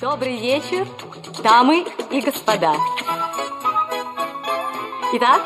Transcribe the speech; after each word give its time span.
Добрый 0.00 0.40
вечер, 0.40 0.86
дамы 1.42 1.84
и 2.12 2.20
господа. 2.20 2.72
Итак, 5.14 5.42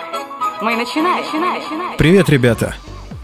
мы 0.61 0.77
начинаем. 0.77 1.25
начинаем. 1.25 1.97
Привет, 1.97 2.29
ребята! 2.29 2.75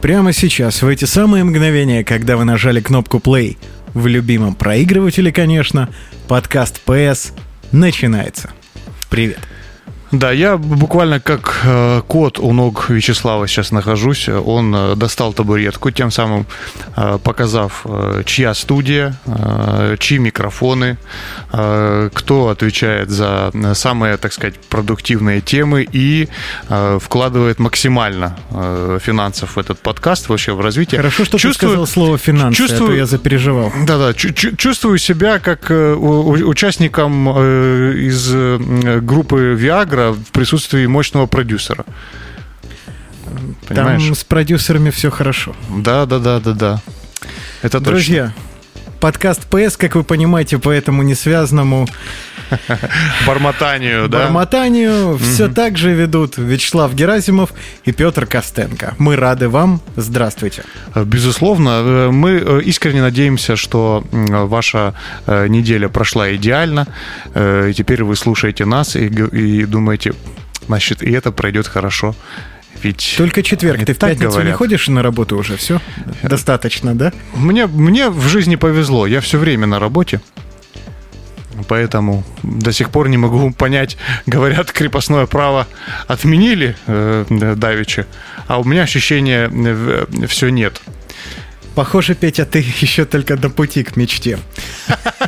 Прямо 0.01 0.33
сейчас, 0.33 0.81
в 0.81 0.89
эти 0.89 1.05
самые 1.05 1.45
мгновения, 1.45 2.03
когда 2.03 2.39
вы 2.39 2.45
нажали 2.45 2.81
кнопку 2.81 3.19
play 3.19 3.59
в 3.93 4.07
любимом 4.07 4.55
проигрывателе, 4.55 5.31
конечно, 5.31 5.91
подкаст 6.29 6.81
PS 6.87 7.39
начинается. 7.73 8.51
Привет! 9.11 9.41
Да, 10.11 10.33
я 10.33 10.57
буквально 10.57 11.21
как 11.21 11.61
э, 11.65 12.03
кот 12.07 12.39
у 12.39 12.53
ног 12.53 12.89
Вячеслава 12.89 13.47
сейчас 13.47 13.73
нахожусь. 13.73 14.29
Он 14.29 14.75
э, 14.75 14.95
достал 14.97 15.35
табуретку, 15.35 15.91
тем 15.91 16.11
самым 16.11 16.47
э, 16.97 17.19
показав, 17.23 17.83
э, 17.85 18.23
чья 18.25 18.55
студия, 18.55 19.15
э, 19.27 19.97
чьи 19.99 20.19
микрофоны, 20.19 20.97
э, 21.53 22.11
кто 22.15 22.49
отвечает 22.49 23.11
за 23.11 23.53
самые, 23.75 24.17
так 24.17 24.33
сказать, 24.33 24.59
продуктивные 24.69 25.43
темы 25.43 25.87
и 25.91 26.29
э, 26.69 26.99
вкладывает 27.03 27.59
максимально 27.59 28.39
э, 28.51 28.99
финансов 29.03 29.57
в 29.57 29.59
этот 29.59 29.79
подкаст, 29.81 30.29
вообще 30.31 30.53
в 30.53 30.61
развитие. 30.61 31.01
Хорошо, 31.01 31.25
что 31.27 31.39
чувствую, 31.39 31.71
ты 31.71 31.75
сказал 31.75 31.87
слово 31.87 32.19
«финансы», 32.19 32.57
чувствую, 32.57 32.85
а 32.85 32.93
то 32.93 32.97
я 32.97 33.07
запереживал. 33.07 33.73
Да-да, 33.87 34.15
чувствую 34.15 34.97
себя 34.99 35.39
как 35.39 35.71
э, 35.71 35.95
участником 35.95 37.29
э, 37.37 37.95
из 37.99 38.31
э, 38.33 39.01
группы 39.01 39.55
Viagra, 39.61 39.98
Вагнера 39.99 40.13
в 40.13 40.33
присутствии 40.33 40.87
мощного 40.87 41.27
продюсера. 41.27 41.85
Понимаешь? 43.67 44.05
Там 44.05 44.15
с 44.15 44.25
продюсерами 44.25 44.91
все 44.91 45.11
хорошо. 45.11 45.55
Да, 45.77 46.07
да, 46.07 46.19
да, 46.19 46.41
да, 46.41 46.53
да. 46.53 46.83
Это 47.63 47.81
Друзья, 47.81 48.27
точно. 48.27 48.48
Подкаст 48.99 49.47
ПС, 49.47 49.77
как 49.77 49.95
вы 49.95 50.05
понимаете, 50.05 50.59
по 50.59 50.71
этому 50.71 51.03
несвязанному 51.03 51.87
Бормотанию, 53.27 54.09
да? 54.09 54.25
Бормотанию 54.25 55.19
все 55.19 55.49
так 55.49 55.77
же 55.77 55.93
ведут 55.93 56.39
Вячеслав 56.39 56.95
Герасимов 56.95 57.53
и 57.85 57.93
Петр 57.93 58.27
Костенко. 58.27 58.95
Мы 58.99 59.17
рады 59.17 59.49
вам. 59.49 59.81
Здравствуйте. 59.97 60.65
Безусловно. 60.95 61.69
Э, 61.69 62.11
мы 62.11 62.31
э, 62.31 62.61
искренне 62.65 63.03
надеемся, 63.03 63.57
что 63.57 64.05
ваша 64.11 64.95
э, 65.27 65.49
неделя 65.49 65.89
прошла 65.89 66.35
идеально. 66.35 66.87
И 67.35 67.73
теперь 67.77 68.05
вы 68.05 68.17
слушаете 68.17 68.65
нас 68.65 68.97
и, 68.97 69.07
и 69.07 69.65
думаете, 69.65 70.15
значит, 70.67 71.03
и 71.03 71.13
это 71.13 71.33
пройдет 71.33 71.67
хорошо. 71.67 72.15
Ведь 72.83 73.15
Только 73.17 73.43
четверг. 73.43 73.85
Ты 73.85 73.95
в 73.95 73.99
пятницу 73.99 74.31
говорят. 74.31 74.47
не 74.47 74.53
ходишь 74.53 74.89
на 74.89 75.03
работу 75.03 75.37
уже? 75.37 75.57
Все? 75.57 75.81
Достаточно, 76.23 76.95
да? 76.95 77.13
Мне, 77.35 77.67
мне 77.67 78.09
в 78.09 78.29
жизни 78.29 78.57
повезло. 78.57 79.07
Я 79.07 79.21
все 79.21 79.39
время 79.39 79.67
на 79.67 79.79
работе. 79.79 80.21
Поэтому 81.67 82.25
до 82.43 82.73
сих 82.73 82.91
пор 82.91 83.09
не 83.09 83.17
могу 83.17 83.51
понять, 83.53 83.97
говорят, 84.27 84.71
крепостное 84.73 85.27
право 85.27 85.67
отменили 86.07 86.77
э, 86.87 87.55
Давичи, 87.57 88.07
а 88.47 88.61
у 88.61 88.65
меня 88.65 88.83
ощущения 88.83 89.51
э, 89.53 90.07
все 90.29 90.51
нет. 90.51 90.81
Похоже, 91.75 92.15
Петя, 92.15 92.45
ты 92.45 92.59
еще 92.81 93.05
только 93.05 93.37
на 93.37 93.51
пути 93.51 93.83
к 93.85 93.97
мечте. 93.97 94.39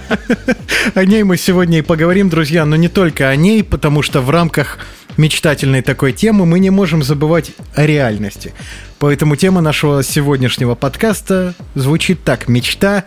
О 0.94 1.04
ней 1.04 1.22
мы 1.22 1.36
сегодня 1.36 1.78
и 1.78 1.82
поговорим, 1.82 2.28
друзья, 2.28 2.64
но 2.64 2.76
не 2.76 2.88
только 2.88 3.28
о 3.28 3.36
ней, 3.36 3.62
потому 3.62 4.02
что 4.02 4.20
в 4.22 4.30
рамках 4.30 4.78
мечтательной 5.16 5.82
такой 5.82 6.12
темы 6.12 6.46
мы 6.46 6.58
не 6.60 6.70
можем 6.70 7.02
забывать 7.02 7.52
о 7.74 7.86
реальности. 7.86 8.52
Поэтому 8.98 9.36
тема 9.36 9.60
нашего 9.60 10.02
сегодняшнего 10.02 10.74
подкаста 10.74 11.54
звучит 11.74 12.22
так. 12.24 12.48
Мечта 12.48 13.04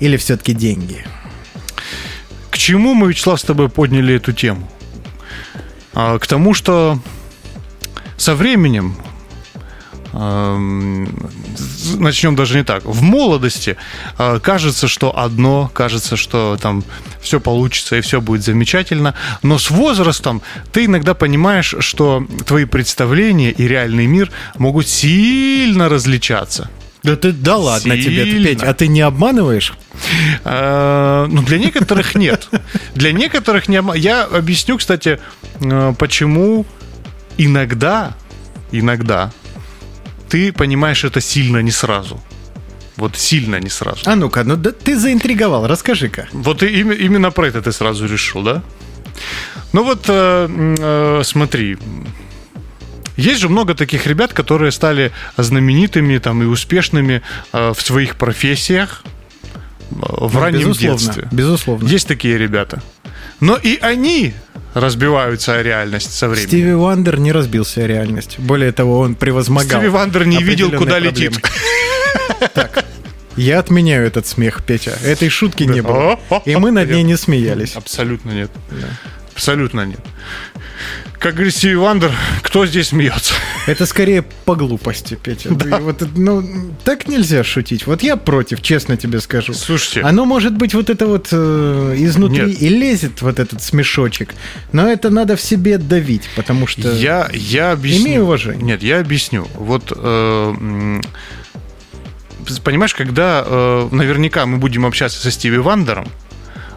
или 0.00 0.16
все-таки 0.16 0.52
деньги? 0.52 1.04
К 2.50 2.58
чему 2.58 2.94
мы, 2.94 3.08
Вячеслав, 3.08 3.40
с 3.40 3.44
тобой 3.44 3.68
подняли 3.68 4.14
эту 4.14 4.32
тему? 4.32 4.70
А, 5.92 6.18
к 6.18 6.26
тому, 6.26 6.54
что 6.54 6.98
со 8.16 8.34
временем 8.34 8.96
начнем 11.98 12.36
даже 12.36 12.56
не 12.56 12.64
так. 12.64 12.84
В 12.84 13.02
молодости 13.02 13.76
а, 14.18 14.40
кажется, 14.40 14.88
что 14.88 15.18
одно, 15.18 15.70
кажется, 15.74 16.16
что 16.16 16.56
там 16.60 16.84
все 17.20 17.40
получится 17.40 17.96
и 17.96 18.00
все 18.00 18.20
будет 18.20 18.42
замечательно, 18.42 19.14
но 19.42 19.58
с 19.58 19.70
возрастом 19.70 20.42
ты 20.72 20.86
иногда 20.86 21.14
понимаешь, 21.14 21.74
что 21.80 22.26
твои 22.46 22.64
представления 22.64 23.50
и 23.50 23.68
реальный 23.68 24.06
мир 24.06 24.30
могут 24.58 24.88
сильно 24.88 25.88
различаться. 25.88 26.70
Да 27.02 27.14
ты 27.14 27.30
да 27.32 27.56
ладно 27.56 27.94
Сильно. 27.94 28.24
тебе, 28.24 28.44
Петь, 28.44 28.62
а 28.62 28.74
ты 28.74 28.88
не 28.88 29.00
обманываешь? 29.00 29.74
А, 30.44 31.26
ну, 31.28 31.42
для 31.42 31.58
некоторых 31.58 32.14
нет. 32.14 32.48
Для 32.94 33.12
некоторых 33.12 33.68
не 33.68 33.80
Я 33.96 34.24
объясню, 34.24 34.76
кстати, 34.78 35.20
э, 35.60 35.94
почему 35.96 36.66
иногда, 37.38 38.16
иногда 38.72 39.30
ты 40.28 40.52
понимаешь 40.52 41.04
это 41.04 41.20
сильно 41.20 41.58
не 41.58 41.70
сразу. 41.70 42.20
Вот 42.96 43.16
сильно 43.16 43.60
не 43.60 43.68
сразу. 43.68 44.00
А 44.06 44.16
ну-ка, 44.16 44.44
ну 44.44 44.56
да 44.56 44.70
ты 44.72 44.98
заинтриговал, 44.98 45.66
расскажи-ка. 45.66 46.28
Вот 46.32 46.62
и, 46.62 46.80
именно 46.80 47.30
про 47.30 47.48
это 47.48 47.60
ты 47.60 47.72
сразу 47.72 48.06
решил, 48.06 48.42
да? 48.42 48.62
Ну 49.72 49.84
вот, 49.84 50.04
э, 50.08 50.48
э, 50.78 51.22
смотри, 51.24 51.76
есть 53.16 53.40
же 53.40 53.48
много 53.48 53.74
таких 53.74 54.06
ребят, 54.06 54.32
которые 54.32 54.72
стали 54.72 55.12
знаменитыми 55.36 56.18
там, 56.18 56.42
и 56.42 56.46
успешными 56.46 57.22
э, 57.52 57.72
в 57.74 57.80
своих 57.80 58.16
профессиях 58.16 59.02
э, 59.04 59.94
в 59.98 60.34
ну, 60.34 60.40
раннем 60.40 60.60
безусловно, 60.60 60.98
детстве. 60.98 61.28
Безусловно. 61.30 61.88
Есть 61.88 62.08
такие 62.08 62.38
ребята. 62.38 62.82
Но 63.40 63.56
и 63.56 63.78
они 63.78 64.34
разбиваются 64.76 65.54
о 65.54 65.62
реальность 65.62 66.12
со 66.12 66.28
временем. 66.28 66.48
Стиви 66.48 66.72
Вандер 66.74 67.18
не 67.18 67.32
разбился 67.32 67.82
о 67.82 67.86
реальность. 67.86 68.38
Более 68.38 68.72
того, 68.72 69.00
он 69.00 69.14
превозмогал. 69.14 69.80
Стиви 69.80 69.88
Вандер 69.88 70.26
не 70.26 70.42
видел, 70.42 70.70
куда 70.70 71.00
проблемы. 71.00 71.16
летит. 71.16 71.40
Так, 72.52 72.84
я 73.36 73.60
отменяю 73.60 74.06
этот 74.06 74.26
смех, 74.26 74.62
Петя. 74.62 74.98
Этой 75.02 75.30
шутки 75.30 75.62
не 75.62 75.80
было. 75.80 76.20
И 76.44 76.54
мы 76.56 76.70
над 76.70 76.90
ней 76.90 77.02
не 77.02 77.16
смеялись. 77.16 77.74
Абсолютно 77.74 78.32
нет. 78.32 78.50
Абсолютно 79.34 79.86
нет 79.86 80.00
как 81.18 81.34
говорит 81.34 81.54
Стиви 81.54 81.74
Вандер, 81.74 82.12
кто 82.42 82.66
здесь 82.66 82.88
смеется? 82.88 83.34
Это 83.66 83.86
скорее 83.86 84.22
по 84.22 84.54
глупости, 84.54 85.18
Петя. 85.20 85.50
Да. 85.50 85.78
Вот, 85.78 86.02
ну, 86.16 86.72
так 86.84 87.08
нельзя 87.08 87.42
шутить. 87.42 87.86
Вот 87.86 88.02
я 88.02 88.16
против, 88.16 88.62
честно 88.62 88.96
тебе 88.96 89.20
скажу. 89.20 89.54
Слушайте. 89.54 90.02
Оно 90.02 90.24
может 90.24 90.56
быть 90.56 90.74
вот 90.74 90.90
это 90.90 91.06
вот 91.06 91.28
э, 91.32 91.94
изнутри 91.98 92.46
Нет. 92.46 92.62
и 92.62 92.68
лезет 92.68 93.22
вот 93.22 93.38
этот 93.38 93.62
смешочек, 93.62 94.34
но 94.72 94.88
это 94.88 95.10
надо 95.10 95.36
в 95.36 95.40
себе 95.40 95.78
давить, 95.78 96.22
потому 96.36 96.66
что... 96.66 96.92
Я, 96.92 97.28
я 97.32 97.72
объясню. 97.72 98.06
Имею 98.06 98.22
уважение. 98.24 98.62
Нет, 98.62 98.82
я 98.82 99.00
объясню. 99.00 99.48
Вот... 99.54 99.92
Э, 99.96 101.00
понимаешь, 102.62 102.94
когда 102.94 103.42
э, 103.44 103.88
наверняка 103.90 104.46
мы 104.46 104.58
будем 104.58 104.86
общаться 104.86 105.20
со 105.20 105.30
Стиви 105.30 105.58
Вандером, 105.58 106.08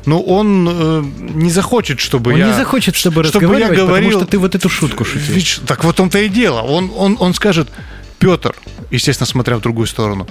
но 0.10 0.20
он 0.22 0.68
э, 0.68 1.04
не 1.20 1.52
захочет, 1.52 2.00
чтобы 2.00 2.34
он 2.34 2.40
я... 2.40 2.48
не 2.48 2.54
захочет, 2.54 2.96
чтобы, 2.96 3.24
чтобы 3.24 3.46
разговаривать, 3.46 3.78
я 3.78 3.86
говорил, 3.86 4.10
потому 4.10 4.24
что 4.24 4.32
ты 4.32 4.40
вот 4.40 4.56
эту 4.56 4.68
шутку 4.68 5.06
шутишь. 5.06 5.62
Так 5.68 5.84
вот 5.84 6.00
он-то 6.00 6.18
и 6.18 6.30
дело. 6.30 6.62
Он, 6.62 6.92
он, 6.98 7.16
он 7.20 7.36
скажет, 7.36 7.70
Петр, 8.20 8.54
естественно, 8.92 9.26
смотря 9.28 9.56
в 9.56 9.62
другую 9.62 9.88
сторону. 9.88 10.28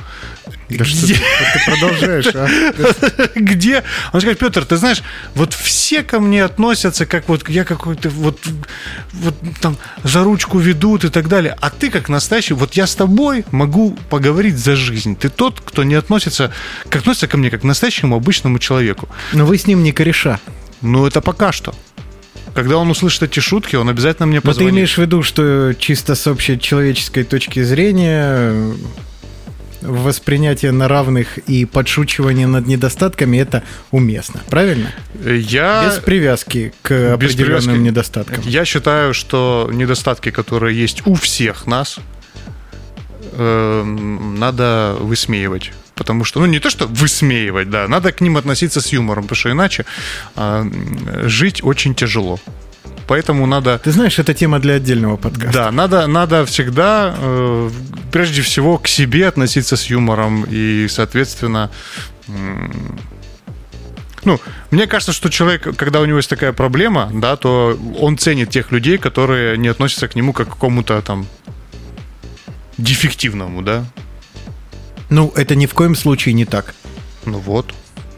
Да 0.68 0.84
что 0.84 1.06
ты, 1.06 1.14
ты 1.14 1.64
продолжаешь, 1.64 2.26
а? 2.34 2.46
Где? 3.34 3.82
Он 4.12 4.20
скажет, 4.20 4.38
Петр, 4.38 4.66
ты 4.66 4.76
знаешь, 4.76 5.02
вот 5.34 5.54
все 5.54 6.02
ко 6.02 6.20
мне 6.20 6.44
относятся, 6.44 7.06
как 7.06 7.28
вот 7.28 7.48
я 7.48 7.64
какой-то 7.64 8.10
вот, 8.10 8.38
вот 9.12 9.34
там 9.60 9.78
за 10.04 10.22
ручку 10.22 10.58
ведут 10.58 11.04
и 11.04 11.08
так 11.08 11.28
далее. 11.28 11.56
А 11.60 11.70
ты 11.70 11.90
как 11.90 12.10
настоящий, 12.10 12.52
вот 12.52 12.74
я 12.74 12.86
с 12.86 12.94
тобой 12.94 13.46
могу 13.50 13.96
поговорить 14.10 14.58
за 14.58 14.76
жизнь. 14.76 15.16
Ты 15.16 15.30
тот, 15.30 15.60
кто 15.60 15.82
не 15.82 15.94
относится, 15.94 16.52
как 16.90 17.02
относится 17.02 17.28
ко 17.28 17.38
мне, 17.38 17.50
как 17.50 17.62
к 17.62 17.64
настоящему 17.64 18.16
обычному 18.16 18.58
человеку. 18.58 19.08
Но 19.32 19.46
вы 19.46 19.56
с 19.56 19.66
ним 19.66 19.82
не 19.82 19.92
кореша. 19.92 20.38
Ну, 20.82 21.06
это 21.06 21.20
пока 21.20 21.52
что 21.52 21.74
когда 22.58 22.78
он 22.78 22.90
услышит 22.90 23.22
эти 23.22 23.38
шутки, 23.38 23.76
он 23.76 23.88
обязательно 23.88 24.26
мне 24.26 24.40
позвонит. 24.40 24.58
Но 24.58 24.66
ты 24.66 24.74
имеешь 24.74 24.94
в 24.94 24.98
виду, 24.98 25.22
что 25.22 25.74
чисто 25.78 26.16
с 26.16 26.26
общей 26.26 26.58
человеческой 26.58 27.22
точки 27.22 27.62
зрения 27.62 28.74
воспринятие 29.80 30.72
на 30.72 30.88
равных 30.88 31.38
и 31.38 31.64
подшучивание 31.66 32.48
над 32.48 32.66
недостатками 32.66 33.36
это 33.36 33.62
уместно, 33.92 34.40
правильно? 34.50 34.90
Я... 35.24 35.84
Без 35.86 36.02
привязки 36.02 36.72
к 36.82 36.90
Без 36.90 37.12
определенным 37.12 37.60
привязки. 37.60 37.80
недостаткам. 37.80 38.40
Я 38.44 38.64
считаю, 38.64 39.14
что 39.14 39.70
недостатки, 39.72 40.32
которые 40.32 40.76
есть 40.76 41.06
у 41.06 41.14
всех 41.14 41.68
нас, 41.68 42.00
э, 43.34 43.84
надо 43.84 44.96
высмеивать 44.98 45.70
потому 45.98 46.24
что, 46.24 46.40
ну, 46.40 46.46
не 46.46 46.60
то, 46.60 46.70
что 46.70 46.86
высмеивать, 46.86 47.68
да, 47.70 47.88
надо 47.88 48.12
к 48.12 48.20
ним 48.20 48.36
относиться 48.36 48.80
с 48.80 48.92
юмором, 48.92 49.24
потому 49.24 49.36
что 49.36 49.50
иначе 49.50 49.84
э, 50.36 50.70
жить 51.26 51.64
очень 51.64 51.94
тяжело. 51.94 52.38
Поэтому 53.08 53.46
надо... 53.46 53.78
Ты 53.78 53.90
знаешь, 53.90 54.18
это 54.18 54.34
тема 54.34 54.58
для 54.60 54.74
отдельного 54.74 55.16
подкаста. 55.16 55.52
Да, 55.52 55.72
надо, 55.72 56.06
надо 56.06 56.44
всегда, 56.44 57.14
э, 57.18 57.70
прежде 58.12 58.42
всего, 58.42 58.78
к 58.78 58.88
себе 58.88 59.28
относиться 59.28 59.76
с 59.76 59.90
юмором 59.90 60.44
и, 60.50 60.86
соответственно, 60.88 61.70
э, 62.28 62.32
ну, 64.24 64.40
мне 64.70 64.86
кажется, 64.86 65.12
что 65.12 65.30
человек, 65.30 65.76
когда 65.76 66.00
у 66.00 66.04
него 66.04 66.18
есть 66.18 66.30
такая 66.30 66.52
проблема, 66.52 67.10
да, 67.14 67.36
то 67.36 67.78
он 67.98 68.18
ценит 68.18 68.50
тех 68.50 68.72
людей, 68.72 68.98
которые 68.98 69.56
не 69.58 69.68
относятся 69.68 70.06
к 70.06 70.14
нему 70.14 70.32
как 70.32 70.48
к 70.48 70.50
какому-то 70.50 71.00
там 71.02 71.26
дефективному, 72.76 73.62
да. 73.62 73.84
Ну, 75.10 75.32
это 75.36 75.54
ни 75.54 75.66
в 75.66 75.74
коем 75.74 75.94
случае 75.94 76.34
не 76.34 76.44
так. 76.44 76.74
Ну 77.24 77.38
вот. 77.38 77.74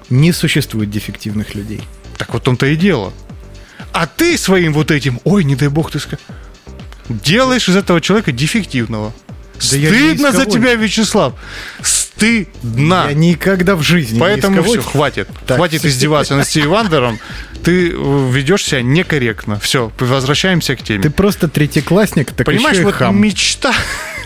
Не 0.09 0.33
существует 0.33 0.91
дефективных 0.91 1.55
людей. 1.55 1.83
Так 2.19 2.33
вот 2.35 2.43
том-то 2.43 2.67
и 2.67 2.77
дело. 2.77 3.13
А 3.93 4.07
ты 4.07 4.37
своим 4.37 4.73
вот 4.73 4.91
этим, 4.91 5.21
ой, 5.25 5.45
не 5.45 5.57
дай 5.57 5.69
бог, 5.69 5.91
ты 5.91 5.99
ска- 5.99 6.19
делаешь 7.09 7.69
из 7.69 7.77
этого 7.77 8.01
человека 8.01 8.33
дефективного. 8.33 9.13
Да 9.55 9.61
Стыдно 9.67 10.33
за 10.33 10.47
тебя, 10.47 10.75
Вячеслав. 10.75 11.35
Стыдно. 11.83 13.07
Я 13.09 13.15
никогда 13.15 13.77
в 13.77 13.83
жизни 13.83 14.17
ни 14.17 14.21
Поэтому 14.21 14.57
кого- 14.57 14.73
все, 14.73 14.83
хватит. 14.83 15.29
Так, 15.47 15.59
хватит 15.59 15.85
издеваться 15.85 16.35
над 16.37 16.47
Стиви 16.47 16.67
Вандером. 16.67 17.19
Ты 17.63 17.91
э, 17.91 18.31
ведешь 18.33 18.65
себя 18.65 18.81
некорректно. 18.83 19.59
Все, 19.61 19.93
возвращаемся 19.99 20.77
к 20.77 20.83
теме. 20.83 21.03
Ты 21.03 21.11
просто 21.11 21.47
третьеклассник, 21.49 22.33
так 22.33 22.47
Понимаешь, 22.47 22.77
еще 22.77 22.83
и 22.83 22.85
вот 22.87 22.95
хам. 22.95 23.21
мечта, 23.21 23.75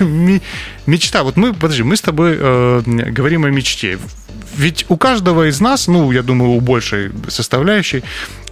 мечта. 0.86 1.22
Вот 1.22 1.36
мы, 1.36 1.52
подожди, 1.52 1.82
мы 1.82 1.96
с 1.96 2.00
тобой 2.00 2.36
э, 2.38 2.82
говорим 2.84 3.44
о 3.44 3.50
мечте. 3.50 3.98
Ведь 4.56 4.86
у 4.88 4.96
каждого 4.96 5.48
из 5.48 5.60
нас, 5.60 5.88
ну, 5.88 6.12
я 6.12 6.22
думаю, 6.22 6.52
у 6.52 6.60
большей 6.60 7.10
составляющей, 7.28 8.02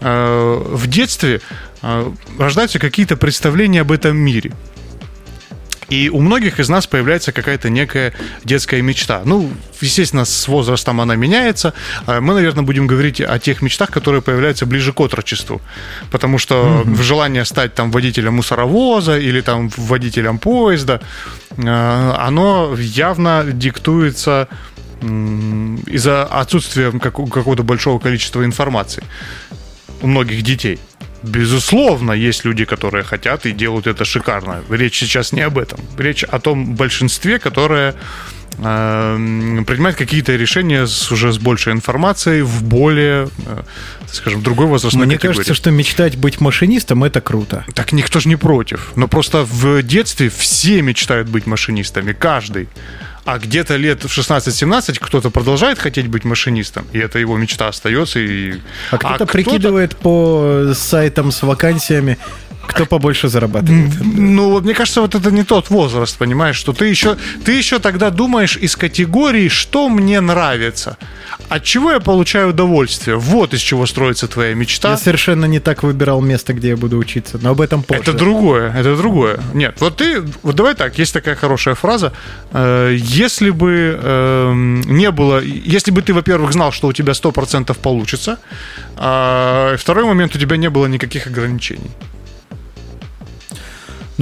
э, 0.01 0.63
в 0.65 0.87
детстве 0.89 1.41
э, 1.83 2.13
рождаются 2.39 2.79
какие-то 2.79 3.17
представления 3.17 3.83
об 3.83 3.93
этом 3.93 4.17
мире. 4.17 4.53
И 5.93 6.09
у 6.09 6.21
многих 6.21 6.59
из 6.59 6.71
нас 6.71 6.87
появляется 6.87 7.33
какая-то 7.33 7.69
некая 7.69 8.15
детская 8.45 8.81
мечта. 8.81 9.21
Ну, 9.27 9.51
естественно, 9.83 10.25
с 10.25 10.49
возрастом 10.49 11.03
она 11.03 11.17
меняется. 11.17 11.75
А 12.07 12.23
Мы, 12.23 12.33
наверное, 12.33 12.65
будем 12.65 12.87
говорить 12.87 13.21
о 13.21 13.39
тех 13.39 13.61
мечтах, 13.61 13.91
которые 13.91 14.23
появляются 14.23 14.65
ближе 14.65 14.95
к 14.95 15.01
отрочеству. 15.01 15.61
Потому 16.11 16.39
что 16.39 16.83
желание 17.03 17.45
стать 17.45 17.75
там 17.75 17.91
водителем 17.91 18.37
мусоровоза 18.37 19.19
или 19.19 19.43
там 19.43 19.69
водителем 19.77 20.39
поезда, 20.39 21.03
э, 21.59 22.15
оно 22.27 22.75
явно 22.79 23.45
диктуется 23.53 24.49
из-за 25.03 26.25
отсутствия 26.25 26.91
как- 26.93 27.17
какого-то 27.17 27.65
большого 27.65 27.99
количества 27.99 28.45
информации 28.45 29.03
у 30.01 30.07
многих 30.07 30.43
детей. 30.43 30.79
Безусловно, 31.23 32.13
есть 32.13 32.45
люди, 32.45 32.65
которые 32.65 33.05
хотят 33.05 33.47
и 33.47 33.53
делают 33.53 33.87
это 33.87 34.05
шикарно. 34.05 34.63
Речь 34.71 34.99
сейчас 34.99 35.33
не 35.33 35.43
об 35.43 35.59
этом. 35.59 35.81
Речь 35.99 36.25
о 36.25 36.39
том 36.41 36.75
большинстве, 36.75 37.39
которое 37.39 37.95
э, 38.59 39.63
принимает 39.67 39.97
какие-то 39.97 40.35
решения 40.37 40.87
с, 40.87 41.13
уже 41.13 41.33
с 41.33 41.39
большей 41.39 41.73
информацией 41.73 42.43
в 42.43 42.63
более, 42.65 43.29
э, 43.47 43.63
скажем, 44.11 44.43
другой 44.43 44.67
возрастной 44.67 45.07
Мне 45.07 45.17
категории. 45.17 45.37
кажется, 45.37 45.55
что 45.55 45.71
мечтать 45.71 46.17
быть 46.17 46.41
машинистом 46.41 47.05
это 47.05 47.21
круто. 47.21 47.65
Так 47.75 47.93
никто 47.93 48.21
же 48.21 48.29
не 48.29 48.37
против. 48.37 48.93
Но 48.97 49.07
просто 49.09 49.45
в 49.45 49.83
детстве 49.83 50.29
все 50.29 50.83
мечтают 50.83 51.29
быть 51.29 51.47
машинистами, 51.47 52.13
каждый. 52.13 52.69
А 53.25 53.39
где-то 53.39 53.77
лет 53.77 54.03
в 54.03 54.07
16-17 54.07 54.99
кто-то 55.01 55.31
продолжает 55.31 55.79
хотеть 55.79 56.09
быть 56.09 56.25
машинистом, 56.25 56.87
и 56.93 56.99
это 56.99 57.19
его 57.21 57.37
мечта 57.37 57.69
остается. 57.69 58.19
И... 58.19 58.55
А 58.91 58.99
кто-то 58.99 59.27
прикидывает 59.27 59.97
по 59.97 60.73
сайтам 60.75 61.31
с 61.31 61.43
вакансиями, 61.43 62.19
кто 62.67 62.87
побольше 62.87 63.29
зарабатывает. 63.29 63.93
Ну, 64.01 64.51
вот 64.51 64.65
мне 64.65 64.75
кажется, 64.75 65.01
вот 65.01 65.15
это 65.15 65.31
не 65.31 65.43
тот 65.45 65.71
возраст, 65.71 66.17
понимаешь, 66.19 66.57
что 66.57 66.73
ты 66.73 66.87
еще, 66.87 67.17
ты 67.45 67.53
еще 67.53 67.79
тогда 67.79 68.11
думаешь 68.11 68.57
из 68.57 68.77
категории, 68.77 69.49
что 69.49 69.89
мне 69.89 70.21
нравится, 70.21 70.97
от 71.49 71.65
чего 71.65 71.93
я 71.93 72.01
получаю 72.01 72.51
удовольствие. 72.51 73.17
Вот 73.17 73.55
из 73.55 73.61
чего 73.61 73.87
строится 73.87 74.27
твоя 74.29 74.55
мечта. 74.55 74.91
Я 74.91 74.97
совершенно 74.97 75.45
не 75.47 75.61
так 75.61 75.83
выбирал 75.83 76.21
место, 76.21 76.53
где 76.55 76.69
я 76.69 76.77
буду 76.77 76.99
учиться, 76.99 77.39
но 77.43 77.51
об 77.51 77.61
этом 77.61 77.83
позже. 77.83 78.03
Это 78.03 78.13
другое, 78.13 78.73
это 78.73 78.97
другое. 78.97 79.41
Нет, 79.55 79.77
вот 79.81 79.97
ты, 79.97 80.23
вот 80.43 80.55
давай 80.55 80.75
так, 80.75 80.99
есть 80.99 81.13
такая 81.13 81.35
хорошая 81.35 81.75
фраза. 81.75 82.13
Э, 82.53 82.97
Если 82.99 83.51
бы 83.51 83.99
эм, 84.03 84.81
не 84.83 85.11
было, 85.11 85.41
если 85.41 85.91
бы 85.91 86.03
ты, 86.03 86.15
во-первых, 86.15 86.53
знал, 86.53 86.73
что 86.73 86.89
у 86.89 86.93
тебя 86.93 87.13
100% 87.13 87.77
получится, 87.81 88.39
а 88.97 89.77
второй 89.77 90.05
момент, 90.05 90.35
у 90.35 90.39
тебя 90.39 90.57
не 90.57 90.71
было 90.71 90.87
никаких 90.87 91.27
ограничений. 91.27 91.91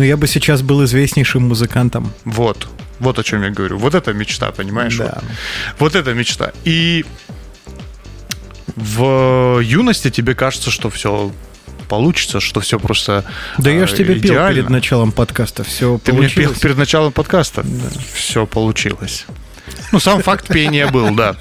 Ну, 0.01 0.07
я 0.07 0.17
бы 0.17 0.27
сейчас 0.27 0.63
был 0.63 0.83
известнейшим 0.85 1.43
музыкантом. 1.43 2.11
Вот. 2.25 2.69
Вот 3.01 3.19
о 3.19 3.23
чем 3.23 3.43
я 3.43 3.51
говорю. 3.51 3.77
Вот 3.77 3.95
это 3.95 4.15
мечта, 4.15 4.51
понимаешь? 4.51 4.97
Да. 4.97 5.19
Вот, 5.21 5.25
вот 5.79 5.95
это 5.95 6.15
мечта. 6.15 6.53
И 6.65 7.05
в 8.77 9.61
юности 9.61 10.11
тебе 10.11 10.35
кажется, 10.35 10.71
что 10.71 10.89
все 10.89 11.31
получится, 11.87 12.41
что 12.41 12.61
все 12.61 12.79
просто 12.79 13.27
Да 13.59 13.69
я 13.71 13.87
ж 13.87 13.93
э, 13.93 13.97
тебе 13.97 14.15
пел 14.15 14.33
идеально. 14.33 14.55
перед 14.55 14.71
началом 14.71 15.13
подкаста. 15.13 15.65
Все 15.65 16.01
Ты 16.03 16.15
мне 16.15 16.29
пел 16.29 16.35
получилось. 16.37 16.59
перед 16.61 16.77
началом 16.79 17.13
подкаста. 17.13 17.63
Все 18.15 18.47
получилось. 18.47 19.27
Ну, 19.93 20.01
сам 20.01 20.23
факт 20.23 20.49
пения 20.49 20.87
был, 20.87 21.15
да. 21.15 21.35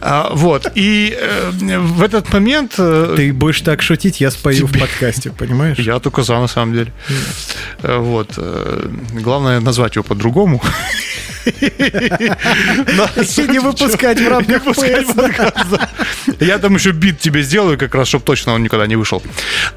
А, 0.00 0.30
вот. 0.32 0.70
И 0.74 1.16
э, 1.18 1.50
в 1.78 2.02
этот 2.02 2.32
момент... 2.32 2.74
э, 2.78 3.14
Ты 3.16 3.32
будешь 3.32 3.60
так 3.60 3.82
шутить, 3.82 4.20
я 4.20 4.30
спою 4.30 4.66
в 4.66 4.78
подкасте, 4.78 5.30
понимаешь? 5.30 5.78
Я 5.78 5.98
только 5.98 6.22
за, 6.22 6.38
на 6.38 6.46
самом 6.48 6.74
деле. 6.74 6.92
Э, 7.82 7.98
Вот. 7.98 8.38
Главное 9.12 9.60
назвать 9.60 9.96
его 9.96 10.04
по-другому. 10.04 10.62
Не 13.48 13.58
выпускать 13.58 14.18
в 14.20 14.28
рамках. 14.28 14.62
Я 16.40 16.58
там 16.58 16.74
еще 16.74 16.90
бит 16.92 17.18
тебе 17.20 17.42
сделаю, 17.42 17.78
как 17.78 17.94
раз, 17.94 18.08
чтобы 18.08 18.24
точно 18.24 18.54
он 18.54 18.62
никогда 18.62 18.86
не 18.86 18.96
вышел. 18.96 19.22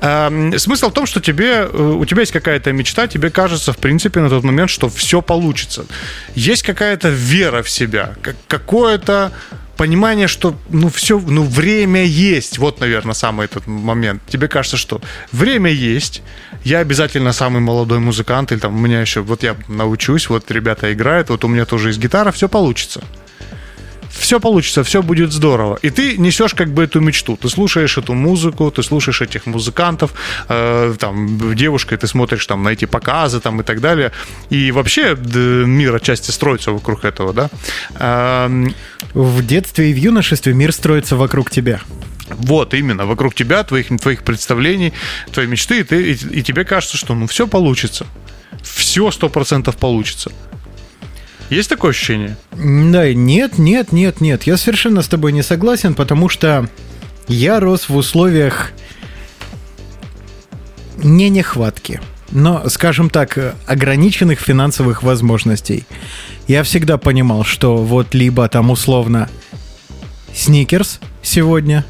Эм, 0.01 0.57
Смысл 0.59 0.89
в 0.89 0.93
том, 0.93 1.05
что 1.05 1.19
тебе, 1.21 1.67
э, 1.71 1.95
у 1.99 2.05
тебя 2.05 2.21
есть 2.21 2.31
какая-то 2.31 2.71
мечта, 2.71 3.07
тебе 3.07 3.29
кажется, 3.29 3.73
в 3.73 3.77
принципе, 3.77 4.19
на 4.19 4.29
тот 4.29 4.43
момент, 4.43 4.69
что 4.69 4.89
все 4.89 5.21
получится. 5.21 5.85
Есть 6.35 6.63
какая-то 6.63 7.09
вера 7.09 7.63
в 7.63 7.69
себя, 7.69 8.13
как- 8.21 8.35
какое-то 8.47 9.31
понимание, 9.77 10.27
что 10.27 10.55
ну 10.69 10.89
все, 10.89 11.19
ну 11.19 11.43
время 11.43 12.03
есть. 12.05 12.57
Вот, 12.59 12.79
наверное, 12.79 13.13
самый 13.15 13.45
этот 13.45 13.67
момент. 13.67 14.21
Тебе 14.29 14.47
кажется, 14.47 14.77
что 14.77 15.01
время 15.31 15.71
есть. 15.71 16.21
Я 16.63 16.79
обязательно 16.79 17.33
самый 17.33 17.61
молодой 17.61 17.99
музыкант, 17.99 18.51
или 18.51 18.59
там 18.59 18.75
у 18.75 18.79
меня 18.79 19.01
еще, 19.01 19.21
вот 19.21 19.43
я 19.43 19.55
научусь, 19.67 20.29
вот 20.29 20.49
ребята 20.51 20.93
играют, 20.93 21.29
вот 21.29 21.43
у 21.43 21.47
меня 21.47 21.65
тоже 21.65 21.89
есть 21.89 21.99
гитара, 21.99 22.31
все 22.31 22.47
получится 22.47 23.01
все 24.13 24.39
получится, 24.39 24.83
все 24.83 25.01
будет 25.01 25.31
здорово. 25.31 25.79
И 25.81 25.89
ты 25.89 26.17
несешь 26.17 26.53
как 26.53 26.69
бы 26.69 26.83
эту 26.83 27.01
мечту. 27.01 27.35
Ты 27.35 27.49
слушаешь 27.49 27.97
эту 27.97 28.13
музыку, 28.13 28.71
ты 28.71 28.83
слушаешь 28.83 29.21
этих 29.21 29.45
музыкантов, 29.45 30.13
э, 30.49 30.95
там, 30.99 31.55
девушкой 31.55 31.97
ты 31.97 32.07
смотришь 32.07 32.45
там 32.45 32.63
на 32.63 32.69
эти 32.69 32.85
показы 32.85 33.39
там 33.39 33.61
и 33.61 33.63
так 33.63 33.81
далее. 33.81 34.11
И 34.49 34.71
вообще 34.71 35.15
мир 35.15 35.95
отчасти 35.95 36.31
строится 36.31 36.71
вокруг 36.71 37.05
этого, 37.05 37.33
да. 37.33 37.49
Эм, 37.99 38.73
В 39.13 39.45
детстве 39.45 39.91
и 39.91 39.93
в 39.93 39.97
юношестве 39.97 40.53
мир 40.53 40.71
строится 40.71 41.15
вокруг 41.15 41.49
тебя. 41.49 41.81
Вот 42.37 42.73
именно, 42.73 43.05
вокруг 43.05 43.35
тебя, 43.35 43.63
твоих, 43.63 43.87
твоих 43.99 44.23
представлений, 44.23 44.93
твоей 45.31 45.49
мечты, 45.49 45.79
и, 45.79 45.83
ты, 45.83 46.11
и, 46.11 46.39
и 46.39 46.43
тебе 46.43 46.65
кажется, 46.65 46.97
что 46.97 47.15
ну 47.15 47.27
все 47.27 47.47
получится. 47.47 48.05
Все 48.61 49.11
сто 49.11 49.29
процентов 49.29 49.77
получится. 49.77 50.31
Есть 51.49 51.69
такое 51.69 51.91
ощущение? 51.91 52.37
Да, 52.51 53.13
нет, 53.13 53.57
нет, 53.57 53.91
нет, 53.91 54.21
нет. 54.21 54.43
Я 54.43 54.57
совершенно 54.57 55.01
с 55.01 55.07
тобой 55.07 55.31
не 55.33 55.43
согласен, 55.43 55.93
потому 55.93 56.29
что 56.29 56.67
я 57.27 57.59
рос 57.59 57.89
в 57.89 57.95
условиях 57.95 58.71
не 60.97 61.29
нехватки, 61.29 62.01
но, 62.31 62.67
скажем 62.69 63.09
так, 63.09 63.55
ограниченных 63.67 64.39
финансовых 64.39 65.03
возможностей. 65.03 65.85
Я 66.47 66.63
всегда 66.63 66.97
понимал, 66.97 67.43
что 67.43 67.77
вот 67.77 68.13
либо 68.13 68.47
там 68.49 68.71
условно 68.71 69.29
сникерс 70.33 70.99
сегодня, 71.21 71.85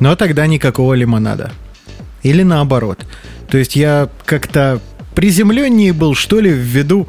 но 0.00 0.16
тогда 0.16 0.46
никакого 0.46 0.94
лимонада. 0.94 1.52
Или 2.22 2.42
наоборот. 2.42 3.06
То 3.48 3.58
есть 3.58 3.76
я 3.76 4.08
как-то 4.24 4.80
приземленнее 5.14 5.92
был, 5.92 6.14
что 6.14 6.40
ли, 6.40 6.50
ввиду 6.50 7.08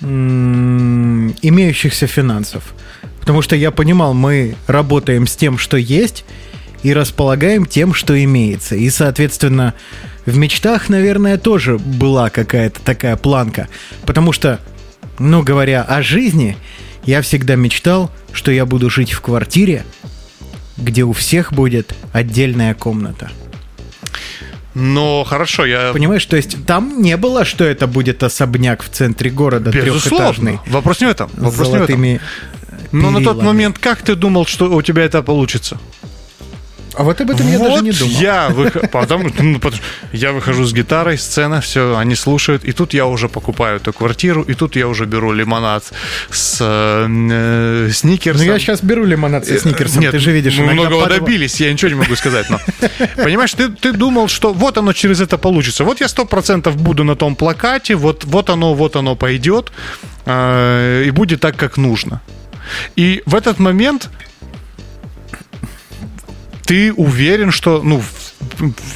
м, 0.00 1.34
имеющихся 1.42 2.06
финансов. 2.06 2.74
Потому 3.20 3.42
что 3.42 3.56
я 3.56 3.70
понимал, 3.70 4.14
мы 4.14 4.54
работаем 4.66 5.26
с 5.26 5.34
тем, 5.34 5.58
что 5.58 5.76
есть, 5.76 6.24
и 6.82 6.92
располагаем 6.92 7.64
тем, 7.64 7.94
что 7.94 8.22
имеется. 8.22 8.76
И, 8.76 8.90
соответственно, 8.90 9.72
в 10.26 10.36
мечтах, 10.36 10.90
наверное, 10.90 11.38
тоже 11.38 11.78
была 11.78 12.28
какая-то 12.28 12.80
такая 12.82 13.16
планка. 13.16 13.68
Потому 14.04 14.32
что, 14.32 14.60
ну, 15.18 15.42
говоря 15.42 15.82
о 15.82 16.02
жизни, 16.02 16.58
я 17.04 17.22
всегда 17.22 17.56
мечтал, 17.56 18.10
что 18.32 18.50
я 18.50 18.66
буду 18.66 18.90
жить 18.90 19.12
в 19.12 19.22
квартире, 19.22 19.84
где 20.76 21.04
у 21.04 21.12
всех 21.12 21.52
будет 21.52 21.94
отдельная 22.12 22.74
комната. 22.74 23.30
Но 24.74 25.22
хорошо, 25.22 25.64
я... 25.64 25.92
Понимаешь, 25.92 26.26
то 26.26 26.36
есть 26.36 26.66
там 26.66 27.00
не 27.00 27.16
было, 27.16 27.44
что 27.44 27.64
это 27.64 27.86
будет 27.86 28.22
особняк 28.22 28.82
в 28.82 28.88
центре 28.88 29.30
города 29.30 29.70
Безусловно. 29.70 30.00
трехэтажный. 30.00 30.58
Вопрос 30.66 31.00
не 31.00 31.06
в 31.06 31.10
этом. 31.10 31.30
Вопрос 31.36 31.68
не 31.68 31.78
в 31.78 31.82
этом. 31.82 31.86
золотыми 31.86 32.20
Но 32.90 33.10
на 33.10 33.18
тот 33.18 33.34
перилами. 33.36 33.46
момент 33.46 33.78
как 33.78 34.02
ты 34.02 34.16
думал, 34.16 34.46
что 34.46 34.74
у 34.74 34.82
тебя 34.82 35.04
это 35.04 35.22
получится? 35.22 35.78
А 36.96 37.02
вот 37.02 37.20
об 37.20 37.30
этом 37.30 37.48
я 37.50 37.58
вот 37.58 37.68
даже 37.70 37.82
не 37.84 37.90
думал. 37.90 38.20
я, 38.20 38.48
вых- 38.50 38.88
потому- 38.88 39.30
ну, 39.38 39.58
потому 39.58 39.82
я 40.12 40.32
выхожу 40.32 40.64
с 40.64 40.72
гитарой, 40.72 41.18
сцена, 41.18 41.60
все, 41.60 41.96
они 41.96 42.14
слушают, 42.14 42.64
и 42.64 42.72
тут 42.72 42.94
я 42.94 43.06
уже 43.06 43.28
покупаю 43.28 43.76
эту 43.76 43.92
квартиру, 43.92 44.42
и 44.42 44.54
тут 44.54 44.76
я 44.76 44.86
уже 44.86 45.04
беру 45.06 45.32
лимонад 45.32 45.84
с 46.30 46.58
э, 46.60 47.06
э, 47.06 47.86
Ну 47.86 47.92
сникерсом. 47.92 48.46
я 48.46 48.58
сейчас 48.58 48.80
беру 48.82 49.04
лимонад 49.04 49.44
со 49.46 49.58
сникерсом, 49.58 50.00
Нет, 50.02 50.12
ты 50.12 50.18
же 50.18 50.30
видишь. 50.32 50.56
мы 50.58 50.72
многого 50.72 51.02
падала- 51.04 51.18
добились, 51.20 51.60
я 51.60 51.72
ничего 51.72 51.88
не 51.90 51.96
могу 51.96 52.14
сказать. 52.16 52.50
Но. 52.50 52.58
Понимаешь, 53.16 53.52
ты, 53.54 53.68
ты 53.68 53.92
думал, 53.92 54.28
что 54.28 54.52
вот 54.52 54.78
оно 54.78 54.92
через 54.92 55.20
это 55.20 55.36
получится. 55.38 55.84
Вот 55.84 56.00
я 56.00 56.08
сто 56.08 56.24
процентов 56.24 56.76
буду 56.76 57.04
на 57.04 57.16
том 57.16 57.34
плакате, 57.36 57.94
вот, 57.96 58.24
вот 58.24 58.50
оно, 58.50 58.74
вот 58.74 58.96
оно 58.96 59.16
пойдет, 59.16 59.72
э, 60.26 61.04
и 61.06 61.10
будет 61.10 61.40
так, 61.40 61.56
как 61.56 61.76
нужно. 61.76 62.20
И 62.96 63.22
в 63.26 63.34
этот 63.34 63.58
момент 63.58 64.08
ты 66.64 66.92
уверен, 66.92 67.50
что, 67.50 67.82
ну, 67.82 68.02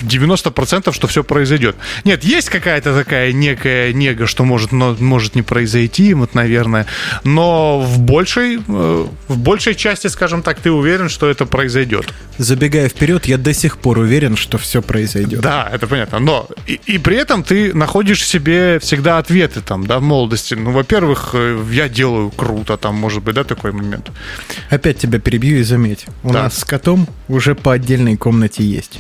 90% 0.03 0.93
что 0.93 1.07
все 1.07 1.25
произойдет. 1.25 1.77
Нет, 2.05 2.25
есть 2.25 2.49
какая-то 2.49 2.95
такая 2.95 3.33
некая 3.33 3.93
нега, 3.93 4.27
что 4.27 4.45
может, 4.45 4.73
но, 4.73 4.97
может 4.99 5.35
не 5.35 5.43
произойти, 5.43 6.15
вот, 6.15 6.35
наверное, 6.35 6.87
но 7.25 7.81
в 7.81 7.99
большей, 7.99 8.57
э, 8.57 9.07
в 9.29 9.39
большей 9.39 9.75
части, 9.75 10.07
скажем 10.09 10.43
так, 10.43 10.59
ты 10.61 10.71
уверен, 10.71 11.09
что 11.09 11.29
это 11.29 11.47
произойдет. 11.47 12.13
Забегая 12.39 12.89
вперед, 12.89 13.27
я 13.27 13.39
до 13.39 13.53
сих 13.53 13.79
пор 13.79 13.99
уверен, 13.99 14.37
что 14.37 14.59
все 14.59 14.83
произойдет. 14.83 15.41
Да, 15.41 15.69
это 15.73 15.87
понятно. 15.87 16.19
Но 16.19 16.49
и, 16.67 16.81
и 16.87 16.99
при 16.99 17.17
этом 17.17 17.43
ты 17.43 17.75
находишь 17.75 18.21
в 18.23 18.27
себе 18.27 18.79
всегда 18.81 19.19
ответы 19.19 19.61
там, 19.61 19.87
да, 19.87 19.99
в 19.99 20.03
молодости. 20.03 20.55
Ну, 20.55 20.71
во-первых, 20.71 21.31
э, 21.35 21.63
я 21.73 21.89
делаю 21.89 22.31
круто, 22.31 22.77
там, 22.77 22.95
может 22.95 23.23
быть, 23.23 23.35
да, 23.35 23.45
такой 23.45 23.73
момент. 23.73 24.11
Опять 24.71 24.99
тебя 24.99 25.19
перебью 25.19 25.59
и 25.59 25.63
заметь. 25.63 26.07
У 26.23 26.33
Да. 26.33 26.45
нас 26.45 26.59
с 26.59 26.65
котом 26.65 27.09
уже 27.29 27.55
по 27.55 27.73
отдельной 27.73 28.17
комнате 28.17 28.65
есть. 28.65 28.99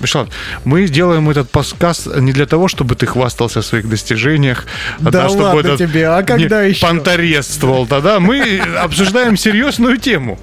Мишлат, 0.00 0.28
мы 0.64 0.86
делаем 0.88 1.30
этот 1.30 1.50
подкаст 1.50 2.06
не 2.16 2.32
для 2.32 2.46
того, 2.46 2.68
чтобы 2.68 2.94
ты 2.94 3.06
хвастался 3.06 3.60
о 3.60 3.62
своих 3.62 3.88
достижениях, 3.88 4.66
а 5.04 5.10
Да 5.10 5.28
чтобы 5.28 5.42
ладно 5.42 5.60
этот 5.60 5.78
тебе, 5.78 6.08
а 6.08 6.22
когда 6.22 6.64
не 6.64 6.70
еще? 6.70 6.86
понторезствовал 6.86 7.86
тогда. 7.86 8.20
Мы 8.20 8.58
обсуждаем 8.78 9.36
серьезную 9.36 9.98
тему. 9.98 10.38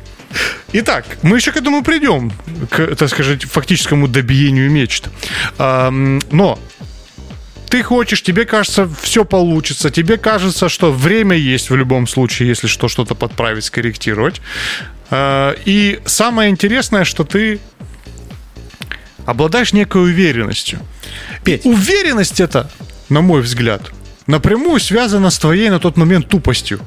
Итак, 0.73 1.05
мы 1.23 1.37
еще 1.37 1.51
к 1.51 1.57
этому 1.57 1.83
придем, 1.83 2.31
к, 2.69 2.95
так 2.95 3.09
сказать, 3.09 3.43
фактическому 3.43 4.07
добиению 4.07 4.71
мечт. 4.71 5.09
Но 5.59 6.57
ты 7.69 7.83
хочешь, 7.83 8.21
тебе 8.21 8.45
кажется, 8.45 8.89
все 9.01 9.25
получится, 9.25 9.89
тебе 9.89 10.17
кажется, 10.17 10.69
что 10.69 10.91
время 10.91 11.35
есть 11.37 11.69
в 11.69 11.75
любом 11.75 12.07
случае, 12.07 12.49
если 12.49 12.67
что, 12.67 12.87
что-то 12.87 13.15
подправить, 13.15 13.63
скорректировать. 13.65 14.41
А, 15.09 15.55
И 15.65 15.99
самое 16.05 16.49
интересное, 16.49 17.03
что 17.05 17.23
ты 17.23 17.59
обладаешь 19.25 19.73
некой 19.73 20.03
уверенностью. 20.03 20.79
Петь. 21.43 21.65
Уверенность 21.65 22.39
это, 22.39 22.69
на 23.09 23.21
мой 23.21 23.41
взгляд, 23.41 23.91
напрямую 24.27 24.79
связана 24.79 25.29
с 25.29 25.39
твоей 25.39 25.69
на 25.69 25.79
тот 25.79 25.97
момент 25.97 26.27
тупостью. 26.27 26.79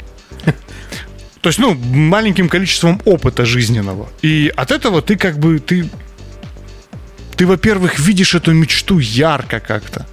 То 1.41 1.49
есть, 1.49 1.59
ну, 1.59 1.75
маленьким 1.75 2.49
количеством 2.49 3.01
опыта 3.05 3.45
жизненного. 3.45 4.09
И 4.23 4.53
от 4.57 4.71
этого 4.71 5.03
ты 5.03 5.17
как 5.17 5.39
бы, 5.39 5.59
ты, 5.59 5.89
ты, 7.37 7.47
во-первых, 7.47 7.99
видишь 7.99 8.35
эту 8.35 8.53
мечту 8.53 8.99
ярко 8.99 9.61
как-то. 9.61 10.07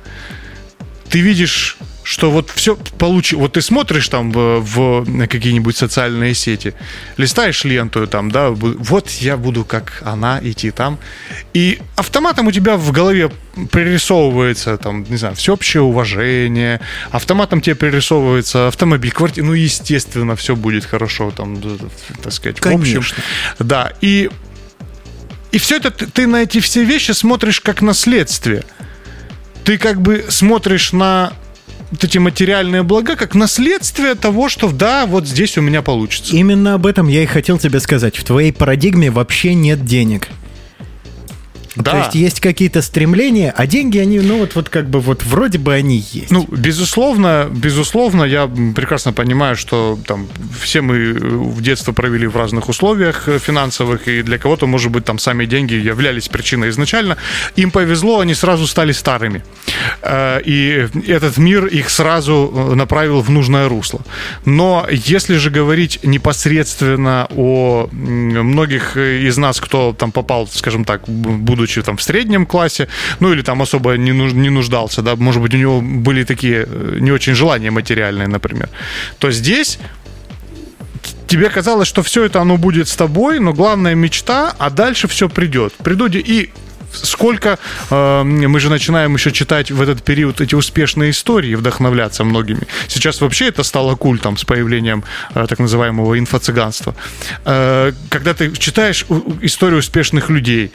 Ты 1.10 1.20
видишь, 1.20 1.78
что 2.04 2.32
вот 2.32 2.50
все 2.50 2.76
получи... 2.98 3.36
Вот 3.36 3.54
ты 3.54 3.62
смотришь 3.62 4.10
там 4.10 4.32
в, 4.32 4.62
в 4.62 5.28
какие-нибудь 5.28 5.78
социальные 5.78 6.34
сети, 6.34 6.74
листаешь 7.18 7.64
ленту 7.64 8.08
там, 8.08 8.32
да, 8.32 8.50
вот 8.50 9.10
я 9.10 9.38
буду 9.38 9.66
как 9.66 10.02
она 10.06 10.40
идти 10.42 10.72
там. 10.72 11.00
И 11.54 11.80
автоматом 11.96 12.48
у 12.48 12.52
тебя 12.52 12.78
в 12.78 12.92
голове 12.92 13.32
пририсовывается 13.72 14.78
там, 14.78 15.04
не 15.04 15.18
знаю, 15.18 15.36
всеобщее 15.36 15.84
уважение, 15.84 16.82
автоматом 17.12 17.62
тебе 17.62 17.76
пририсовывается 17.76 18.68
автомобиль, 18.68 19.12
квартира, 19.12 19.46
ну, 19.46 19.54
естественно, 19.54 20.36
все 20.36 20.56
будет 20.56 20.86
хорошо 20.86 21.32
там, 21.32 21.62
так 22.24 22.34
сказать, 22.34 22.60
в 22.60 22.66
общем. 22.66 23.02
Конечно. 23.02 23.24
Да, 23.60 23.94
и 24.02 24.30
и 25.52 25.58
все 25.58 25.78
это 25.78 25.92
ты, 25.92 26.08
ты 26.08 26.28
на 26.28 26.44
эти 26.44 26.60
все 26.60 26.84
вещи 26.84 27.12
смотришь 27.12 27.60
как 27.60 27.82
на 27.82 27.94
следствие. 27.94 28.64
Ты 29.66 29.78
как 29.78 30.02
бы 30.02 30.26
смотришь 30.30 30.94
на 30.94 31.34
вот 31.92 32.04
эти 32.04 32.18
материальные 32.18 32.84
блага 32.84 33.16
как 33.16 33.36
наследствие 33.36 34.16
того, 34.16 34.50
что 34.50 34.72
да, 34.72 35.06
вот 35.06 35.28
здесь 35.28 35.58
у 35.58 35.62
меня 35.62 35.82
получится. 35.82 36.36
Именно 36.36 36.76
об 36.76 36.86
этом 36.86 37.08
я 37.08 37.24
и 37.24 37.26
хотел 37.26 37.60
тебе 37.60 37.80
сказать. 37.80 38.18
В 38.18 38.24
твоей 38.24 38.54
парадигме 38.54 39.12
вообще 39.12 39.54
нет 39.54 39.86
денег. 39.86 40.30
Да. 41.76 41.92
То 41.92 41.98
есть 42.00 42.16
есть 42.16 42.40
какие-то 42.40 42.82
стремления, 42.82 43.54
а 43.56 43.66
деньги, 43.68 43.98
они, 43.98 44.20
ну 44.20 44.40
вот, 44.40 44.56
вот 44.56 44.70
как 44.70 44.90
бы 44.90 45.00
вот 45.00 45.24
вроде 45.24 45.58
бы 45.58 45.74
они 45.74 45.98
есть. 46.12 46.32
Ну, 46.32 46.48
безусловно, 46.50 47.48
безусловно, 47.52 48.24
я 48.24 48.48
прекрасно 48.76 49.14
понимаю, 49.14 49.56
что 49.56 49.98
там 50.06 50.28
все 50.62 50.82
мы 50.82 51.14
в 51.14 51.62
детство 51.62 51.92
провели 51.94 52.28
в 52.28 52.36
разных 52.36 52.70
условиях 52.70 53.28
э, 53.28 53.40
финансовых, 53.40 54.08
и 54.08 54.22
для 54.22 54.38
кого-то, 54.38 54.68
может 54.68 54.92
быть, 54.92 55.06
там 55.06 55.20
сами 55.20 55.46
деньги 55.46 55.74
являлись 55.76 56.28
причиной 56.28 56.70
изначально. 56.70 57.18
Им 57.56 57.72
повезло, 57.72 58.20
они 58.20 58.34
сразу 58.34 58.68
стали 58.68 58.92
старыми. 58.92 59.44
Э, 60.02 60.42
И 60.46 60.88
этот 61.08 61.38
мир 61.38 61.66
их 61.68 61.90
сразу 61.90 62.52
э, 62.54 62.76
направил 62.76 63.22
в 63.22 63.30
нужное 63.30 63.70
русло. 63.70 64.02
Но 64.46 64.86
если 64.92 65.38
же 65.38 65.50
говорить 65.50 66.00
непосредственно 66.04 67.28
о 67.36 67.88
многих 67.92 68.98
э, 68.98 69.20
из 69.28 69.38
нас, 69.38 69.60
кто 69.62 69.94
там 69.98 70.12
попал, 70.12 70.48
скажем 70.48 70.84
так, 70.86 71.08
б- 71.08 71.30
будучи 71.62 71.82
там 71.84 71.96
в 71.96 72.02
среднем 72.02 72.46
классе, 72.46 72.88
ну 73.20 73.32
или 73.34 73.44
там 73.44 73.62
особо 73.62 73.98
не, 73.98 74.14
нуж- 74.14 74.34
не 74.34 74.50
нуждался, 74.50 75.02
да, 75.02 75.16
может 75.16 75.42
быть, 75.42 75.54
у 75.54 75.58
него 75.58 75.82
были 75.82 76.24
такие 76.24 76.66
э, 76.68 76.98
не 77.00 77.12
очень 77.12 77.36
желания 77.36 77.72
материальные, 77.72 78.28
например, 78.28 78.70
то 79.20 79.32
здесь 79.32 79.80
тебе 81.28 81.50
казалось, 81.50 81.88
что 81.88 82.02
все 82.02 82.26
это 82.26 82.42
оно 82.42 82.58
будет 82.58 82.88
с 82.88 82.96
тобой, 82.96 83.40
но 83.40 83.54
главная 83.54 83.96
мечта, 83.96 84.54
а 84.58 84.70
дальше 84.70 85.08
все 85.08 85.30
придет. 85.30 85.74
Придут 85.84 86.16
и 86.16 86.50
сколько 86.94 87.58
э, 87.90 88.24
мы 88.24 88.60
же 88.60 88.70
начинаем 88.70 89.16
еще 89.16 89.32
читать 89.32 89.72
в 89.72 89.82
этот 89.82 90.04
период 90.04 90.42
эти 90.42 90.56
успешные 90.56 91.10
истории, 91.10 91.56
вдохновляться 91.56 92.24
многими. 92.24 92.62
Сейчас 92.88 93.22
вообще 93.22 93.48
это 93.48 93.64
стало 93.64 93.96
культом 93.96 94.38
с 94.38 94.44
появлением 94.44 95.04
э, 95.34 95.46
так 95.48 95.60
называемого 95.60 96.18
инфо-цыганства. 96.20 96.96
Э, 97.46 97.94
когда 98.10 98.34
ты 98.34 98.52
читаешь 98.58 99.06
историю 99.42 99.80
успешных 99.80 100.30
людей, 100.30 100.72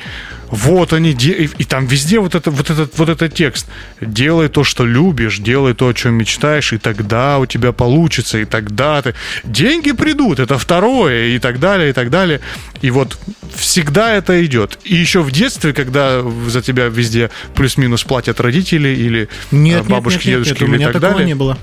вот 0.51 0.93
они, 0.93 1.11
и, 1.11 1.65
там 1.65 1.87
везде 1.87 2.21
вот, 2.21 2.35
это, 2.35 2.51
вот, 2.51 2.71
этот, 2.71 2.97
вот 2.99 3.09
этот 3.09 3.35
текст. 3.35 3.67
Делай 4.01 4.49
то, 4.49 4.65
что 4.65 4.85
любишь, 4.85 5.39
делай 5.39 5.75
то, 5.75 5.89
о 5.89 5.95
чем 5.95 6.15
мечтаешь, 6.15 6.73
и 6.73 6.79
тогда 6.79 7.39
у 7.39 7.47
тебя 7.47 7.73
получится, 7.73 8.39
и 8.39 8.45
тогда 8.45 9.03
ты... 9.03 9.15
Деньги 9.45 9.93
придут, 9.93 10.39
это 10.39 10.59
второе, 10.59 11.29
и 11.29 11.39
так 11.39 11.59
далее, 11.59 11.91
и 11.91 11.93
так 11.93 12.11
далее. 12.11 12.41
И 12.83 12.91
вот 12.91 13.19
всегда 13.55 14.15
это 14.15 14.45
идет. 14.45 14.79
И 14.85 14.95
еще 14.95 15.23
в 15.23 15.31
детстве, 15.31 15.73
когда 15.73 16.23
за 16.49 16.63
тебя 16.63 16.87
везде 16.87 17.31
плюс-минус 17.55 18.05
платят 18.05 18.41
родители 18.41 18.89
или 18.89 19.29
Нет, 19.51 19.85
э, 19.87 19.91
бабушки, 19.91 20.29
нет, 20.29 20.39
нет, 20.39 20.45
дедушки 20.45 20.63
нет, 20.63 20.63
у 20.63 20.67
или 20.67 20.77
меня 20.77 20.87
так 20.87 20.95
такого 20.95 21.13
далее. 21.13 21.27
не 21.27 21.35
было. 21.35 21.59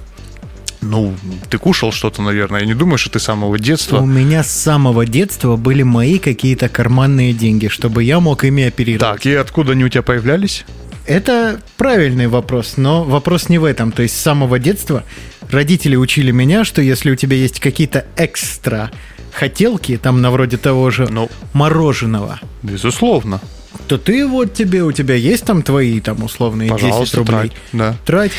Ну, 0.83 1.13
ты 1.49 1.57
кушал 1.57 1.91
что-то, 1.91 2.21
наверное. 2.21 2.61
Я 2.61 2.65
не 2.65 2.73
думаю, 2.73 2.97
что 2.97 3.09
ты 3.11 3.19
с 3.19 3.23
самого 3.23 3.57
детства... 3.59 3.99
У 3.99 4.05
меня 4.05 4.43
с 4.43 4.51
самого 4.51 5.05
детства 5.05 5.55
были 5.55 5.83
мои 5.83 6.19
какие-то 6.19 6.69
карманные 6.69 7.33
деньги, 7.33 7.67
чтобы 7.67 8.03
я 8.03 8.19
мог 8.19 8.43
ими 8.43 8.63
оперировать. 8.65 9.01
Так, 9.01 9.25
и 9.25 9.33
откуда 9.33 9.71
они 9.73 9.83
у 9.85 9.89
тебя 9.89 10.01
появлялись? 10.03 10.65
Это 11.05 11.59
правильный 11.77 12.27
вопрос, 12.27 12.75
но 12.77 13.03
вопрос 13.03 13.49
не 13.49 13.57
в 13.57 13.65
этом. 13.65 13.91
То 13.91 14.03
есть 14.03 14.15
с 14.17 14.21
самого 14.21 14.57
детства 14.59 15.03
родители 15.49 15.95
учили 15.95 16.31
меня, 16.31 16.63
что 16.63 16.81
если 16.81 17.11
у 17.11 17.15
тебя 17.15 17.35
есть 17.35 17.59
какие-то 17.59 18.05
экстра 18.15 18.89
хотелки, 19.33 19.97
там 19.97 20.21
на 20.21 20.31
вроде 20.31 20.57
того 20.57 20.91
же 20.91 21.07
Ну. 21.09 21.29
мороженого, 21.53 22.39
Безусловно. 22.61 23.41
то 23.87 23.97
ты 23.97 24.25
вот 24.27 24.53
тебе, 24.53 24.83
у 24.83 24.91
тебя 24.91 25.15
есть 25.15 25.43
там 25.45 25.61
твои 25.63 25.99
там 25.99 26.23
условные 26.23 26.69
10 26.69 26.81
Пожалуйста, 26.81 27.17
рублей. 27.17 27.33
трать. 27.35 27.51
Да. 27.73 27.95
Трать. 28.05 28.31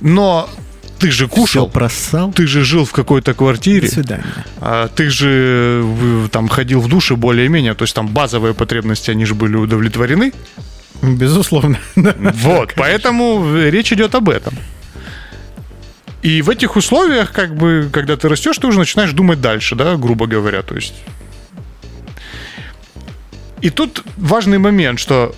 Но 0.00 0.48
ты 0.98 1.10
же 1.10 1.26
Все 1.26 1.34
кушал, 1.34 1.68
просал. 1.68 2.32
ты 2.32 2.46
же 2.46 2.64
жил 2.64 2.84
в 2.84 2.92
какой-то 2.92 3.32
До 3.32 3.38
квартире, 3.38 3.88
свидания. 3.88 4.24
а 4.60 4.88
ты 4.88 5.08
же 5.10 5.84
там 6.32 6.48
ходил 6.48 6.80
в 6.80 6.88
душе 6.88 7.14
более-менее, 7.16 7.74
то 7.74 7.82
есть 7.84 7.94
там 7.94 8.08
базовые 8.08 8.54
потребности, 8.54 9.10
они 9.10 9.24
же 9.24 9.34
были 9.34 9.56
удовлетворены. 9.56 10.32
Безусловно. 11.02 11.78
Вот, 11.96 12.74
поэтому 12.76 13.56
речь 13.68 13.92
идет 13.92 14.14
об 14.14 14.28
этом. 14.28 14.54
И 16.22 16.42
в 16.42 16.50
этих 16.50 16.74
условиях, 16.74 17.30
как 17.32 17.54
бы, 17.54 17.88
когда 17.92 18.16
ты 18.16 18.28
растешь, 18.28 18.58
ты 18.58 18.66
уже 18.66 18.78
начинаешь 18.80 19.12
думать 19.12 19.40
дальше, 19.40 19.76
да, 19.76 19.96
грубо 19.96 20.26
говоря, 20.26 20.62
то 20.62 20.74
есть. 20.74 20.94
И 23.60 23.70
тут 23.70 24.02
важный 24.16 24.58
момент, 24.58 24.98
что 24.98 25.34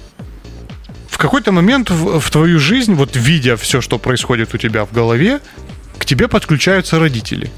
какой-то 1.20 1.52
момент 1.52 1.90
в, 1.90 2.18
в 2.18 2.30
твою 2.30 2.58
жизнь, 2.58 2.94
вот 2.94 3.14
видя 3.14 3.56
все, 3.56 3.80
что 3.80 3.98
происходит 3.98 4.54
у 4.54 4.58
тебя 4.58 4.84
в 4.86 4.92
голове, 4.92 5.40
к 5.98 6.06
тебе 6.06 6.28
подключаются 6.28 6.98
родители. 6.98 7.50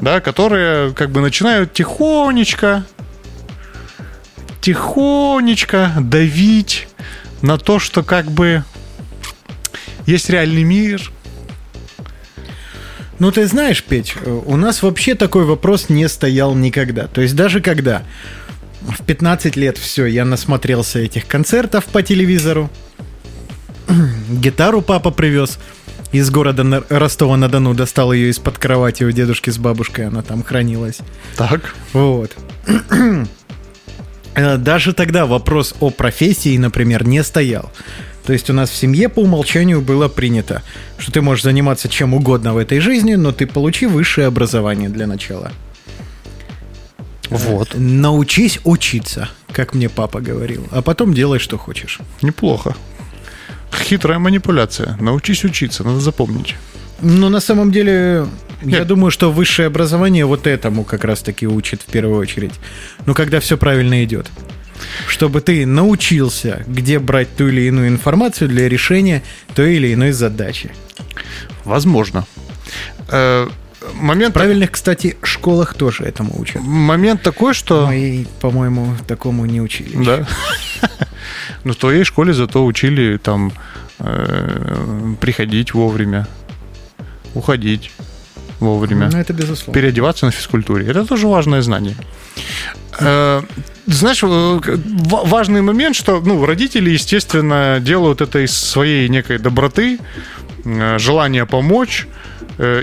да, 0.00 0.20
которые 0.20 0.92
как 0.94 1.10
бы 1.10 1.20
начинают 1.20 1.72
тихонечко, 1.72 2.84
тихонечко 4.60 5.92
давить 6.00 6.88
на 7.42 7.58
то, 7.58 7.78
что 7.78 8.02
как 8.02 8.30
бы 8.30 8.64
есть 10.06 10.30
реальный 10.30 10.64
мир. 10.64 11.10
Ну, 13.18 13.30
ты 13.30 13.46
знаешь, 13.46 13.82
Петь, 13.84 14.14
у 14.24 14.56
нас 14.56 14.82
вообще 14.82 15.14
такой 15.14 15.44
вопрос 15.44 15.90
не 15.90 16.08
стоял 16.08 16.54
никогда. 16.54 17.06
То 17.06 17.20
есть 17.20 17.36
даже 17.36 17.60
когда 17.60 18.02
в 18.82 19.04
15 19.04 19.56
лет 19.56 19.78
все, 19.78 20.06
я 20.06 20.24
насмотрелся 20.24 20.98
этих 20.98 21.26
концертов 21.26 21.84
по 21.86 22.02
телевизору, 22.02 22.70
гитару 24.30 24.80
папа 24.82 25.10
привез 25.10 25.58
из 26.12 26.30
города 26.30 26.64
На- 26.64 26.82
Ростова-на-Дону, 26.88 27.74
достал 27.74 28.12
ее 28.12 28.30
из-под 28.30 28.58
кровати 28.58 29.04
у 29.04 29.10
дедушки 29.12 29.50
с 29.50 29.58
бабушкой, 29.58 30.06
она 30.08 30.22
там 30.22 30.42
хранилась. 30.42 30.98
Так. 31.36 31.74
Вот. 31.92 32.36
Э, 34.34 34.56
Даже 34.56 34.92
тогда 34.92 35.26
вопрос 35.26 35.74
о 35.80 35.90
профессии, 35.90 36.56
например, 36.56 37.06
не 37.06 37.22
стоял. 37.22 37.70
То 38.24 38.32
есть 38.32 38.50
у 38.50 38.52
нас 38.52 38.70
в 38.70 38.76
семье 38.76 39.08
по 39.08 39.20
умолчанию 39.20 39.80
было 39.80 40.08
принято, 40.08 40.62
что 40.98 41.10
ты 41.10 41.20
можешь 41.22 41.42
заниматься 41.44 41.88
чем 41.88 42.14
угодно 42.14 42.54
в 42.54 42.58
этой 42.58 42.78
жизни, 42.80 43.14
но 43.14 43.32
ты 43.32 43.46
получи 43.46 43.86
высшее 43.86 44.26
образование 44.26 44.88
для 44.88 45.06
начала. 45.06 45.52
Вот. 47.30 47.74
Научись 47.74 48.58
учиться, 48.64 49.30
как 49.52 49.74
мне 49.74 49.88
папа 49.88 50.20
говорил, 50.20 50.66
а 50.70 50.82
потом 50.82 51.14
делай, 51.14 51.38
что 51.38 51.56
хочешь. 51.58 52.00
Неплохо. 52.22 52.74
Хитрая 53.72 54.18
манипуляция. 54.18 54.96
Научись 55.00 55.44
учиться, 55.44 55.84
надо 55.84 56.00
запомнить. 56.00 56.56
Но 57.00 57.28
на 57.28 57.40
самом 57.40 57.72
деле, 57.72 58.26
я 58.62 58.78
Нет. 58.80 58.86
думаю, 58.86 59.10
что 59.10 59.30
высшее 59.30 59.68
образование 59.68 60.26
вот 60.26 60.46
этому 60.46 60.84
как 60.84 61.04
раз-таки 61.04 61.46
учит 61.46 61.82
в 61.82 61.86
первую 61.86 62.18
очередь. 62.18 62.52
Ну, 63.06 63.14
когда 63.14 63.40
все 63.40 63.56
правильно 63.56 64.04
идет. 64.04 64.26
Чтобы 65.06 65.40
ты 65.40 65.66
научился, 65.66 66.64
где 66.66 66.98
брать 66.98 67.34
ту 67.36 67.48
или 67.48 67.62
иную 67.62 67.88
информацию 67.88 68.48
для 68.48 68.68
решения 68.68 69.22
той 69.54 69.76
или 69.76 69.94
иной 69.94 70.12
задачи. 70.12 70.72
Возможно. 71.64 72.26
Э, 73.08 73.48
момент, 73.94 74.30
В 74.30 74.34
правильных, 74.34 74.70
кстати, 74.72 75.16
школах 75.22 75.74
тоже 75.74 76.04
этому 76.04 76.38
учат. 76.40 76.62
момент 76.62 77.22
такой, 77.22 77.54
что... 77.54 77.86
Мои, 77.86 78.24
по-моему, 78.40 78.94
такому 79.06 79.46
не 79.46 79.60
учили. 79.60 80.04
Да. 80.04 80.26
Ну, 81.64 81.72
в 81.72 81.76
твоей 81.76 82.04
школе 82.04 82.32
зато 82.32 82.64
учили 82.64 83.16
там 83.18 83.52
э, 83.98 85.14
приходить 85.20 85.74
вовремя, 85.74 86.26
уходить 87.34 87.90
вовремя, 88.60 89.08
Ну, 89.12 89.18
это 89.18 89.32
безусловно. 89.32 89.72
переодеваться 89.74 90.26
на 90.26 90.32
физкультуре. 90.32 90.86
Это 90.86 91.04
тоже 91.04 91.26
важное 91.26 91.62
знание. 91.62 91.96
Э, 92.98 93.42
Знаешь, 93.86 94.22
э, 94.22 94.60
важный 95.26 95.62
момент, 95.62 95.96
что 95.96 96.20
ну, 96.20 96.44
родители, 96.46 96.90
естественно, 96.90 97.78
делают 97.80 98.20
это 98.20 98.38
из 98.44 98.52
своей 98.56 99.08
некой 99.08 99.38
доброты, 99.38 99.98
желания 100.98 101.46
помочь, 101.46 102.06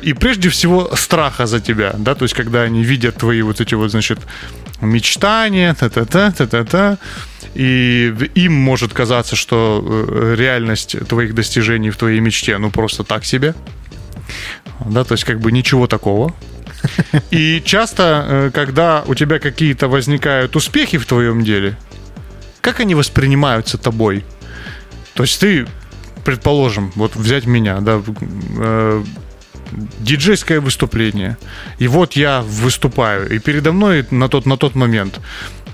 и 0.04 0.14
прежде 0.14 0.50
всего 0.50 0.96
страха 0.96 1.46
за 1.46 1.60
тебя, 1.60 1.94
да, 1.98 2.16
то 2.16 2.24
есть 2.24 2.34
когда 2.34 2.62
они 2.62 2.84
видят 2.84 3.18
твои 3.18 3.42
вот 3.42 3.62
эти 3.62 3.76
вот, 3.76 3.92
значит, 3.92 4.20
мечтания, 4.82 5.74
та-та-та, 5.74 6.32
та-та-та, 6.32 6.98
и 7.54 8.14
им 8.36 8.54
может 8.54 8.94
казаться, 8.94 9.36
что 9.36 9.84
э, 9.84 10.36
реальность 10.38 10.98
твоих 11.08 11.34
достижений 11.34 11.90
в 11.90 11.98
твоей 11.98 12.20
мечте, 12.20 12.58
ну, 12.58 12.72
просто 12.72 13.04
так 13.04 13.26
себе, 13.26 13.56
да, 14.86 15.04
то 15.04 15.14
есть 15.14 15.24
как 15.24 15.40
бы 15.40 15.52
ничего 15.52 15.88
такого. 15.88 16.34
И 17.32 17.62
часто, 17.66 18.26
э, 18.28 18.52
когда 18.54 19.04
у 19.08 19.16
тебя 19.16 19.40
какие-то 19.40 19.88
возникают 19.88 20.56
успехи 20.56 20.98
в 20.98 21.06
твоем 21.06 21.44
деле, 21.44 21.78
как 22.62 22.80
они 22.80 22.96
воспринимаются 22.96 23.78
тобой? 23.78 24.24
То 25.14 25.24
есть 25.24 25.40
ты, 25.40 25.68
предположим, 26.24 26.92
вот 26.96 27.16
взять 27.16 27.46
меня, 27.46 27.80
да, 27.80 28.02
э, 28.58 29.04
диджейское 30.00 30.60
выступление, 30.62 31.38
и 31.80 31.88
вот 31.88 32.14
я 32.14 32.42
выступаю, 32.42 33.30
и 33.30 33.40
передо 33.40 33.72
мной 33.72 34.06
на 34.12 34.28
тот, 34.30 34.46
на 34.46 34.58
тот 34.58 34.76
момент 34.76 35.20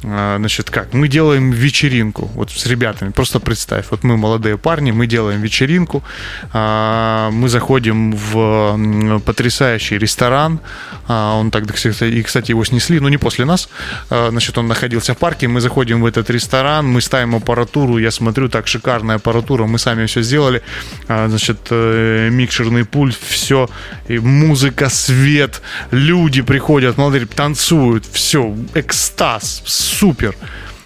Значит, 0.04 0.70
как? 0.70 0.94
Мы 0.94 1.08
делаем 1.08 1.52
вечеринку 1.52 2.30
вот 2.36 2.52
с 2.52 2.66
ребятами. 2.66 3.12
Просто 3.12 3.40
представь, 3.40 3.86
вот 3.90 4.04
мы 4.04 4.18
молодые 4.18 4.58
парни, 4.58 4.92
мы 4.92 5.08
делаем 5.08 5.42
вечеринку, 5.42 6.04
а, 6.52 7.30
мы 7.32 7.48
заходим 7.48 8.12
в 8.12 9.20
потрясающий 9.26 9.98
ресторан. 9.98 10.60
а, 11.08 11.36
Он 11.40 11.52
кстати, 11.52 12.04
и, 12.04 12.22
кстати, 12.22 12.52
его 12.52 12.66
снесли, 12.66 13.00
но 13.00 13.10
не 13.10 13.18
после 13.18 13.46
нас. 13.46 13.70
А, 14.10 14.30
Значит, 14.30 14.58
он 14.58 14.68
находился 14.68 15.14
в 15.14 15.18
парке. 15.18 15.48
Мы 15.48 15.62
заходим 15.62 16.02
в 16.02 16.06
этот 16.06 16.30
ресторан, 16.30 16.86
мы 16.86 17.00
ставим 17.02 17.36
аппаратуру. 17.36 17.98
Я 17.98 18.12
смотрю, 18.12 18.50
так 18.50 18.68
шикарная 18.68 19.16
аппаратура. 19.16 19.66
Мы 19.66 19.80
сами 19.80 20.06
все 20.06 20.22
сделали. 20.22 20.62
А, 21.08 21.28
Значит, 21.30 21.68
э, 21.70 22.30
микшерный 22.30 22.84
пульт, 22.84 23.18
все. 23.26 23.70
И 24.10 24.20
музыка, 24.20 24.90
свет, 24.90 25.62
люди 25.92 26.42
приходят, 26.42 26.98
молодые, 26.98 27.26
танцуют. 27.26 28.06
Все, 28.12 28.54
экстаз, 28.74 29.62
супер. 29.94 30.36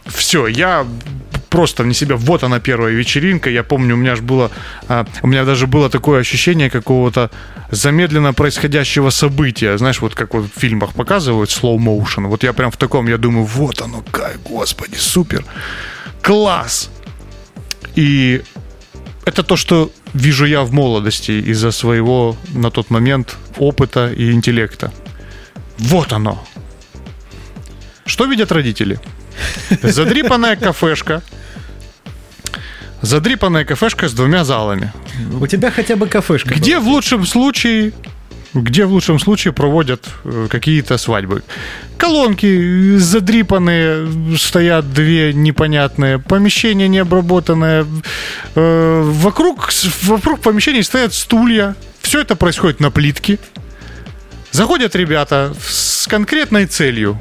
Все, 0.05 0.47
я 0.47 0.85
просто 1.49 1.83
вне 1.83 1.93
себя. 1.93 2.15
Вот 2.15 2.43
она 2.43 2.59
первая 2.59 2.93
вечеринка. 2.93 3.49
Я 3.49 3.63
помню, 3.63 3.95
у 3.95 3.97
меня 3.97 4.15
же 4.15 4.21
было, 4.21 4.51
а, 4.87 5.05
у 5.21 5.27
меня 5.27 5.45
даже 5.45 5.67
было 5.67 5.89
такое 5.89 6.19
ощущение 6.19 6.69
какого-то 6.69 7.29
замедленно 7.71 8.33
происходящего 8.33 9.09
события. 9.09 9.77
Знаешь, 9.77 10.01
вот 10.01 10.15
как 10.15 10.33
вот 10.33 10.45
в 10.45 10.59
фильмах 10.59 10.93
показывают 10.93 11.49
slow 11.49 11.77
motion. 11.77 12.27
Вот 12.27 12.43
я 12.43 12.53
прям 12.53 12.71
в 12.71 12.77
таком, 12.77 13.07
я 13.07 13.17
думаю, 13.17 13.45
вот 13.45 13.81
оно, 13.81 14.03
кай, 14.11 14.35
господи, 14.45 14.95
супер, 14.95 15.43
класс. 16.21 16.89
И 17.95 18.41
это 19.25 19.43
то, 19.43 19.55
что 19.55 19.91
вижу 20.13 20.45
я 20.45 20.61
в 20.61 20.71
молодости 20.71 21.31
из-за 21.31 21.71
своего 21.71 22.35
на 22.53 22.69
тот 22.71 22.89
момент 22.89 23.37
опыта 23.57 24.11
и 24.13 24.31
интеллекта. 24.31 24.91
Вот 25.77 26.13
оно. 26.13 26.43
Что 28.07 28.25
видят 28.25 28.51
родители? 28.51 28.99
Задрипанная 29.83 30.55
кафешка. 30.55 31.21
Задрипанная 33.01 33.65
кафешка 33.65 34.07
с 34.07 34.13
двумя 34.13 34.43
залами. 34.43 34.91
У 35.39 35.45
тебя 35.45 35.69
хотя 35.69 35.95
бы 35.95 36.07
кафешка. 36.07 36.55
Где 36.55 36.77
была. 36.79 36.85
в 36.85 36.87
лучшем 36.87 37.25
случае 37.25 37.93
где 38.53 38.85
в 38.85 38.91
лучшем 38.91 39.19
случае 39.19 39.53
проводят 39.53 40.07
э, 40.23 40.47
какие-то 40.49 40.97
свадьбы. 40.97 41.43
Колонки 41.97 42.97
задрипанные, 42.97 44.37
стоят 44.37 44.91
две 44.93 45.33
непонятные, 45.33 46.17
помещение 46.17 46.87
необработанное. 46.87 47.85
Э, 48.55 49.01
Вокруг, 49.03 49.69
вокруг 50.03 50.39
помещений 50.39 50.81
стоят 50.83 51.13
стулья. 51.13 51.75
Все 52.01 52.21
это 52.21 52.35
происходит 52.35 52.79
на 52.79 52.89
плитке. 52.89 53.37
Заходят 54.51 54.95
ребята 54.95 55.53
с 55.61 56.07
конкретной 56.07 56.65
целью 56.65 57.19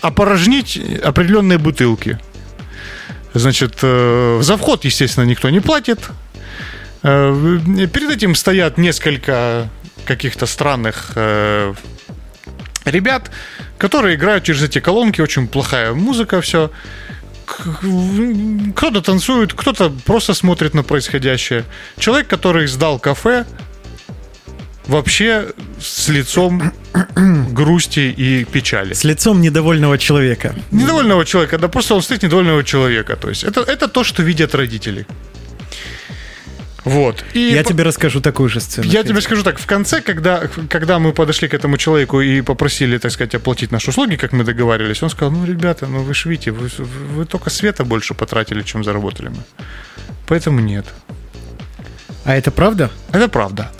опорожнить 0.00 0.80
определенные 1.02 1.58
бутылки. 1.58 2.18
Значит, 3.34 3.78
э, 3.82 4.40
за 4.42 4.56
вход, 4.56 4.84
естественно, 4.84 5.24
никто 5.24 5.50
не 5.50 5.60
платит. 5.60 6.00
Э, 7.02 7.58
Перед 7.92 8.10
этим 8.10 8.34
стоят 8.34 8.78
несколько 8.78 9.68
каких-то 10.04 10.46
странных 10.46 11.12
э, 11.14 11.74
ребят, 12.84 13.30
которые 13.78 14.16
играют 14.16 14.44
через 14.44 14.62
эти 14.62 14.80
колонки. 14.80 15.20
Очень 15.20 15.46
плохая 15.46 15.92
музыка, 15.92 16.40
все. 16.40 16.70
Кто-то 17.46 19.02
танцует, 19.02 19.54
кто-то 19.54 19.90
просто 20.04 20.34
смотрит 20.34 20.74
на 20.74 20.82
происходящее. 20.82 21.64
Человек, 21.98 22.28
который 22.28 22.66
сдал 22.68 22.98
кафе, 22.98 23.44
вообще 24.90 25.46
с 25.80 26.08
лицом 26.08 26.72
грусти 27.52 28.10
и 28.10 28.44
печали. 28.44 28.92
С 28.92 29.04
лицом 29.04 29.40
недовольного 29.40 29.96
человека. 29.98 30.54
Недовольного 30.70 31.24
человека, 31.24 31.58
да 31.58 31.68
просто 31.68 31.94
он 31.94 32.02
стоит 32.02 32.22
недовольного 32.22 32.64
человека. 32.64 33.16
То 33.16 33.28
есть 33.28 33.44
это, 33.44 33.60
это 33.60 33.88
то, 33.88 34.04
что 34.04 34.22
видят 34.22 34.54
родители. 34.54 35.06
Вот. 36.84 37.24
И 37.34 37.38
Я 37.40 37.62
по- 37.62 37.68
тебе 37.68 37.84
расскажу 37.84 38.20
такую 38.20 38.48
же 38.48 38.60
сцену. 38.60 38.88
я 38.88 39.02
тебе 39.02 39.20
скажу 39.20 39.42
так, 39.42 39.58
в 39.58 39.66
конце, 39.66 40.00
когда, 40.00 40.48
когда 40.70 40.98
мы 40.98 41.12
подошли 41.12 41.46
к 41.46 41.54
этому 41.54 41.76
человеку 41.76 42.20
и 42.22 42.40
попросили, 42.40 42.98
так 42.98 43.12
сказать, 43.12 43.34
оплатить 43.34 43.70
наши 43.70 43.90
услуги, 43.90 44.16
как 44.16 44.32
мы 44.32 44.44
договаривались, 44.44 45.02
он 45.02 45.10
сказал, 45.10 45.30
ну, 45.30 45.44
ребята, 45.44 45.86
ну 45.86 46.02
вы 46.02 46.14
ж 46.14 46.24
видите, 46.24 46.50
вы, 46.52 46.70
вы 47.16 47.26
только 47.26 47.50
света 47.50 47.84
больше 47.84 48.14
потратили, 48.14 48.62
чем 48.62 48.82
заработали 48.82 49.28
мы. 49.28 49.42
Поэтому 50.26 50.60
нет. 50.60 50.86
А 52.24 52.34
это 52.34 52.50
правда? 52.50 52.90
Это 53.12 53.28
правда. 53.28 53.70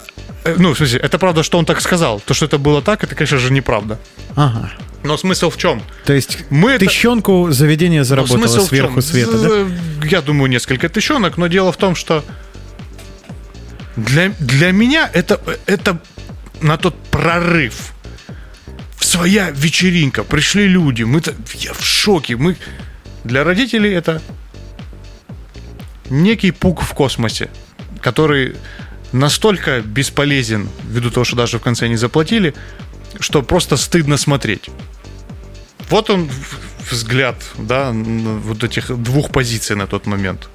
Э, 0.44 0.55
Ну, 0.59 0.72
в 0.72 0.76
смысле, 0.76 0.98
это 1.00 1.18
правда, 1.18 1.42
что 1.42 1.59
он 1.59 1.64
так 1.64 1.81
сказал. 1.81 2.20
То, 2.20 2.35
что 2.35 2.46
это 2.46 2.59
было 2.59 2.83
так, 2.83 3.05
это, 3.05 3.14
конечно 3.14 3.38
же, 3.38 3.53
неправда. 3.53 3.98
Ага. 4.37 4.70
Но 5.03 5.16
смысл 5.16 5.48
в 5.50 5.57
чем? 5.57 5.83
То 6.05 6.12
есть 6.12 6.38
Мы 6.50 6.72
это- 6.72 6.85
тыщенку 6.87 7.50
заведение 7.50 8.00
Ну, 8.00 8.05
заработало 8.05 8.38
смысл 8.38 8.66
сверху 8.66 9.03
света, 9.03 9.33
да? 9.38 9.48
З- 9.48 9.66
Я 10.11 10.20
думаю, 10.22 10.50
несколько 10.50 10.88
тыщенок, 10.88 11.38
но 11.38 11.46
дело 11.46 11.72
в 11.72 11.76
том, 11.76 11.94
что 11.94 12.22
для, 13.96 14.29
для 14.38 14.72
меня 14.72 15.09
это, 15.12 15.40
это 15.66 15.98
на 16.61 16.76
тот 16.76 16.94
прорыв 17.11 17.92
своя 18.98 19.50
вечеринка, 19.50 20.22
пришли 20.24 20.68
люди, 20.68 21.03
мы 21.03 21.22
я 21.55 21.72
в 21.72 21.83
шоке, 21.85 22.37
мы 22.37 22.57
для 23.24 23.44
родителей 23.44 23.92
это 23.92 24.20
некий 26.11 26.50
пук 26.50 26.83
в 26.83 26.92
космосе, 26.94 27.48
который 28.00 28.55
настолько 29.12 29.81
бесполезен, 29.81 30.68
ввиду 30.85 31.11
того, 31.11 31.25
что 31.25 31.37
даже 31.37 31.59
в 31.59 31.62
конце 31.62 31.88
не 31.88 31.96
заплатили, 31.96 32.55
что 33.18 33.42
просто 33.42 33.77
стыдно 33.77 34.16
смотреть. 34.16 34.70
Вот 35.88 36.11
он 36.11 36.31
взгляд, 36.90 37.37
да, 37.59 37.90
вот 37.92 38.64
этих 38.64 38.96
двух 38.96 39.31
позиций 39.31 39.77
на 39.77 39.87
тот 39.87 40.07
момент. 40.07 40.49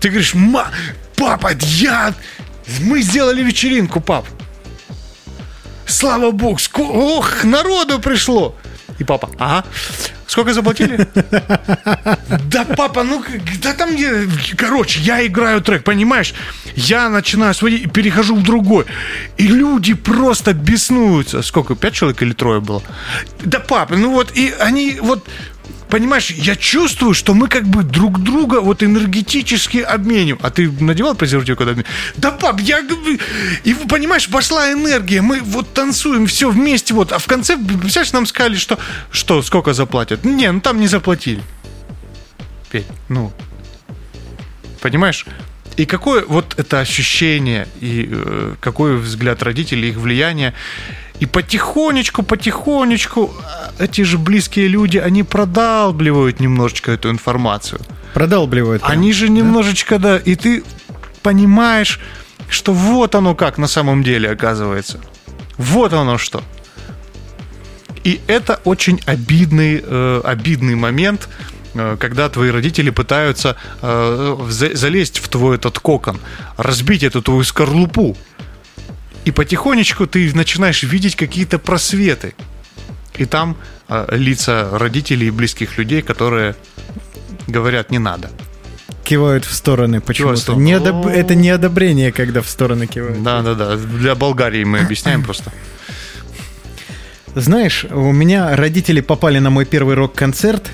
Ты 0.00 0.08
говоришь, 0.08 0.34
Ма, 0.34 0.68
папа, 1.16 1.52
я, 1.60 2.14
мы 2.80 3.02
сделали 3.02 3.42
вечеринку, 3.42 4.00
пап. 4.00 4.26
Слава 5.86 6.30
богу, 6.30 6.58
ох, 6.78 7.44
народу 7.44 7.98
пришло. 7.98 8.56
И 8.98 9.04
папа, 9.04 9.30
ага, 9.38 9.64
Сколько 10.30 10.52
заплатили? 10.52 11.08
Да, 12.50 12.64
папа, 12.64 13.02
ну, 13.02 13.24
да 13.62 13.72
там, 13.74 13.90
короче, 14.56 15.00
я 15.00 15.26
играю 15.26 15.60
трек, 15.60 15.84
понимаешь? 15.84 16.34
Я 16.76 17.08
начинаю 17.08 17.54
сводить, 17.54 17.92
перехожу 17.92 18.36
в 18.36 18.42
другой. 18.42 18.84
И 19.38 19.48
люди 19.48 19.94
просто 19.94 20.52
беснуются. 20.52 21.42
Сколько, 21.42 21.74
пять 21.74 21.94
человек 21.94 22.22
или 22.22 22.32
трое 22.32 22.60
было? 22.60 22.82
Да, 23.44 23.58
папа, 23.60 23.96
ну 23.96 24.12
вот, 24.12 24.36
и 24.36 24.54
они 24.60 24.98
вот 25.00 25.28
понимаешь, 25.88 26.30
я 26.30 26.56
чувствую, 26.56 27.14
что 27.14 27.34
мы 27.34 27.48
как 27.48 27.66
бы 27.66 27.82
друг 27.82 28.20
друга 28.22 28.60
вот 28.60 28.82
энергетически 28.82 29.78
обменим. 29.78 30.38
А 30.42 30.50
ты 30.50 30.70
надевал 30.70 31.14
презерватив 31.14 31.56
когда 31.56 31.82
Да, 32.16 32.30
пап, 32.30 32.60
я... 32.60 32.80
И, 33.64 33.74
понимаешь, 33.74 34.28
пошла 34.28 34.72
энергия, 34.72 35.20
мы 35.20 35.40
вот 35.40 35.72
танцуем 35.74 36.26
все 36.26 36.50
вместе, 36.50 36.94
вот. 36.94 37.12
А 37.12 37.18
в 37.18 37.26
конце, 37.26 37.56
представляешь, 37.56 38.12
нам 38.12 38.26
сказали, 38.26 38.56
что... 38.56 38.78
Что, 39.10 39.42
сколько 39.42 39.74
заплатят? 39.74 40.24
Не, 40.24 40.50
ну 40.52 40.60
там 40.60 40.80
не 40.80 40.86
заплатили. 40.86 41.42
Петь, 42.70 42.86
ну... 43.08 43.32
Понимаешь? 44.80 45.26
И 45.76 45.86
какое 45.86 46.24
вот 46.26 46.54
это 46.58 46.80
ощущение, 46.80 47.66
и 47.80 48.08
э, 48.10 48.54
какой 48.60 48.96
взгляд 48.96 49.42
родителей, 49.42 49.90
их 49.90 49.96
влияние. 49.96 50.52
И 51.20 51.26
потихонечку, 51.26 52.22
потихонечку 52.22 53.32
э, 53.78 53.84
эти 53.84 54.02
же 54.02 54.18
близкие 54.18 54.68
люди, 54.68 54.98
они 54.98 55.22
продалбливают 55.22 56.40
немножечко 56.40 56.92
эту 56.92 57.10
информацию. 57.10 57.80
Продалбливают. 58.14 58.82
Прям, 58.82 58.92
они 58.92 59.12
же 59.12 59.26
да? 59.26 59.32
немножечко, 59.32 59.98
да, 59.98 60.16
и 60.18 60.34
ты 60.34 60.62
понимаешь, 61.22 62.00
что 62.48 62.72
вот 62.72 63.14
оно 63.14 63.34
как 63.34 63.58
на 63.58 63.68
самом 63.68 64.02
деле 64.02 64.30
оказывается. 64.30 65.00
Вот 65.56 65.92
оно 65.92 66.18
что. 66.18 66.42
И 68.02 68.20
это 68.26 68.60
очень 68.64 69.00
обидный, 69.06 69.82
э, 69.84 70.20
обидный 70.24 70.74
момент, 70.74 71.28
когда 71.74 72.28
твои 72.28 72.50
родители 72.50 72.90
пытаются 72.90 73.56
э, 73.82 74.36
залезть 74.48 75.18
в 75.18 75.28
твой 75.28 75.56
этот 75.56 75.78
кокон, 75.78 76.18
разбить 76.56 77.02
эту 77.02 77.22
твою 77.22 77.44
скорлупу. 77.44 78.16
И 79.24 79.30
потихонечку 79.30 80.06
ты 80.06 80.34
начинаешь 80.34 80.82
видеть 80.82 81.16
какие-то 81.16 81.58
просветы. 81.58 82.34
И 83.16 83.24
там 83.26 83.56
э, 83.88 84.06
лица 84.16 84.70
родителей 84.72 85.28
и 85.28 85.30
близких 85.30 85.78
людей, 85.78 86.02
которые 86.02 86.56
говорят, 87.46 87.90
не 87.90 87.98
надо. 87.98 88.30
Кивают 89.04 89.44
в 89.44 89.52
стороны 89.52 90.00
почему-то. 90.00 90.54
Неодоб... 90.54 91.06
Это 91.06 91.34
не 91.34 91.50
одобрение, 91.50 92.12
когда 92.12 92.42
в 92.42 92.48
стороны 92.48 92.86
кивают. 92.86 93.22
Да, 93.22 93.42
да, 93.42 93.54
да. 93.54 93.76
Для 93.76 94.14
Болгарии 94.14 94.64
мы 94.64 94.78
объясняем 94.78 95.22
просто. 95.22 95.52
Знаешь, 97.34 97.86
у 97.90 98.12
меня 98.12 98.56
родители 98.56 99.00
попали 99.00 99.38
на 99.38 99.50
мой 99.50 99.64
первый 99.64 99.94
рок-концерт, 99.94 100.68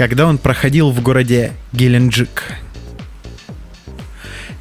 когда 0.00 0.26
он 0.26 0.38
проходил 0.38 0.92
в 0.92 1.02
городе 1.02 1.52
Геленджик. 1.74 2.54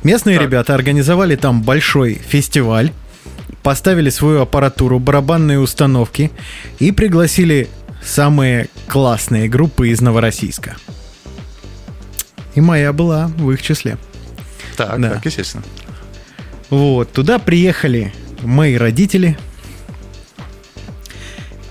Местные 0.04 0.36
так. 0.36 0.46
ребята 0.46 0.76
организовали 0.76 1.38
там 1.38 1.62
большой 1.62 2.16
фестиваль 2.16 2.92
поставили 3.64 4.10
свою 4.10 4.42
аппаратуру, 4.42 5.00
барабанные 5.00 5.60
установки 5.60 6.30
и 6.80 6.92
пригласили 6.92 7.70
самые 8.04 8.68
классные 8.90 9.48
группы 9.48 9.88
из 9.88 10.02
Новороссийска. 10.02 10.76
И 12.56 12.60
моя 12.60 12.92
была 12.92 13.28
в 13.28 13.50
их 13.52 13.62
числе. 13.62 13.98
Так, 14.76 15.00
да. 15.00 15.12
так, 15.12 15.26
естественно. 15.26 15.64
Вот, 16.70 17.14
туда 17.14 17.40
приехали 17.40 18.14
мои 18.42 18.76
родители. 18.76 19.38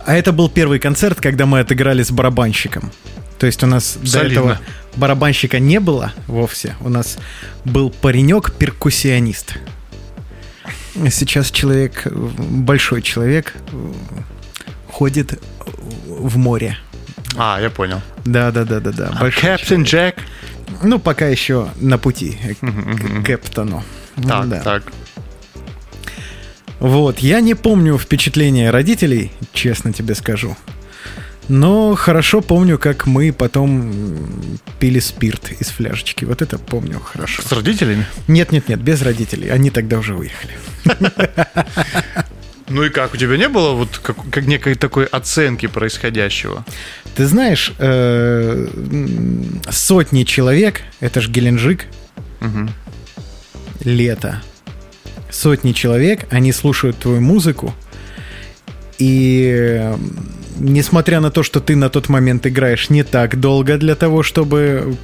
А 0.06 0.14
это 0.14 0.32
был 0.32 0.48
первый 0.48 0.78
концерт, 0.78 1.20
когда 1.20 1.44
мы 1.44 1.60
отыграли 1.60 2.02
с 2.02 2.10
барабанщиком. 2.10 2.90
То 3.38 3.46
есть 3.46 3.62
у 3.62 3.66
нас 3.66 3.98
Солидно. 4.04 4.20
до 4.20 4.26
этого 4.26 4.60
барабанщика 4.96 5.58
не 5.58 5.80
было 5.80 6.12
вовсе. 6.26 6.74
У 6.80 6.88
нас 6.88 7.18
был 7.64 7.90
паренек-перкуссионист. 7.90 9.54
Сейчас 11.10 11.50
человек, 11.50 12.06
большой 12.12 13.02
человек, 13.02 13.54
ходит 14.90 15.40
в 16.06 16.36
море. 16.36 16.76
А, 17.36 17.60
я 17.60 17.70
понял. 17.70 18.00
Да, 18.24 18.50
да, 18.50 18.64
да, 18.64 18.80
да, 18.80 18.90
да. 18.90 19.30
Капитан 19.30 19.84
Джек? 19.84 20.16
Ну, 20.82 20.98
пока 20.98 21.26
еще 21.26 21.68
на 21.76 21.98
пути 21.98 22.36
к 22.60 23.24
Кэптону. 23.24 23.84
Так, 24.26 24.48
да. 24.48 24.60
так. 24.60 24.92
Вот, 26.80 27.18
я 27.20 27.40
не 27.40 27.54
помню 27.54 27.98
впечатления 27.98 28.70
родителей, 28.70 29.32
честно 29.52 29.92
тебе 29.92 30.14
скажу. 30.14 30.56
Но 31.48 31.94
хорошо 31.94 32.42
помню, 32.42 32.78
как 32.78 33.06
мы 33.06 33.32
потом 33.32 33.92
пили 34.78 34.98
спирт 34.98 35.52
из 35.58 35.68
фляжечки. 35.68 36.24
Вот 36.24 36.42
это 36.42 36.58
помню 36.58 37.00
хорошо. 37.00 37.42
С 37.42 37.50
родителями? 37.52 38.06
Нет, 38.28 38.52
нет, 38.52 38.68
нет, 38.68 38.80
без 38.80 39.00
родителей. 39.02 39.48
Они 39.48 39.70
тогда 39.70 39.98
уже 39.98 40.14
уехали. 40.14 40.58
Ну 42.70 42.84
и 42.84 42.90
как? 42.90 43.14
У 43.14 43.16
тебя 43.16 43.36
не 43.38 43.48
было 43.48 43.72
вот 43.72 43.98
как, 43.98 44.16
как 44.30 44.46
некой 44.46 44.74
такой 44.74 45.06
оценки 45.06 45.66
происходящего? 45.66 46.66
Ты 47.14 47.26
знаешь, 47.26 47.72
э, 47.78 48.68
сотни 49.70 50.24
человек, 50.24 50.82
это 51.00 51.22
же 51.22 51.30
Геленджик, 51.30 51.86
угу. 52.40 52.68
лето. 53.84 54.42
Сотни 55.30 55.72
человек, 55.72 56.26
они 56.30 56.52
слушают 56.52 56.98
твою 56.98 57.22
музыку, 57.22 57.74
и 58.98 59.94
несмотря 60.58 61.20
на 61.20 61.30
то, 61.30 61.42
что 61.42 61.60
ты 61.60 61.76
на 61.76 61.88
тот 61.88 62.08
момент 62.08 62.46
играешь 62.46 62.90
не 62.90 63.02
так 63.02 63.38
долго 63.40 63.78
для 63.78 63.94
того, 63.94 64.22
чтобы 64.22 64.96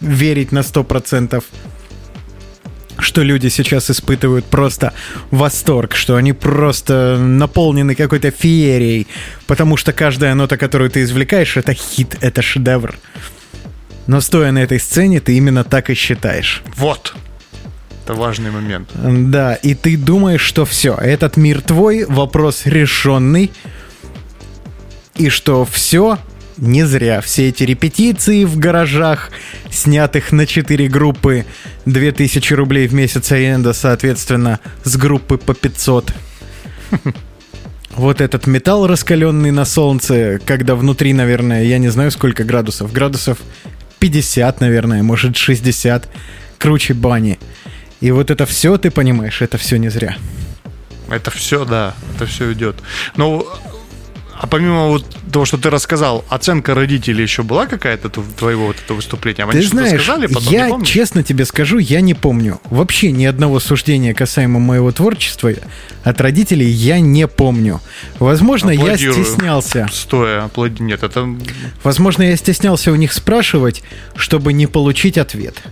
верить 0.00 0.52
на 0.52 0.60
100%, 0.60 1.42
что 2.98 3.22
люди 3.22 3.48
сейчас 3.48 3.90
испытывают 3.90 4.46
просто 4.46 4.92
восторг, 5.30 5.94
что 5.94 6.16
они 6.16 6.32
просто 6.32 7.18
наполнены 7.18 7.94
какой-то 7.94 8.30
феерией, 8.30 9.06
потому 9.46 9.76
что 9.76 9.92
каждая 9.92 10.34
нота, 10.34 10.56
которую 10.56 10.90
ты 10.90 11.02
извлекаешь, 11.02 11.56
это 11.56 11.74
хит, 11.74 12.16
это 12.20 12.42
шедевр. 12.42 12.98
Но 14.06 14.20
стоя 14.20 14.52
на 14.52 14.60
этой 14.60 14.78
сцене, 14.78 15.20
ты 15.20 15.36
именно 15.36 15.64
так 15.64 15.90
и 15.90 15.94
считаешь. 15.94 16.62
Вот. 16.76 17.14
Это 18.06 18.14
важный 18.14 18.52
момент. 18.52 18.88
Да, 18.94 19.56
и 19.56 19.74
ты 19.74 19.96
думаешь, 19.96 20.40
что 20.40 20.64
все, 20.64 20.94
этот 20.94 21.36
мир 21.36 21.60
твой, 21.60 22.04
вопрос 22.04 22.62
решенный, 22.64 23.50
и 25.16 25.28
что 25.28 25.64
все 25.64 26.16
не 26.56 26.86
зря. 26.86 27.20
Все 27.20 27.48
эти 27.48 27.64
репетиции 27.64 28.44
в 28.44 28.58
гаражах, 28.58 29.32
снятых 29.72 30.30
на 30.30 30.46
4 30.46 30.86
группы, 30.86 31.46
2000 31.86 32.54
рублей 32.54 32.86
в 32.86 32.94
месяц 32.94 33.32
аренда, 33.32 33.72
соответственно, 33.72 34.60
с 34.84 34.96
группы 34.96 35.36
по 35.36 35.52
500. 35.52 36.12
Вот 37.96 38.20
этот 38.20 38.46
металл, 38.46 38.86
раскаленный 38.86 39.50
на 39.50 39.64
солнце, 39.64 40.38
когда 40.44 40.76
внутри, 40.76 41.12
наверное, 41.12 41.64
я 41.64 41.78
не 41.78 41.88
знаю 41.88 42.12
сколько 42.12 42.44
градусов, 42.44 42.92
градусов 42.92 43.38
50, 43.98 44.60
наверное, 44.60 45.02
может 45.02 45.36
60, 45.36 46.06
круче 46.58 46.94
бани. 46.94 47.38
И 48.00 48.10
вот 48.10 48.30
это 48.30 48.46
все, 48.46 48.76
ты 48.78 48.90
понимаешь, 48.90 49.42
это 49.42 49.58
все 49.58 49.76
не 49.76 49.88
зря. 49.88 50.16
Это 51.08 51.30
все, 51.30 51.64
да, 51.64 51.94
это 52.14 52.26
все 52.26 52.52
идет. 52.52 52.76
Но 53.16 53.46
а 54.38 54.46
помимо 54.46 54.88
вот 54.88 55.04
того, 55.32 55.46
что 55.46 55.56
ты 55.56 55.70
рассказал, 55.70 56.24
оценка 56.28 56.74
родителей 56.74 57.22
еще 57.22 57.42
была 57.42 57.66
какая-то 57.66 58.10
твоего 58.10 58.66
вот 58.66 58.76
этого 58.84 58.98
выступления? 58.98 59.44
Они 59.44 59.62
ты 59.62 59.66
знаешь, 59.66 60.02
сказали, 60.02 60.26
потом 60.26 60.52
я 60.52 60.80
честно 60.84 61.22
тебе 61.22 61.46
скажу, 61.46 61.78
я 61.78 62.02
не 62.02 62.12
помню. 62.12 62.60
Вообще 62.64 63.12
ни 63.12 63.24
одного 63.24 63.60
суждения 63.60 64.12
касаемо 64.12 64.58
моего 64.58 64.92
творчества 64.92 65.52
от 66.04 66.20
родителей 66.20 66.66
я 66.66 67.00
не 67.00 67.26
помню. 67.26 67.80
Возможно, 68.18 68.70
я 68.70 68.96
стеснялся. 68.96 69.88
Стоя, 69.90 70.44
аплоди... 70.44 70.82
Нет, 70.82 71.02
это... 71.02 71.26
Возможно, 71.82 72.22
я 72.22 72.36
стеснялся 72.36 72.92
у 72.92 72.96
них 72.96 73.14
спрашивать, 73.14 73.82
чтобы 74.16 74.52
не 74.52 74.66
получить 74.66 75.16
ответ. 75.16 75.62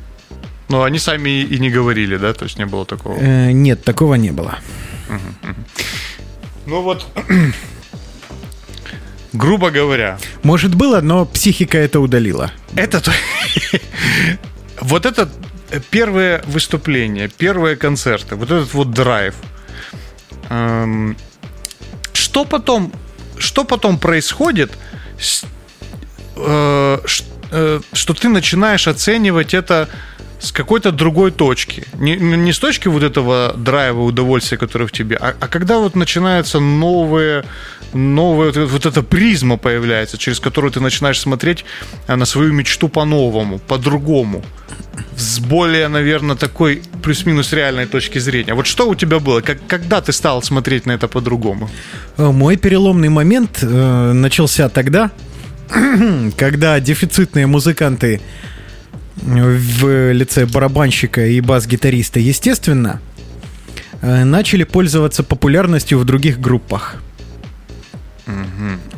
Но 0.75 0.83
они 0.83 0.99
сами 0.99 1.31
и 1.43 1.59
не 1.61 1.71
говорили, 1.71 2.17
да? 2.17 2.33
То 2.33 2.47
есть 2.47 2.59
не 2.59 2.67
было 2.67 2.85
такого? 2.85 3.17
Э, 3.21 3.53
нет, 3.53 3.85
такого 3.85 4.15
не 4.17 4.33
было. 4.33 4.59
Ну 6.67 6.83
вот 6.83 7.07
грубо 9.33 9.71
говоря, 9.71 10.19
Может, 10.43 10.75
было, 10.75 11.01
но 11.01 11.27
психика 11.27 11.79
это 11.79 12.01
удалила. 12.01 12.51
это... 12.75 13.01
то- 13.01 13.13
Вот 14.81 15.07
это 15.07 15.29
первое 15.91 16.43
выступление, 16.47 17.29
первые 17.29 17.77
концерты, 17.77 18.35
вот 18.35 18.51
этот 18.51 18.75
вот 18.75 18.91
драйв. 18.91 19.35
Эм, 20.51 21.17
Что 22.13 22.45
потом, 22.45 22.93
что 23.39 23.65
потом 23.65 23.99
происходит, 23.99 24.73
э, 26.37 26.99
э, 27.53 27.81
что 27.93 28.15
ты 28.15 28.29
начинаешь 28.29 28.89
оценивать 28.89 29.55
это 29.55 29.89
с 30.41 30.53
какой-то 30.53 30.93
другой 30.93 31.31
точки. 31.31 31.85
Не, 31.95 32.17
не 32.17 32.53
с 32.53 32.59
точки 32.59 32.89
вот 32.89 33.03
этого 33.03 33.55
драйва, 33.57 34.03
удовольствия, 34.03 34.59
которое 34.59 34.87
в 34.87 34.93
тебе, 34.93 35.17
а, 35.17 35.35
а 35.39 35.49
когда 35.49 35.79
вот 35.79 35.97
начинаются 35.97 36.61
новые, 36.61 37.45
новые 37.93 38.53
вот, 38.53 38.71
вот 38.71 38.87
эта 38.87 39.03
призма 39.03 39.57
появляется, 39.57 40.19
через 40.19 40.41
которую 40.41 40.71
ты 40.73 40.81
начинаешь 40.81 41.21
смотреть 41.21 41.65
а, 42.07 42.17
на 42.17 42.27
свою 42.27 42.53
мечту 42.53 42.89
по-новому, 42.89 43.59
по-другому. 43.59 44.45
С 45.17 45.39
более, 45.39 45.89
наверное, 45.89 46.37
такой 46.37 46.83
плюс-минус 47.03 47.53
реальной 47.53 47.87
точки 47.87 48.19
зрения. 48.19 48.55
Вот 48.55 48.67
что 48.67 48.89
у 48.89 48.95
тебя 48.95 49.19
было? 49.19 49.41
Как, 49.41 49.59
когда 49.67 50.01
ты 50.01 50.13
стал 50.13 50.43
смотреть 50.43 50.87
на 50.87 50.93
это 50.93 51.09
по-другому? 51.09 51.69
Э, 52.17 52.31
Мой 52.31 52.57
переломный 52.57 53.09
момент 53.09 53.59
э, 53.63 54.13
начался 54.13 54.69
тогда, 54.69 55.11
когда 56.37 56.81
дефицитные 56.81 57.47
музыканты 57.47 58.21
в 59.17 60.13
лице 60.13 60.47
барабанщика 60.47 61.27
и 61.27 61.41
бас-гитариста, 61.41 62.21
естественно, 62.21 63.01
э, 64.03 64.25
начали 64.25 64.65
пользоваться 64.65 65.23
популярностью 65.23 65.99
в 65.99 66.05
других 66.05 66.41
группах. 66.41 66.97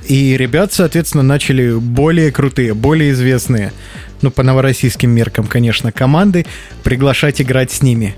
И 0.09 0.37
ребят, 0.37 0.73
соответственно, 0.73 1.25
начали 1.25 1.73
более 1.73 2.31
крутые, 2.31 2.75
более 2.75 3.11
известные, 3.11 3.73
ну, 4.23 4.31
по 4.31 4.43
новороссийским 4.43 5.11
меркам, 5.11 5.47
конечно, 5.47 5.91
команды 5.91 6.47
приглашать 6.85 7.41
играть 7.41 7.73
с 7.73 7.83
ними. 7.83 8.15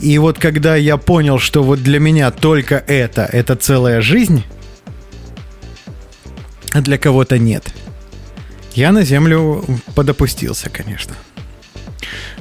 И 0.00 0.18
вот 0.18 0.38
когда 0.38 0.76
я 0.76 0.96
понял, 0.96 1.38
что 1.38 1.62
вот 1.62 1.82
для 1.82 2.00
меня 2.00 2.30
только 2.30 2.82
это, 2.86 3.24
это 3.24 3.56
целая 3.56 4.00
жизнь, 4.00 4.44
а 6.72 6.80
для 6.80 6.98
кого-то 6.98 7.38
нет, 7.38 7.64
я 8.78 8.92
на 8.92 9.02
землю 9.02 9.64
подопустился, 9.96 10.70
конечно. 10.70 11.16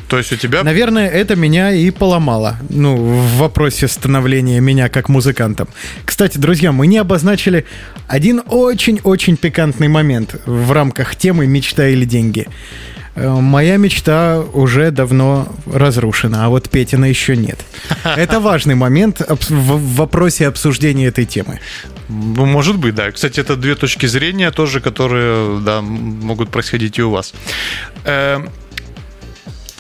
То 0.07 0.19
есть 0.19 0.31
у 0.31 0.35
тебя... 0.35 0.63
Наверное, 0.63 1.09
это 1.09 1.35
меня 1.35 1.73
и 1.73 1.89
поломало. 1.89 2.57
Ну, 2.69 2.95
в 2.95 3.37
вопросе 3.37 3.87
становления 3.87 4.59
меня 4.59 4.87
как 4.87 5.09
музыкантом. 5.09 5.67
Кстати, 6.05 6.37
друзья, 6.37 6.71
мы 6.71 6.85
не 6.85 6.99
обозначили 6.99 7.65
один 8.07 8.43
очень-очень 8.45 9.35
пикантный 9.35 9.87
момент 9.87 10.35
в 10.45 10.71
рамках 10.71 11.15
темы 11.15 11.47
«Мечта 11.47 11.87
или 11.87 12.05
деньги». 12.05 12.47
Э, 13.17 13.41
Моя 13.41 13.77
мечта 13.77 14.43
уже 14.53 14.91
давно 14.91 15.47
разрушена, 15.65 16.45
а 16.45 16.49
вот 16.49 16.69
Петина 16.69 17.05
еще 17.05 17.35
нет. 17.35 17.59
Это 18.03 18.39
важный 18.39 18.75
момент 18.75 19.21
в 19.49 19.95
вопросе 19.95 20.47
обсуждения 20.47 21.07
этой 21.07 21.25
темы. 21.25 21.59
Ну, 22.09 22.45
Может 22.45 22.77
быть, 22.77 22.95
да. 22.95 23.11
Кстати, 23.11 23.41
это 23.41 23.55
две 23.55 23.75
точки 23.75 24.05
зрения 24.05 24.51
тоже, 24.51 24.79
которые, 24.79 25.59
да, 25.59 25.81
могут 25.81 26.49
происходить 26.49 26.99
и 26.99 27.03
у 27.03 27.09
вас. 27.09 27.33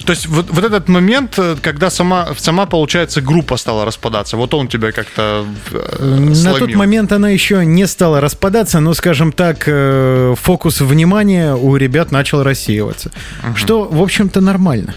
То 0.07 0.13
есть 0.13 0.25
вот, 0.27 0.49
вот 0.49 0.63
этот 0.63 0.87
момент, 0.87 1.37
э, 1.37 1.57
когда 1.61 1.89
сама, 1.89 2.29
сама, 2.37 2.65
получается, 2.65 3.21
группа 3.21 3.57
стала 3.57 3.83
распадаться, 3.83 4.37
вот 4.37 4.53
он 4.53 4.69
тебя 4.69 4.93
как-то 4.93 5.45
э, 5.71 6.05
На 6.05 6.51
тот 6.51 6.59
сломил. 6.59 6.77
момент 6.77 7.11
она 7.11 7.29
еще 7.29 7.65
не 7.65 7.85
стала 7.87 8.21
распадаться, 8.21 8.79
но, 8.79 8.93
скажем 8.93 9.33
так, 9.33 9.63
э, 9.67 10.33
фокус 10.41 10.79
внимания 10.79 11.55
у 11.55 11.75
ребят 11.75 12.11
начал 12.11 12.41
рассеиваться. 12.41 13.11
Что, 13.55 13.83
в 13.83 14.01
общем-то, 14.01 14.39
нормально. 14.39 14.95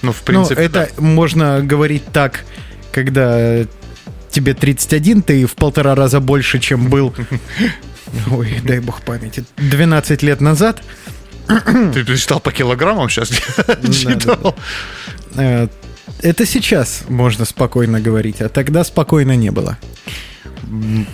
Ну, 0.00 0.12
в 0.12 0.22
принципе, 0.22 0.62
ну, 0.62 0.66
это 0.66 0.88
можно 0.96 1.60
говорить 1.60 2.04
так, 2.10 2.44
когда 2.90 3.66
тебе 4.30 4.54
31, 4.54 5.20
ты 5.20 5.44
в 5.44 5.56
полтора 5.56 5.94
раза 5.94 6.20
больше, 6.20 6.58
чем 6.58 6.88
был... 6.88 7.14
Ой, 8.30 8.60
дай 8.64 8.80
бог 8.80 9.02
памяти. 9.02 9.44
12 9.58 10.22
лет 10.22 10.40
назад. 10.40 10.82
Ты 11.94 12.04
пересчитал 12.04 12.40
по 12.40 12.52
килограммам 12.52 13.08
сейчас? 13.08 13.30
Читал. 13.92 14.54
Э, 15.36 15.68
Это 16.22 16.46
сейчас 16.46 17.04
можно 17.08 17.44
спокойно 17.44 18.00
говорить, 18.00 18.40
а 18.42 18.48
тогда 18.48 18.84
спокойно 18.84 19.36
не 19.36 19.50
было. 19.50 19.78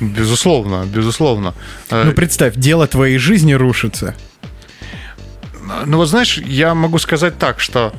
Безусловно, 0.01 0.85
безусловно. 0.87 1.55
Э, 1.91 2.05
Ну, 2.05 2.13
представь, 2.13 2.55
дело 2.57 2.87
твоей 2.87 3.19
жизни 3.19 3.53
рушится. 3.53 4.15
Ну 5.87 5.97
вот 5.97 6.07
знаешь, 6.07 6.39
я 6.39 6.75
могу 6.75 6.99
сказать 6.99 7.39
так, 7.39 7.61
что 7.61 7.93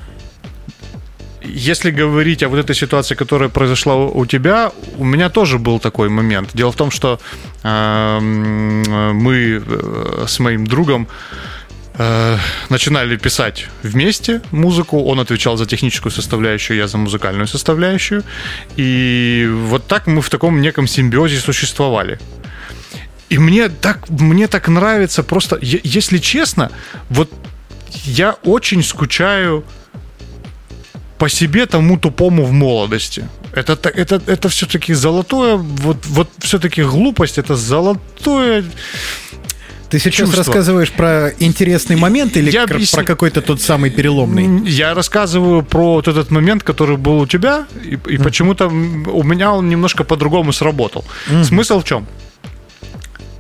если 1.43 1.91
говорить 1.91 2.43
о 2.43 2.49
вот 2.49 2.57
этой 2.59 2.75
ситуации, 2.75 3.15
которая 3.15 3.49
произошла 3.49 3.95
у 3.95 4.25
тебя, 4.25 4.71
у 4.97 5.03
меня 5.05 5.29
тоже 5.29 5.57
был 5.59 5.79
такой 5.79 6.09
момент. 6.09 6.49
Дело 6.53 6.71
в 6.71 6.75
том, 6.75 6.91
что 6.91 7.19
эм, 7.63 8.81
мы 9.15 9.63
э, 9.65 10.25
с 10.27 10.39
моим 10.39 10.65
другом 10.67 11.07
э, 11.97 12.38
начинали 12.69 13.17
писать 13.17 13.67
вместе 13.84 14.41
музыку. 14.51 15.03
Он 15.03 15.19
отвечал 15.19 15.58
за 15.58 15.65
техническую 15.65 16.12
составляющую, 16.12 16.77
я 16.77 16.88
за 16.88 16.97
музыкальную 16.97 17.47
составляющую. 17.47 18.23
И 18.77 19.49
вот 19.69 19.88
так 19.88 20.08
мы 20.08 20.21
в 20.21 20.29
таком 20.29 20.62
неком 20.62 20.88
симбиозе 20.88 21.39
существовали. 21.39 22.19
И 23.29 23.38
мне 23.38 23.69
так, 23.69 24.10
мне 24.10 24.47
так 24.47 24.67
нравится 24.67 25.23
просто, 25.23 25.58
если 25.62 26.19
честно, 26.19 26.71
вот 27.10 27.31
я 28.05 28.34
очень 28.43 28.84
скучаю 28.84 29.63
по 31.17 31.29
себе 31.29 31.65
тому 31.65 31.97
тупому 31.97 32.45
в 32.45 32.51
молодости. 32.51 33.27
Это, 33.53 33.73
это, 33.89 34.21
это 34.27 34.49
все-таки 34.49 34.93
золотое, 34.93 35.55
вот, 35.55 36.05
вот 36.05 36.29
все-таки 36.39 36.84
глупость, 36.84 37.38
это 37.38 37.55
золотое... 37.55 38.63
Ты 39.89 39.99
сейчас 39.99 40.29
Чувство. 40.29 40.37
рассказываешь 40.37 40.91
про 40.91 41.29
интересный 41.39 41.95
момент 41.95 42.35
или 42.37 42.49
Я 42.49 42.63
объясню. 42.63 42.97
про 42.97 43.05
какой-то 43.05 43.41
тот 43.41 43.61
самый 43.61 43.89
переломный? 43.91 44.67
Я 44.69 44.93
рассказываю 44.93 45.61
про 45.63 45.93
вот 45.95 46.07
этот 46.07 46.31
момент, 46.31 46.63
который 46.63 46.97
был 46.97 47.19
у 47.19 47.27
тебя, 47.27 47.65
и, 47.83 47.97
и 48.13 48.17
почему-то 48.17 48.65
м, 48.65 49.07
у 49.07 49.23
меня 49.23 49.51
он 49.53 49.69
немножко 49.69 50.03
по-другому 50.03 50.53
сработал. 50.53 51.05
Смысл 51.43 51.79
в 51.79 51.83
чем? 51.83 52.07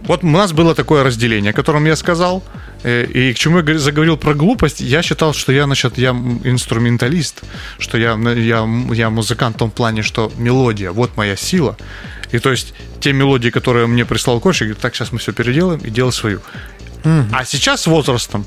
Вот 0.07 0.23
у 0.23 0.27
нас 0.27 0.53
было 0.53 0.75
такое 0.75 1.03
разделение, 1.03 1.49
о 1.49 1.53
котором 1.53 1.85
я 1.85 1.95
сказал, 1.95 2.43
и 2.85 3.33
к 3.33 3.37
чему 3.39 3.59
я 3.59 3.77
заговорил 3.79 4.17
про 4.17 4.33
глупость. 4.33 4.79
Я 4.79 5.01
считал, 5.01 5.33
что 5.33 5.51
я, 5.51 5.65
значит, 5.65 5.97
я 5.97 6.11
инструменталист, 6.11 7.41
что 7.79 7.97
я, 7.97 8.13
я, 8.13 8.67
я 8.93 9.09
музыкант 9.09 9.55
в 9.55 9.59
том 9.59 9.71
плане, 9.71 10.03
что 10.03 10.31
мелодия, 10.37 10.91
вот 10.91 11.17
моя 11.17 11.35
сила. 11.35 11.77
И 12.31 12.39
то 12.39 12.51
есть 12.51 12.73
те 12.99 13.13
мелодии, 13.13 13.49
которые 13.49 13.87
мне 13.87 14.05
прислал 14.05 14.39
кош, 14.39 14.61
я 14.61 14.67
говорю, 14.67 14.79
так, 14.81 14.95
сейчас 14.95 15.11
мы 15.11 15.19
все 15.19 15.33
переделаем 15.33 15.79
и 15.79 15.89
делай 15.89 16.11
свою. 16.11 16.41
А 17.03 17.45
сейчас 17.45 17.81
с 17.81 17.87
возрастом, 17.87 18.45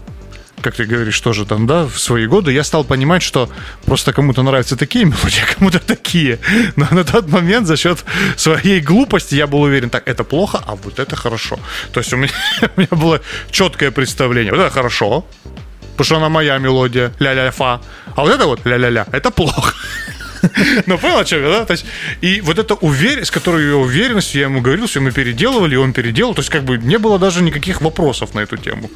как 0.63 0.75
ты 0.75 0.85
говоришь, 0.85 1.21
тоже 1.21 1.45
там, 1.47 1.67
да, 1.67 1.85
в 1.85 1.99
свои 1.99 2.27
годы, 2.27 2.53
я 2.53 2.65
стал 2.65 2.85
понимать, 2.85 3.23
что 3.23 3.49
просто 3.85 4.13
кому-то 4.13 4.43
нравятся 4.43 4.77
такие 4.77 5.05
мелодии, 5.05 5.43
а 5.51 5.55
кому-то 5.55 5.79
такие. 5.79 6.39
Но 6.77 6.87
на 6.91 7.05
тот 7.05 7.29
момент 7.29 7.67
за 7.67 7.77
счет 7.77 8.05
своей 8.37 8.81
глупости 8.81 9.35
я 9.35 9.47
был 9.47 9.63
уверен, 9.63 9.91
так, 9.91 10.09
это 10.09 10.25
плохо, 10.25 10.63
а 10.67 10.75
вот 10.75 10.99
это 10.99 11.17
хорошо. 11.17 11.59
То 11.93 12.01
есть 12.01 12.13
у 12.13 12.17
меня, 12.17 12.33
у 12.77 12.81
меня 12.81 12.89
было 12.91 13.21
четкое 13.51 13.91
представление. 13.91 14.53
Вот 14.53 14.61
это 14.61 14.71
хорошо, 14.71 15.25
потому 15.93 16.05
что 16.05 16.17
она 16.17 16.29
моя 16.29 16.59
мелодия, 16.59 17.13
ля-ля-фа. 17.19 17.81
А 18.17 18.21
вот 18.21 18.31
это 18.31 18.47
вот 18.47 18.67
ля-ля-ля, 18.67 19.07
это 19.13 19.31
плохо. 19.31 19.75
Ну, 20.87 20.99
понял, 20.99 21.19
о 21.19 21.25
чем 21.25 21.43
я, 21.43 21.49
да? 21.49 21.65
То 21.65 21.73
есть, 21.73 21.85
и 22.21 22.41
вот 22.41 22.59
эта 22.59 22.75
уверенность, 22.75 23.29
с 23.29 23.31
которой 23.31 23.67
я 23.69 23.77
уверенностью, 23.77 24.41
я 24.41 24.47
ему 24.47 24.61
говорил, 24.61 24.87
все 24.87 25.01
мы 25.01 25.11
переделывали, 25.13 25.77
он 25.77 25.93
переделал. 25.93 26.35
То 26.35 26.41
есть, 26.41 26.51
как 26.51 26.65
бы 26.65 26.79
не 26.79 26.99
было 26.99 27.19
даже 27.19 27.43
никаких 27.43 27.81
вопросов 27.81 28.35
на 28.35 28.41
эту 28.41 28.57
тему. 28.57 28.91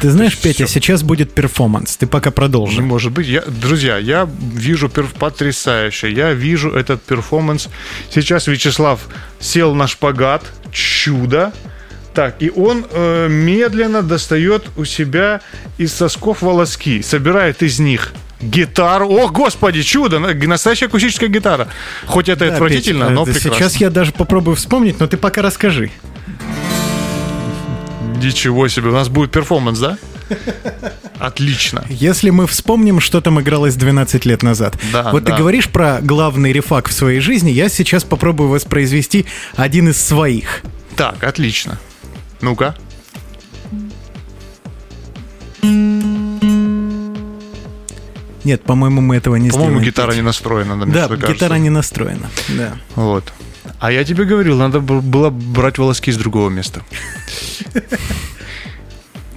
Ты 0.00 0.10
знаешь, 0.10 0.32
есть 0.32 0.42
Петя, 0.42 0.64
всё. 0.66 0.74
сейчас 0.74 1.02
будет 1.02 1.32
перформанс. 1.32 1.96
Ты 1.96 2.06
пока 2.06 2.30
Не 2.30 2.34
продолжи. 2.34 2.82
может 2.82 3.12
быть. 3.12 3.26
Я, 3.28 3.42
друзья, 3.46 3.98
я 3.98 4.28
вижу 4.54 4.88
перф- 4.88 5.18
потрясающе. 5.18 6.10
Я 6.12 6.32
вижу 6.32 6.70
этот 6.70 7.02
перформанс. 7.02 7.68
Сейчас 8.10 8.46
Вячеслав 8.46 9.00
сел 9.40 9.74
на 9.74 9.86
шпагат. 9.86 10.42
Чудо. 10.72 11.52
Так, 12.14 12.36
и 12.40 12.50
он 12.50 12.86
э, 12.90 13.28
медленно 13.28 14.02
достает 14.02 14.64
у 14.76 14.84
себя 14.86 15.42
из 15.76 15.92
сосков 15.92 16.40
волоски, 16.40 17.02
собирает 17.02 17.62
из 17.62 17.78
них 17.78 18.12
гитару. 18.46 19.08
О, 19.10 19.28
господи, 19.28 19.82
чудо! 19.82 20.18
на- 20.18 20.34
Настоящая 20.34 20.86
акустическая 20.86 21.28
гитара. 21.28 21.68
Хоть 22.06 22.28
это 22.28 22.46
Да, 22.46 22.54
отвратительно, 22.54 23.06
Петь, 23.06 23.14
но 23.14 23.22
э, 23.22 23.24
прекрасно. 23.26 23.50
Сейчас 23.50 23.76
я 23.76 23.90
даже 23.90 24.12
попробую 24.12 24.56
вспомнить, 24.56 25.00
но 25.00 25.06
ты 25.06 25.16
пока 25.16 25.42
расскажи. 25.42 25.90
Ничего 28.22 28.66
себе, 28.68 28.88
у 28.88 28.92
нас 28.92 29.08
будет 29.08 29.30
перформанс, 29.30 29.78
да? 29.78 29.98
Отлично. 31.18 31.84
Если 31.88 32.30
мы 32.30 32.46
вспомним, 32.46 33.00
что 33.00 33.20
там 33.20 33.40
игралось 33.40 33.74
12 33.74 34.24
лет 34.24 34.42
назад. 34.42 34.76
Да, 34.92 35.10
вот 35.12 35.24
да. 35.24 35.32
ты 35.32 35.38
говоришь 35.38 35.68
про 35.68 36.00
главный 36.00 36.52
рефак 36.52 36.88
в 36.88 36.92
своей 36.92 37.20
жизни, 37.20 37.50
я 37.50 37.68
сейчас 37.68 38.04
попробую 38.04 38.48
воспроизвести 38.48 39.26
один 39.54 39.88
из 39.90 40.00
своих. 40.00 40.62
Так, 40.96 41.22
отлично. 41.22 41.78
Ну-ка. 42.40 42.74
Нет, 48.46 48.62
по-моему, 48.62 49.00
мы 49.00 49.16
этого 49.16 49.34
не 49.34 49.50
По-моему, 49.50 49.80
сделаем. 49.80 49.88
гитара 49.90 50.12
не 50.12 50.22
настроена 50.22 50.76
на 50.76 50.86
Да, 50.86 51.06
что 51.06 51.16
кажется. 51.16 51.32
гитара 51.34 51.54
не 51.58 51.68
настроена. 51.68 52.30
Да. 52.48 52.76
Вот. 52.94 53.32
А 53.80 53.90
я 53.90 54.04
тебе 54.04 54.24
говорил, 54.24 54.56
надо 54.56 54.78
было 54.78 55.30
брать 55.30 55.78
волоски 55.78 56.12
из 56.12 56.16
другого 56.16 56.48
места. 56.48 56.80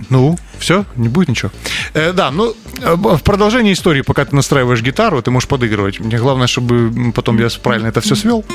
Ну, 0.09 0.37
все, 0.59 0.85
не 0.95 1.07
будет 1.09 1.29
ничего. 1.29 1.51
Э, 1.93 2.13
да, 2.13 2.29
ну, 2.29 2.55
э, 2.81 2.95
в 2.95 3.19
продолжении 3.23 3.73
истории, 3.73 4.01
пока 4.01 4.25
ты 4.25 4.35
настраиваешь 4.35 4.81
гитару, 4.81 5.21
ты 5.23 5.31
можешь 5.31 5.49
подыгрывать. 5.49 5.99
Мне 5.99 6.17
главное, 6.17 6.47
чтобы 6.47 7.11
потом 7.11 7.39
я 7.39 7.47
правильно 7.63 7.87
это 7.87 8.01
все 8.01 8.15
свел. 8.15 8.45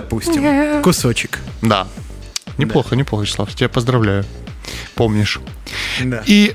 Допустим, 0.00 0.82
кусочек. 0.82 1.40
Да. 1.62 1.86
Неплохо, 2.58 2.96
неплохо, 2.96 3.22
Вячеслав. 3.22 3.54
Тебя 3.54 3.68
поздравляю. 3.68 4.24
Помнишь. 4.94 5.40
Да. 6.04 6.22
И 6.26 6.54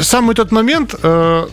самый 0.00 0.34
тот 0.34 0.52
момент, 0.52 0.94
э, 1.02 1.46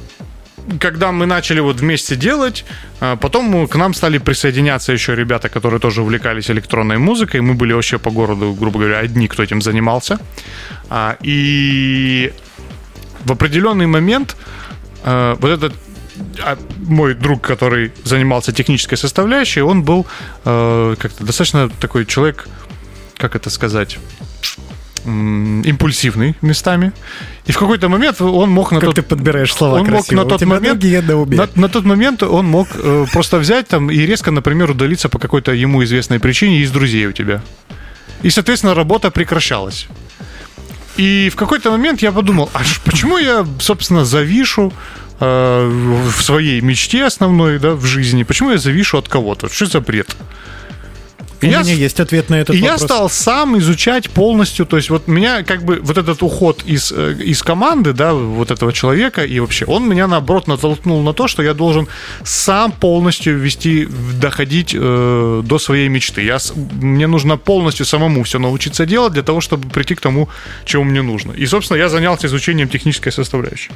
когда 0.79 1.11
мы 1.11 1.25
начали 1.25 1.59
вот 1.61 1.79
вместе 1.81 2.15
делать, 2.15 2.65
э, 3.01 3.17
потом 3.21 3.67
к 3.67 3.75
нам 3.75 3.93
стали 3.93 4.17
присоединяться 4.19 4.93
еще 4.93 5.15
ребята, 5.15 5.49
которые 5.49 5.79
тоже 5.79 6.01
увлекались 6.01 6.49
электронной 6.49 6.97
музыкой. 6.97 7.41
Мы 7.41 7.53
были 7.53 7.73
вообще 7.73 7.97
по 7.97 8.11
городу, 8.11 8.53
грубо 8.59 8.79
говоря, 8.79 8.99
одни, 8.99 9.27
кто 9.27 9.43
этим 9.43 9.61
занимался. 9.61 10.19
А, 10.89 11.17
И 11.21 12.33
в 13.25 13.31
определенный 13.31 13.87
момент 13.87 14.35
э, 15.03 15.35
вот 15.39 15.49
этот 15.51 15.73
мой 16.77 17.13
друг, 17.13 17.41
который 17.41 17.91
занимался 18.03 18.51
технической 18.51 18.97
составляющей, 18.97 19.61
он 19.61 19.83
был 19.83 20.05
э, 20.45 20.95
как-то 20.99 21.23
достаточно 21.23 21.69
такой 21.69 22.05
человек, 22.05 22.47
как 23.17 23.35
это 23.35 23.49
сказать, 23.49 23.97
импульсивный 25.05 26.35
местами. 26.41 26.91
И 27.45 27.51
в 27.51 27.57
какой-то 27.57 27.89
момент 27.89 28.21
он 28.21 28.49
мог 28.49 28.71
на 28.71 28.79
Как 28.79 28.89
тот... 28.89 28.95
ты 28.95 29.01
подбираешь 29.01 29.53
слова 29.53 29.75
он 29.75 29.85
мог 29.85 30.05
красиво. 30.05 30.19
на 30.19 30.25
У 30.25 30.29
тот 30.29 30.41
момент... 30.41 30.83
На, 30.83 31.49
на 31.55 31.69
тот 31.69 31.85
момент 31.85 32.23
он 32.23 32.45
мог 32.45 32.67
э, 32.75 33.05
просто 33.11 33.39
взять 33.39 33.67
там 33.67 33.89
и 33.89 33.97
резко, 34.05 34.31
например, 34.31 34.71
удалиться 34.71 35.09
по 35.09 35.17
какой-то 35.19 35.53
ему 35.53 35.83
известной 35.83 36.19
причине 36.19 36.59
из 36.59 36.71
друзей 36.71 37.07
у 37.07 37.11
тебя. 37.11 37.41
И, 38.21 38.29
соответственно, 38.29 38.75
работа 38.75 39.09
прекращалась. 39.09 39.87
И 40.97 41.29
в 41.29 41.35
какой-то 41.35 41.71
момент 41.71 42.01
я 42.01 42.11
подумал, 42.11 42.49
а 42.53 42.61
почему 42.85 43.17
я, 43.17 43.45
собственно, 43.59 44.05
завишу 44.05 44.71
э, 45.21 45.67
в 45.67 46.21
своей 46.21 46.61
мечте 46.61 47.05
основной, 47.05 47.59
да, 47.59 47.75
в 47.75 47.85
жизни, 47.85 48.23
почему 48.23 48.51
я 48.51 48.57
завишу 48.57 48.97
от 48.97 49.07
кого-то? 49.07 49.49
Что 49.49 49.65
за 49.65 49.79
бред? 49.79 50.15
У 51.41 51.45
я 51.47 51.61
меня 51.61 51.73
есть 51.73 51.99
ответ 51.99 52.29
на 52.29 52.35
этот 52.35 52.55
и 52.55 52.59
я 52.59 52.73
вопрос. 52.73 52.89
стал 52.89 53.09
сам 53.09 53.57
изучать 53.57 54.09
полностью, 54.09 54.65
то 54.65 54.77
есть 54.77 54.89
вот 54.89 55.07
меня 55.07 55.43
как 55.43 55.63
бы 55.63 55.79
вот 55.81 55.97
этот 55.97 56.21
уход 56.21 56.63
из, 56.65 56.91
э, 56.91 57.15
из 57.19 57.41
команды, 57.41 57.93
да, 57.93 58.13
вот 58.13 58.51
этого 58.51 58.71
человека 58.71 59.23
и 59.23 59.39
вообще, 59.39 59.65
он 59.65 59.89
меня 59.89 60.07
наоборот 60.07 60.47
натолкнул 60.47 61.01
на 61.01 61.13
то, 61.13 61.27
что 61.27 61.41
я 61.41 61.53
должен 61.53 61.87
сам 62.23 62.71
полностью 62.71 63.39
вести, 63.39 63.87
доходить 64.19 64.75
э, 64.77 65.41
до 65.43 65.59
своей 65.59 65.89
мечты. 65.89 66.21
Я, 66.21 66.37
мне 66.81 67.07
нужно 67.07 67.37
полностью 67.37 67.85
самому 67.85 68.23
все 68.23 68.37
научиться 68.37 68.85
делать 68.85 69.13
для 69.13 69.23
того, 69.23 69.41
чтобы 69.41 69.67
прийти 69.69 69.95
к 69.95 70.01
тому, 70.01 70.29
чему 70.65 70.83
мне 70.83 71.01
нужно. 71.01 71.31
И, 71.31 71.47
собственно, 71.47 71.77
я 71.77 71.89
занялся 71.89 72.27
изучением 72.27 72.69
технической 72.69 73.11
составляющей. 73.11 73.71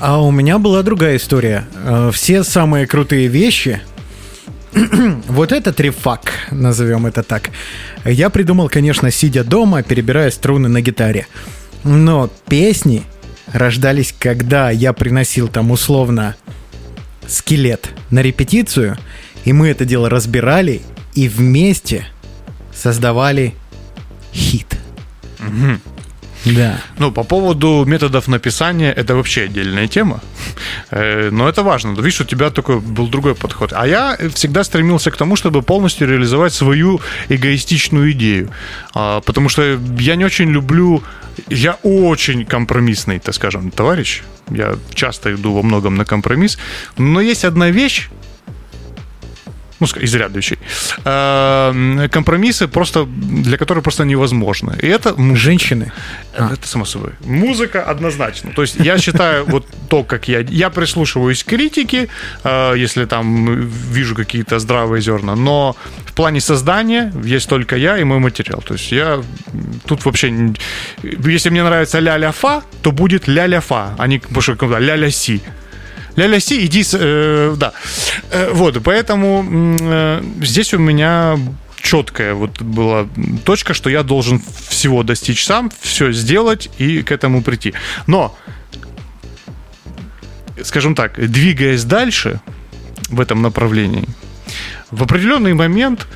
А 0.00 0.20
у 0.22 0.30
меня 0.30 0.58
была 0.58 0.82
другая 0.82 1.16
история. 1.16 1.66
Э, 1.74 2.10
Все 2.12 2.44
самые 2.44 2.86
крутые 2.86 3.26
вещи, 3.26 3.80
вот 5.26 5.50
этот 5.52 5.80
рефак, 5.80 6.32
назовем 6.50 7.06
это 7.06 7.22
так, 7.22 7.50
я 8.04 8.30
придумал, 8.30 8.68
конечно, 8.68 9.10
сидя 9.10 9.42
дома, 9.42 9.82
перебирая 9.82 10.30
струны 10.30 10.68
на 10.68 10.80
гитаре. 10.80 11.26
Но 11.84 12.30
песни 12.48 13.02
рождались, 13.52 14.14
когда 14.16 14.70
я 14.70 14.92
приносил 14.92 15.48
там 15.48 15.70
условно 15.70 16.36
скелет 17.26 17.90
на 18.10 18.20
репетицию, 18.20 18.96
и 19.44 19.52
мы 19.52 19.68
это 19.68 19.84
дело 19.84 20.08
разбирали 20.08 20.82
и 21.14 21.28
вместе 21.28 22.06
создавали 22.74 23.54
хит. 24.32 24.78
Да. 26.44 26.80
Ну, 26.98 27.12
по 27.12 27.24
поводу 27.24 27.84
методов 27.86 28.28
написания, 28.28 28.92
это 28.92 29.14
вообще 29.14 29.42
отдельная 29.44 29.88
тема. 29.88 30.20
Э, 30.90 31.30
Но 31.30 31.48
это 31.48 31.62
важно. 31.62 31.94
Видишь, 31.96 32.20
у 32.20 32.24
тебя 32.24 32.50
такой 32.50 32.80
был 32.80 33.08
другой 33.08 33.34
подход. 33.34 33.72
А 33.74 33.86
я 33.86 34.16
всегда 34.34 34.64
стремился 34.64 35.10
к 35.10 35.16
тому, 35.16 35.36
чтобы 35.36 35.62
полностью 35.62 36.08
реализовать 36.08 36.52
свою 36.52 37.00
эгоистичную 37.28 38.12
идею. 38.12 38.50
А, 38.94 39.20
Потому 39.20 39.48
что 39.48 39.78
я 39.98 40.16
не 40.16 40.24
очень 40.24 40.50
люблю... 40.50 41.02
Я 41.50 41.76
очень 41.84 42.44
компромиссный, 42.44 43.20
так 43.20 43.34
скажем, 43.34 43.70
товарищ. 43.70 44.22
Я 44.50 44.74
часто 44.94 45.34
иду 45.34 45.52
во 45.54 45.62
многом 45.62 45.94
на 45.94 46.04
компромисс. 46.04 46.58
Но 46.96 47.20
есть 47.20 47.44
одна 47.44 47.70
вещь, 47.70 48.08
ну, 49.80 49.86
ска- 49.86 50.00
из 50.00 50.14
ряда 50.14 50.38
вещей. 50.38 50.58
Э, 51.04 52.08
Компромиссы 52.10 52.68
просто, 52.68 53.04
для 53.06 53.56
которых 53.56 53.82
просто 53.82 54.04
невозможно. 54.04 54.76
И 54.82 54.86
это 54.86 55.14
музыка. 55.14 55.38
Женщины. 55.38 55.92
Это, 56.34 56.50
это 56.54 56.68
само 56.68 56.84
собой. 56.84 57.10
Музыка 57.24 57.82
однозначно. 57.82 58.52
То 58.54 58.62
есть 58.62 58.76
я 58.76 58.98
считаю, 58.98 59.44
вот 59.44 59.66
то, 59.88 60.04
как 60.04 60.28
я... 60.28 60.40
Я 60.40 60.70
прислушиваюсь 60.70 61.44
к 61.44 61.48
критике, 61.48 62.08
э, 62.44 62.74
если 62.76 63.04
там 63.06 63.68
вижу 63.92 64.14
какие-то 64.14 64.58
здравые 64.58 65.00
зерна, 65.00 65.36
но 65.36 65.76
в 66.06 66.12
плане 66.12 66.40
создания 66.40 67.12
есть 67.24 67.48
только 67.48 67.76
я 67.76 67.98
и 67.98 68.04
мой 68.04 68.18
материал. 68.18 68.62
То 68.62 68.74
есть 68.74 68.92
я 68.92 69.22
тут 69.86 70.04
вообще... 70.04 70.52
Если 71.02 71.50
мне 71.50 71.62
нравится 71.62 72.00
ля-ля-фа, 72.00 72.62
то 72.82 72.92
будет 72.92 73.28
ля-ля-фа, 73.28 73.94
а 73.98 74.06
не 74.06 74.20
ля-ля-си. 74.78 75.40
Ля-ля 76.18 76.40
си, 76.40 76.66
иди, 76.66 76.84
э, 76.92 77.54
да. 77.56 77.72
Э, 78.32 78.50
вот, 78.52 78.82
поэтому 78.82 79.76
э, 79.80 80.22
здесь 80.42 80.74
у 80.74 80.78
меня 80.78 81.38
четкая 81.80 82.34
вот 82.34 82.60
была 82.60 83.06
точка, 83.44 83.72
что 83.72 83.88
я 83.88 84.02
должен 84.02 84.42
всего 84.68 85.04
достичь 85.04 85.44
сам, 85.44 85.70
все 85.80 86.10
сделать 86.10 86.70
и 86.78 87.02
к 87.02 87.12
этому 87.12 87.42
прийти. 87.42 87.72
Но, 88.08 88.36
скажем 90.64 90.96
так, 90.96 91.24
двигаясь 91.30 91.84
дальше 91.84 92.40
в 93.10 93.20
этом 93.20 93.40
направлении, 93.40 94.04
в 94.90 95.04
определенный 95.04 95.54
момент 95.54 96.08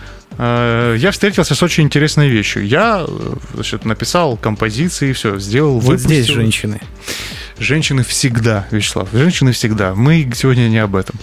я 0.99 1.11
встретился 1.11 1.55
с 1.55 1.63
очень 1.63 1.85
интересной 1.85 2.29
вещью. 2.29 2.67
Я 2.67 3.05
э, 3.07 3.35
значит, 3.55 3.85
написал 3.85 4.37
композиции, 4.37 5.13
все, 5.13 5.39
сделал, 5.39 5.79
Вот 5.81 6.01
здесь 6.01 6.27
женщины. 6.27 6.81
Женщины 7.59 8.03
всегда, 8.03 8.67
Вячеслав, 8.71 9.09
женщины 9.13 9.53
всегда. 9.53 9.95
Мы 9.95 10.31
сегодня 10.35 10.69
не 10.69 10.79
об 10.79 10.97
этом. 10.97 11.17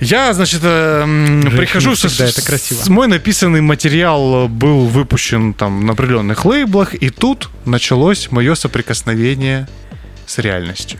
Я, 0.00 0.32
значит, 0.32 0.60
э, 0.64 1.02
м, 1.02 1.42
Женщины 1.42 1.58
прихожу 1.58 1.94
со, 1.94 2.08
это 2.24 2.42
красиво. 2.42 2.80
с- 2.82 2.88
мой 2.88 3.06
написанный 3.06 3.60
материал 3.60 4.48
был 4.48 4.86
выпущен 4.86 5.54
там 5.54 5.86
на 5.86 5.92
определенных 5.92 6.44
лейблах, 6.44 6.94
и 6.94 7.10
тут 7.10 7.50
началось 7.66 8.30
мое 8.32 8.56
соприкосновение 8.56 9.68
с 10.26 10.38
реальностью. 10.38 10.98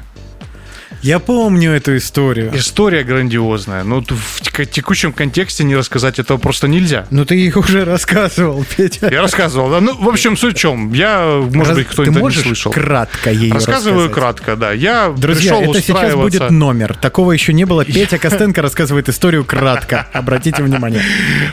Я 1.02 1.18
помню 1.18 1.72
эту 1.72 1.96
историю. 1.96 2.52
История 2.54 3.02
грандиозная, 3.02 3.82
но 3.82 4.00
т- 4.02 4.14
в 4.14 4.40
тек- 4.40 4.70
текущем 4.70 5.12
контексте 5.12 5.64
не 5.64 5.74
рассказать 5.74 6.20
этого 6.20 6.38
просто 6.38 6.68
нельзя. 6.68 7.06
Ну 7.10 7.24
ты 7.24 7.34
их 7.40 7.56
уже 7.56 7.84
рассказывал, 7.84 8.64
Петя. 8.76 9.08
Я 9.10 9.20
рассказывал, 9.22 9.68
да. 9.68 9.80
Ну, 9.80 9.96
в 10.00 10.08
общем, 10.08 10.36
суть 10.36 10.54
в 10.56 10.60
чем. 10.60 10.92
Я, 10.92 11.40
может 11.52 11.70
Раз- 11.70 11.76
быть, 11.78 11.88
кто-нибудь 11.88 12.36
не 12.36 12.42
слышал. 12.42 12.70
кратко 12.70 13.32
ее 13.32 13.52
Рассказываю 13.52 14.06
рассказать? 14.08 14.36
кратко, 14.36 14.56
да. 14.56 14.72
Я 14.72 15.08
Друзья, 15.16 15.54
пришел 15.56 15.72
это 15.72 15.82
сейчас 15.82 16.14
будет 16.14 16.50
номер. 16.50 16.94
Такого 16.94 17.32
еще 17.32 17.52
не 17.52 17.64
было. 17.64 17.84
Петя 17.84 18.18
Костенко 18.18 18.62
рассказывает 18.62 19.08
историю 19.08 19.44
кратко. 19.44 20.06
Обратите 20.12 20.62
внимание. 20.62 21.02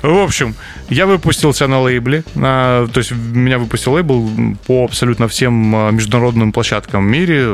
В 0.04 0.20
общем, 0.24 0.54
я 0.90 1.08
выпустился 1.08 1.66
на 1.66 1.82
лейбле. 1.82 2.24
на- 2.36 2.88
то 2.94 3.00
есть 3.00 3.12
меня 3.12 3.58
выпустил 3.58 3.94
лейбл 3.94 4.30
по 4.68 4.86
абсолютно 4.86 5.28
всем 5.28 5.76
а, 5.76 5.90
международным 5.90 6.52
площадкам 6.52 7.08
в 7.08 7.10
мире. 7.10 7.48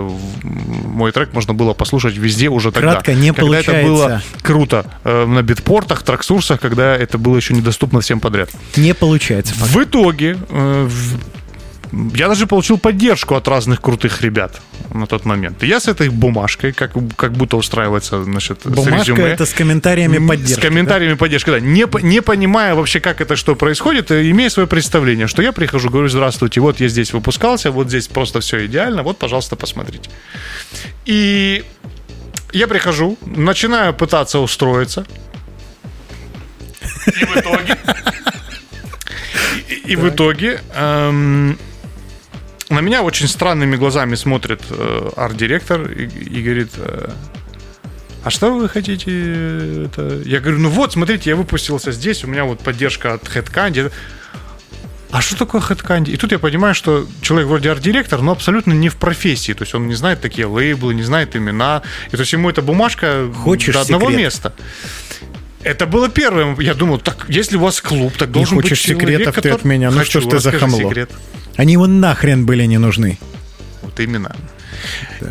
Мой 0.43 1.13
трек 1.13 1.31
можно 1.33 1.53
было 1.53 1.69
послушать 1.73 1.84
везде 2.17 2.49
уже 2.49 2.71
тогда. 2.71 2.91
Кратко 2.93 3.13
не 3.13 3.31
когда 3.33 3.59
это 3.59 3.71
получается. 3.71 3.87
было 3.87 4.21
круто. 4.41 4.85
э, 5.03 5.25
На 5.25 5.41
битпортах, 5.41 6.03
траксурсах, 6.03 6.59
когда 6.59 6.95
это 6.95 7.17
было 7.17 7.35
еще 7.37 7.53
недоступно 7.53 8.01
всем 8.01 8.19
подряд. 8.19 8.49
Не 8.75 8.93
получается. 8.93 9.53
пока. 9.59 9.65
В 9.65 9.83
итоге 9.83 10.37
э, 10.49 10.87
в- 10.89 12.15
я 12.17 12.27
даже 12.27 12.47
получил 12.47 12.77
поддержку 12.77 13.35
от 13.35 13.47
разных 13.47 13.81
крутых 13.81 14.21
ребят 14.21 14.59
на 14.93 15.07
тот 15.07 15.25
момент. 15.25 15.63
И 15.63 15.67
я 15.67 15.79
с 15.79 15.87
этой 15.87 16.09
бумажкой, 16.09 16.73
как, 16.73 16.93
как 17.15 17.33
будто 17.33 17.57
устраивается, 17.57 18.23
значит, 18.23 18.61
с 18.63 18.69
Бумажка 18.69 19.11
резюме. 19.11 19.27
это 19.27 19.45
с 19.45 19.53
комментариями 19.53 20.25
поддержки. 20.25 20.59
С 20.59 20.61
комментариями 20.61 21.15
поддержки, 21.15 21.49
да. 21.49 21.59
Не, 21.59 21.85
не 22.03 22.21
понимая 22.21 22.75
вообще, 22.75 22.99
как 22.99 23.21
это 23.21 23.35
что 23.35 23.55
происходит, 23.55 24.11
э, 24.11 24.29
имея 24.29 24.49
свое 24.49 24.67
представление, 24.67 25.27
что 25.27 25.41
я 25.41 25.51
прихожу, 25.51 25.89
говорю, 25.89 26.09
здравствуйте, 26.09 26.61
вот 26.61 26.79
я 26.79 26.87
здесь 26.87 27.13
выпускался, 27.13 27.71
вот 27.71 27.87
здесь 27.87 28.07
просто 28.07 28.39
все 28.39 28.65
идеально, 28.65 29.03
вот, 29.03 29.17
пожалуйста, 29.17 29.55
посмотрите. 29.55 30.09
И 31.05 31.63
я 32.53 32.67
прихожу, 32.67 33.17
начинаю 33.25 33.93
пытаться 33.93 34.39
устроиться. 34.39 35.05
И 37.07 37.25
в 37.25 37.37
итоге... 37.37 37.77
И, 39.67 39.93
и 39.93 39.95
в 39.95 40.09
итоге 40.09 40.61
эм, 40.73 41.57
на 42.69 42.79
меня 42.81 43.03
очень 43.03 43.27
странными 43.27 43.75
глазами 43.75 44.15
смотрит 44.15 44.61
э, 44.69 45.09
арт-директор 45.15 45.89
и, 45.91 46.05
и 46.05 46.41
говорит, 46.43 46.71
э, 46.77 47.09
а 48.23 48.29
что 48.31 48.53
вы 48.55 48.67
хотите? 48.67 49.85
Это? 49.85 50.21
Я 50.25 50.39
говорю, 50.39 50.59
ну 50.59 50.69
вот, 50.69 50.93
смотрите, 50.93 51.29
я 51.29 51.35
выпустился 51.35 51.91
здесь, 51.91 52.23
у 52.23 52.27
меня 52.27 52.45
вот 52.45 52.59
поддержка 52.59 53.13
от 53.13 53.23
HeadCandy. 53.23 53.91
А 55.11 55.21
что 55.21 55.37
такое 55.37 55.61
HeadCandy? 55.61 56.09
И 56.11 56.17
тут 56.17 56.31
я 56.31 56.39
понимаю, 56.39 56.73
что 56.73 57.07
человек 57.21 57.47
вроде 57.47 57.69
арт-директор, 57.71 58.21
но 58.21 58.31
абсолютно 58.31 58.73
не 58.73 58.89
в 58.89 58.95
профессии. 58.97 59.53
То 59.53 59.63
есть 59.63 59.75
он 59.75 59.87
не 59.87 59.93
знает 59.93 60.19
такие 60.21 60.47
лейблы, 60.47 60.93
не 60.95 61.03
знает 61.03 61.35
имена. 61.35 61.83
И 62.07 62.11
то 62.15 62.19
есть 62.21 62.33
ему 62.33 62.49
эта 62.49 62.61
бумажка 62.63 63.31
Хочешь 63.43 63.75
до 63.75 63.81
одного 63.81 64.07
секрет? 64.07 64.19
места. 64.25 64.53
Это 65.63 65.85
было 65.87 66.09
первым. 66.09 66.59
Я 66.59 66.73
думал, 66.73 66.99
так, 66.99 67.25
если 67.29 67.57
у 67.57 67.61
вас 67.61 67.79
клуб, 67.81 68.13
так 68.17 68.31
должен 68.31 68.55
хочешь 68.55 68.71
быть 68.71 68.79
человек, 68.79 69.01
секретов 69.09 69.35
ты 69.35 69.41
который- 69.41 69.55
от 69.57 69.63
меня? 69.65 69.89
Ну 69.91 69.97
Хочу, 69.99 70.19
что 70.21 70.29
ж 70.29 70.33
ты 70.33 70.39
за 70.39 70.51
хамло? 70.51 70.77
секрет. 70.79 71.11
Они 71.57 71.73
ему 71.73 71.85
нахрен 71.85 72.45
были 72.45 72.65
не 72.65 72.77
нужны. 72.77 73.17
Вот 73.81 73.99
именно. 73.99 74.35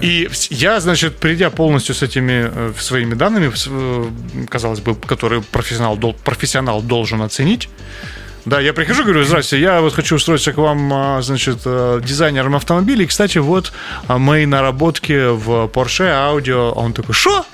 И 0.00 0.26
вс- 0.30 0.48
я, 0.50 0.80
значит, 0.80 1.18
придя 1.18 1.50
полностью 1.50 1.94
с 1.94 2.02
этими 2.02 2.50
э, 2.50 2.72
своими 2.78 3.14
данными, 3.14 3.52
э, 3.66 4.10
казалось 4.48 4.80
бы, 4.80 4.94
которые 4.94 5.42
профессионал, 5.42 5.96
профессионал 6.24 6.82
должен 6.82 7.20
оценить, 7.22 7.68
да, 8.44 8.60
я 8.60 8.74
прихожу, 8.74 9.04
говорю, 9.04 9.24
здрасте, 9.24 9.58
я 9.58 9.80
вот 9.80 9.94
хочу 9.94 10.16
устроиться 10.16 10.52
к 10.52 10.58
вам, 10.58 10.92
а, 10.92 11.22
значит, 11.22 11.60
э, 11.64 12.00
дизайнером 12.04 12.54
автомобилей. 12.54 13.06
Кстати, 13.06 13.38
вот 13.38 13.72
а, 14.06 14.18
мои 14.18 14.44
наработки 14.44 15.32
в 15.32 15.66
Porsche, 15.68 16.10
аудио. 16.10 16.72
А 16.76 16.80
он 16.80 16.92
такой, 16.92 17.14
что? 17.14 17.46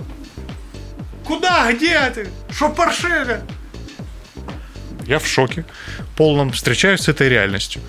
Куда? 1.25 1.73
Где 1.73 2.11
ты? 2.12 2.29
Что 2.51 2.66
Porsche? 2.77 3.41
Я 5.07 5.21
в 5.21 5.27
шоке 5.29 5.64
полном, 6.21 6.51
встречаюсь 6.53 7.01
с 7.01 7.09
этой 7.09 7.31
реальностью. 7.31 7.81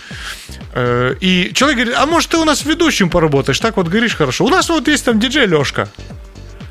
Э, 0.74 1.16
И 1.20 1.52
человек 1.54 1.80
говорит, 1.80 1.96
а 1.98 2.06
может 2.06 2.30
ты 2.30 2.38
у 2.38 2.46
нас 2.46 2.64
ведущим 2.66 3.10
поработаешь? 3.10 3.60
Так 3.60 3.76
вот 3.76 3.88
говоришь 3.90 4.16
хорошо. 4.16 4.46
У 4.46 4.50
нас 4.50 4.70
вот 4.70 4.88
есть 4.88 5.04
там 5.04 5.20
диджей 5.20 5.48
Лешка. 5.48 5.90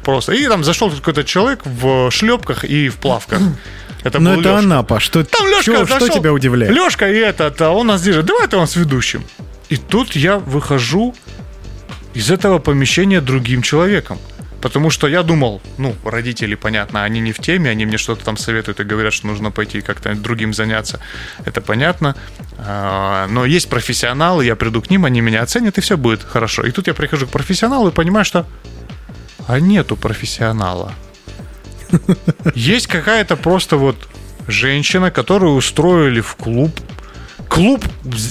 Просто. 0.05 0.33
И 0.33 0.47
там 0.49 0.65
зашел 0.65 0.91
какой-то 0.91 1.23
человек 1.23 1.61
в 1.67 2.11
шлепках 2.11 2.65
и 2.65 2.89
в 2.89 2.97
плавках. 2.97 3.41
Это 4.05 4.19
Но 4.21 4.31
был 4.31 4.41
это 4.41 4.49
Лёшка. 4.49 4.59
Анапа. 4.65 5.01
Что, 5.01 5.23
Там 5.25 5.47
Лешка 5.49 5.65
чё- 5.65 5.87
что 5.87 5.99
зашел. 6.01 6.17
тебя 6.17 6.33
удивляет? 6.33 6.73
Лешка 6.75 7.11
и 7.11 7.17
этот, 7.19 7.61
а 7.61 7.69
он 7.71 7.89
нас 7.89 8.01
держит. 8.03 8.25
Давай 8.25 8.49
ты 8.49 8.57
он 8.57 8.67
с 8.67 8.77
ведущим. 8.77 9.23
И 9.69 9.77
тут 9.77 10.17
я 10.17 10.39
выхожу 10.39 11.15
из 12.15 12.31
этого 12.31 12.59
помещения 12.61 13.21
другим 13.21 13.61
человеком. 13.61 14.17
Потому 14.61 14.91
что 14.91 15.09
я 15.09 15.23
думал, 15.23 15.63
ну, 15.79 15.95
родители, 16.05 16.55
понятно, 16.55 17.05
они 17.05 17.21
не 17.21 17.33
в 17.33 17.39
теме, 17.39 17.71
они 17.71 17.87
мне 17.87 17.97
что-то 17.97 18.25
там 18.25 18.37
советуют 18.37 18.81
и 18.81 18.85
говорят, 18.85 19.13
что 19.13 19.27
нужно 19.27 19.51
пойти 19.51 19.81
как-то 19.81 20.15
другим 20.15 20.53
заняться. 20.53 21.01
Это 21.45 21.61
понятно. 21.61 22.15
А, 22.59 23.27
Но 23.29 23.47
есть 23.47 23.71
профессионалы, 23.71 24.45
я 24.45 24.57
приду 24.57 24.83
к 24.83 24.91
ним, 24.91 25.07
они 25.07 25.21
меня 25.23 25.43
оценят, 25.43 25.79
и 25.79 25.81
все 25.81 25.97
будет 25.97 26.23
хорошо. 26.23 26.63
И 26.65 26.71
тут 26.71 26.87
я 26.89 26.95
прихожу 26.95 27.27
к 27.27 27.31
профессионалу 27.31 27.89
и 27.89 27.93
понимаю, 27.93 28.25
что 28.25 28.47
а 29.47 29.59
нету 29.59 29.97
профессионала. 29.97 30.93
Есть 32.55 32.87
какая-то 32.87 33.37
просто 33.37 33.77
вот 33.77 33.97
женщина, 34.47 35.11
которую 35.11 35.55
устроили 35.55 36.21
в 36.21 36.37
клуб. 36.37 36.71
Клуб, 37.49 37.85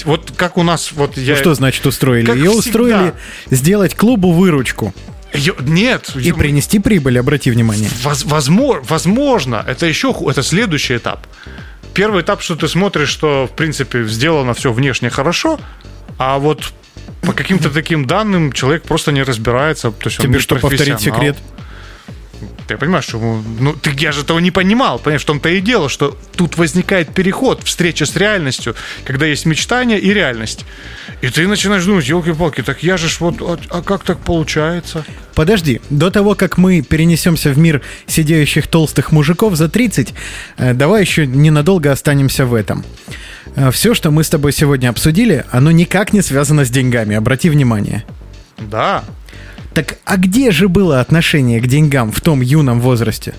вот 0.06 0.32
как 0.38 0.58
у 0.58 0.64
нас, 0.64 0.94
вот 0.94 1.18
я... 1.18 1.34
Ну, 1.34 1.40
что 1.40 1.54
значит 1.56 1.86
устроили? 1.86 2.26
Как 2.26 2.36
Ее 2.38 2.52
всегда. 2.52 2.60
устроили 2.60 3.14
сделать 3.50 3.96
клубу 3.96 4.32
выручку 4.32 4.94
Ё- 5.34 5.56
Нет, 5.60 6.12
и 6.16 6.32
принести 6.32 6.80
прибыль, 6.80 7.20
обрати 7.20 7.52
внимание. 7.52 7.90
Воз- 8.04 8.26
возможно, 8.26 8.84
возможно, 8.88 9.64
это 9.68 9.86
еще 9.86 10.16
это 10.28 10.42
следующий 10.44 10.98
этап. 10.98 11.28
Первый 11.94 12.22
этап, 12.24 12.42
что 12.42 12.56
ты 12.56 12.68
смотришь, 12.68 13.10
что 13.10 13.48
в 13.52 13.56
принципе 13.56 14.04
сделано 14.06 14.54
все 14.54 14.72
внешне 14.72 15.10
хорошо, 15.10 15.60
а 16.18 16.38
вот 16.40 16.72
по 17.22 17.34
каким-то 17.34 17.70
таким 17.70 18.06
данным 18.06 18.52
человек 18.52 18.84
просто 18.84 19.12
не 19.12 19.24
разбирается. 19.24 19.92
То 19.92 20.08
есть 20.08 20.20
он 20.20 20.26
Тебе 20.28 20.40
что, 20.40 20.56
повторить 20.56 21.00
секрет? 21.02 21.38
Ты 22.70 22.78
понимаешь, 22.78 23.06
что 23.06 23.42
ну 23.60 23.74
ты 23.74 23.92
я 23.98 24.12
же 24.12 24.22
этого 24.22 24.38
не 24.38 24.52
понимал, 24.52 25.00
понимаешь, 25.00 25.24
в 25.24 25.26
том-то 25.26 25.50
и 25.50 25.60
дело, 25.60 25.90
что 25.90 26.16
тут 26.36 26.56
возникает 26.56 27.12
переход, 27.16 27.64
встреча 27.64 28.06
с 28.06 28.16
реальностью, 28.16 28.76
когда 29.06 29.26
есть 29.26 29.48
мечтание 29.48 30.00
и 30.00 30.14
реальность. 30.14 30.66
И 31.22 31.30
ты 31.30 31.48
начинаешь 31.48 31.84
думать, 31.84 32.08
елки-палки, 32.08 32.62
так 32.62 32.84
я 32.84 32.98
же 32.98 33.10
ж 33.10 33.22
вот, 33.22 33.42
а, 33.42 33.58
а 33.70 33.82
как 33.82 34.04
так 34.04 34.20
получается? 34.20 35.04
Подожди, 35.34 35.82
до 35.90 36.12
того, 36.12 36.36
как 36.36 36.60
мы 36.60 36.84
перенесемся 36.84 37.50
в 37.50 37.58
мир 37.58 37.82
сидеющих 38.06 38.68
толстых 38.68 39.12
мужиков 39.12 39.56
за 39.56 39.68
30, 39.68 40.14
э, 40.58 40.74
давай 40.76 41.02
еще 41.02 41.26
ненадолго 41.26 41.92
останемся 41.92 42.46
в 42.46 42.54
этом. 42.54 42.86
Все, 43.72 43.96
что 43.96 44.12
мы 44.12 44.24
с 44.24 44.30
тобой 44.30 44.54
сегодня 44.54 44.90
обсудили, 44.90 45.44
оно 45.52 45.72
никак 45.72 46.14
не 46.14 46.22
связано 46.22 46.66
с 46.66 46.70
деньгами, 46.70 47.16
обрати 47.16 47.50
внимание. 47.50 48.06
Да, 48.60 49.04
Так 49.74 49.98
а 50.06 50.18
где 50.18 50.52
же 50.52 50.68
было 50.68 51.00
отношение 51.00 51.62
к 51.62 51.68
деньгам 51.68 52.12
в 52.12 52.22
том 52.22 52.42
юном 52.42 52.82
возрасте? 52.82 53.34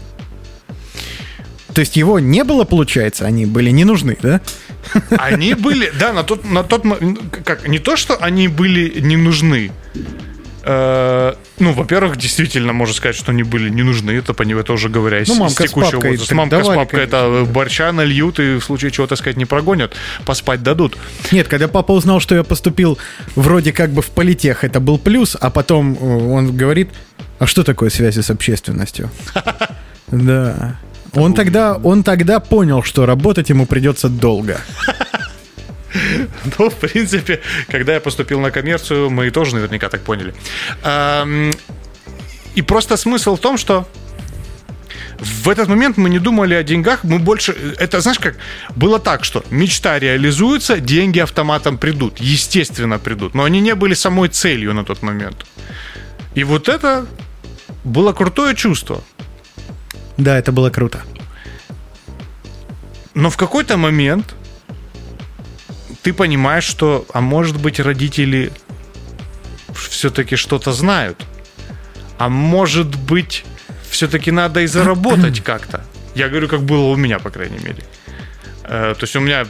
То 1.74 1.81
есть 1.81 1.97
его 1.97 2.18
не 2.18 2.45
было, 2.45 2.64
получается, 2.64 3.26
они 3.26 3.47
были 3.47 3.70
не 3.70 3.85
нужны, 3.85 4.16
да? 4.20 4.41
Они 5.11 5.55
были, 5.55 5.93
да, 5.99 6.12
на 6.12 6.24
тот, 6.24 6.45
на 6.45 6.64
тот 6.64 6.85
как 7.45 7.68
не 7.68 7.78
то, 7.78 7.97
что 7.97 8.16
они 8.16 8.49
были 8.49 9.01
не 9.01 9.16
нужны. 9.16 9.70
Э, 10.62 11.34
ну, 11.58 11.72
во-первых, 11.72 12.16
действительно, 12.16 12.72
можно 12.72 12.94
сказать, 12.94 13.16
что 13.16 13.32
они 13.32 13.42
были 13.42 13.70
не 13.70 13.82
нужны. 13.82 14.12
Это 14.12 14.34
по 14.34 14.42
это 14.42 14.72
уже 14.72 14.88
говоря 14.88 15.22
Ну, 15.26 15.34
мамка 15.36 15.62
с 15.62 15.66
текущего 15.68 15.92
папкой, 15.92 16.11
возраста. 16.11 16.34
Мамка 16.34 16.56
с 16.56 16.62
давай, 16.62 16.76
папкой 16.76 17.04
это 17.04 17.46
борща 17.48 17.92
нальют 17.92 18.38
и 18.38 18.56
в 18.56 18.62
случае 18.62 18.90
чего, 18.90 19.06
так 19.06 19.18
сказать, 19.18 19.36
не 19.36 19.46
прогонят, 19.46 19.94
поспать 20.24 20.62
дадут. 20.62 20.96
Нет, 21.32 21.48
когда 21.48 21.68
папа 21.68 21.92
узнал, 21.92 22.20
что 22.20 22.34
я 22.34 22.44
поступил 22.44 22.98
вроде 23.36 23.72
как 23.72 23.90
бы 23.90 24.02
в 24.02 24.11
политех, 24.11 24.64
это 24.64 24.80
был 24.80 24.98
плюс, 24.98 25.36
а 25.40 25.50
потом 25.50 25.94
э, 25.94 26.04
он 26.04 26.56
говорит, 26.56 26.90
а 27.38 27.46
что 27.46 27.62
такое 27.62 27.90
связи 27.90 28.20
с 28.20 28.30
общественностью? 28.30 29.11
Да. 30.12 30.76
Он 31.12 31.34
тогда, 31.34 31.76
он 31.76 32.02
тогда 32.02 32.40
понял, 32.40 32.82
что 32.82 33.06
работать 33.06 33.48
ему 33.48 33.66
придется 33.66 34.08
долго. 34.08 34.61
Ну, 36.59 36.70
в 36.70 36.74
принципе, 36.74 37.41
когда 37.68 37.95
я 37.95 38.01
поступил 38.01 38.41
на 38.41 38.51
коммерцию, 38.51 39.11
мы 39.11 39.30
тоже 39.30 39.55
наверняка 39.55 39.88
так 39.88 40.03
поняли. 40.03 40.34
И 42.55 42.62
просто 42.62 42.97
смысл 42.97 43.36
в 43.36 43.41
том, 43.41 43.59
что 43.59 43.86
в 45.20 45.49
этот 45.49 45.68
момент 45.68 45.99
мы 45.99 46.09
не 46.09 46.18
думали 46.18 46.55
о 46.55 46.62
деньгах, 46.62 47.05
мы 47.05 47.18
больше... 47.18 47.55
Это, 47.78 48.01
знаешь 48.01 48.18
как, 48.18 48.36
было 48.74 48.99
так, 48.99 49.24
что 49.24 49.45
мечта 49.51 49.99
реализуется, 49.99 50.80
деньги 50.80 51.20
автоматом 51.20 51.78
придут, 51.78 52.20
естественно 52.20 52.99
придут, 52.99 53.34
но 53.34 53.45
они 53.45 53.61
не 53.61 53.74
были 53.74 53.95
самой 53.95 54.28
целью 54.28 54.72
на 54.72 54.84
тот 54.84 55.03
момент. 55.03 55.47
И 56.34 56.45
вот 56.45 56.68
это 56.68 57.07
было 57.84 58.12
крутое 58.12 58.55
чувство. 58.55 59.03
Да, 60.16 60.38
это 60.38 60.53
было 60.53 60.70
круто. 60.70 61.03
Но 63.14 63.28
в 63.28 63.36
какой-то 63.36 63.76
момент 63.76 64.34
ты 66.03 66.12
понимаешь, 66.12 66.64
что, 66.64 67.05
а 67.12 67.20
может 67.20 67.57
быть, 67.61 67.80
родители 67.80 68.53
все-таки 69.74 70.36
что-то 70.36 70.72
знают. 70.72 71.24
А 72.18 72.28
может 72.28 72.94
быть, 72.96 73.44
все-таки 73.90 74.30
надо 74.30 74.61
и 74.61 74.66
заработать 74.66 75.40
как-то. 75.44 75.84
Я 76.14 76.28
говорю, 76.28 76.48
как 76.48 76.62
было 76.62 76.86
у 76.90 76.96
меня, 76.96 77.18
по 77.18 77.30
крайней 77.30 77.59
мере. 77.59 77.82
Э, 78.64 78.94
То 78.98 79.05
есть 79.05 79.16
у 79.16 79.20
меня, 79.20 79.46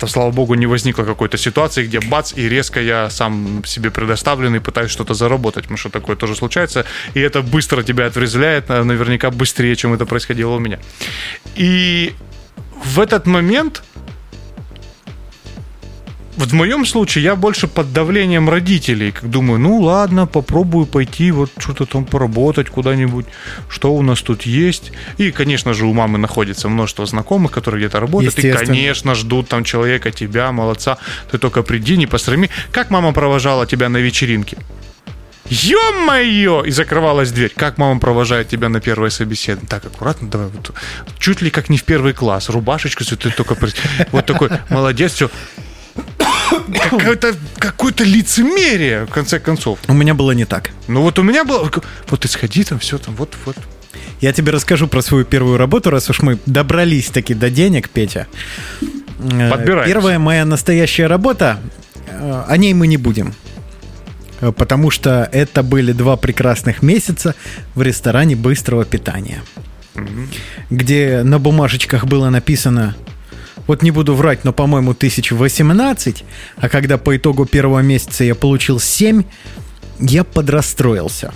да, 0.00 0.06
слава 0.06 0.30
богу, 0.30 0.54
не 0.54 0.66
возникло 0.66 1.04
какой-то 1.04 1.36
ситуации, 1.38 1.84
где 1.86 2.00
бац, 2.00 2.32
и 2.36 2.48
резко 2.48 2.80
я 2.80 3.10
сам 3.10 3.62
себе 3.64 3.90
предоставленный 3.90 4.60
пытаюсь 4.60 4.90
что-то 4.90 5.14
заработать, 5.14 5.64
потому 5.64 5.76
что 5.78 5.90
такое 5.90 6.16
тоже 6.16 6.34
случается, 6.36 6.84
и 7.14 7.20
это 7.20 7.42
быстро 7.42 7.82
тебя 7.82 8.06
отрезвляет, 8.06 8.68
на- 8.68 8.84
наверняка 8.84 9.30
быстрее, 9.30 9.74
чем 9.76 9.92
это 9.92 10.06
происходило 10.06 10.50
у 10.54 10.58
меня. 10.60 10.78
И 11.56 12.14
в 12.84 13.00
этот 13.00 13.26
момент 13.26 13.82
вот 16.38 16.50
в 16.50 16.54
моем 16.54 16.86
случае 16.86 17.24
я 17.24 17.36
больше 17.36 17.66
под 17.66 17.92
давлением 17.92 18.48
родителей, 18.48 19.10
как 19.10 19.28
думаю, 19.28 19.58
ну 19.58 19.80
ладно, 19.80 20.26
попробую 20.26 20.86
пойти 20.86 21.32
вот 21.32 21.50
что-то 21.58 21.84
там 21.84 22.04
поработать 22.04 22.70
куда-нибудь, 22.70 23.26
что 23.68 23.92
у 23.92 24.02
нас 24.02 24.22
тут 24.22 24.42
есть. 24.42 24.92
И, 25.18 25.32
конечно 25.32 25.74
же, 25.74 25.84
у 25.86 25.92
мамы 25.92 26.18
находится 26.18 26.68
множество 26.68 27.06
знакомых, 27.06 27.50
которые 27.50 27.80
где-то 27.80 28.00
работают, 28.00 28.38
и, 28.38 28.52
конечно, 28.52 29.14
ждут 29.14 29.48
там 29.48 29.64
человека, 29.64 30.12
тебя, 30.12 30.52
молодца, 30.52 30.98
ты 31.30 31.38
только 31.38 31.62
приди, 31.62 31.96
не 31.96 32.06
посрами. 32.06 32.50
Как 32.70 32.90
мама 32.90 33.12
провожала 33.12 33.66
тебя 33.66 33.88
на 33.88 33.96
вечеринке? 33.96 34.56
Ё-моё! 35.50 36.62
И 36.64 36.70
закрывалась 36.70 37.32
дверь. 37.32 37.52
Как 37.56 37.78
мама 37.78 37.98
провожает 37.98 38.48
тебя 38.48 38.68
на 38.68 38.80
первое 38.80 39.10
собеседование? 39.10 39.68
Так, 39.68 39.84
аккуратно, 39.86 40.28
давай. 40.28 40.48
Вот, 40.48 40.72
чуть 41.18 41.42
ли 41.42 41.50
как 41.50 41.70
не 41.70 41.78
в 41.78 41.84
первый 41.84 42.12
класс. 42.12 42.50
Рубашечку, 42.50 43.02
всё, 43.02 43.16
ты 43.16 43.30
только... 43.30 43.56
Вот 44.12 44.26
такой, 44.26 44.50
молодец, 44.70 45.14
все. 45.14 45.30
Какое-то, 46.72 47.34
какое-то 47.58 48.04
лицемерие, 48.04 49.06
в 49.06 49.10
конце 49.10 49.38
концов. 49.38 49.78
У 49.88 49.92
меня 49.92 50.14
было 50.14 50.32
не 50.32 50.44
так. 50.44 50.70
Ну 50.88 51.02
вот 51.02 51.18
у 51.18 51.22
меня 51.22 51.44
было... 51.44 51.70
Вот 52.08 52.20
ты 52.20 52.28
сходи 52.28 52.64
там, 52.64 52.78
все 52.78 52.98
там, 52.98 53.14
вот, 53.16 53.34
вот. 53.44 53.56
Я 54.20 54.32
тебе 54.32 54.52
расскажу 54.52 54.88
про 54.88 55.02
свою 55.02 55.24
первую 55.24 55.58
работу, 55.58 55.90
раз 55.90 56.10
уж 56.10 56.22
мы 56.22 56.38
добрались 56.46 57.08
таки 57.10 57.34
до 57.34 57.50
денег, 57.50 57.88
Петя. 57.88 58.26
Э, 59.20 59.50
Подбираемся. 59.50 59.92
Первая 59.92 60.18
моя 60.18 60.44
настоящая 60.44 61.06
работа, 61.06 61.58
э, 62.08 62.44
о 62.48 62.56
ней 62.56 62.74
мы 62.74 62.86
не 62.86 62.96
будем. 62.96 63.34
Э, 64.40 64.52
Потому 64.52 64.90
что 64.90 65.28
это 65.32 65.62
были 65.62 65.92
два 65.92 66.16
прекрасных 66.16 66.82
месяца 66.82 67.34
в 67.74 67.82
ресторане 67.82 68.36
быстрого 68.36 68.84
питания. 68.84 69.42
Где 70.70 71.22
на 71.24 71.38
бумажечках 71.38 72.06
было 72.06 72.30
написано, 72.30 72.96
вот 73.68 73.82
не 73.82 73.92
буду 73.92 74.14
врать, 74.14 74.44
но, 74.44 74.52
по-моему, 74.52 74.90
1018, 74.90 76.24
а 76.56 76.68
когда 76.68 76.98
по 76.98 77.16
итогу 77.16 77.46
первого 77.46 77.80
месяца 77.80 78.24
я 78.24 78.34
получил 78.34 78.80
7, 78.80 79.22
я 80.00 80.24
подрастроился. 80.24 81.32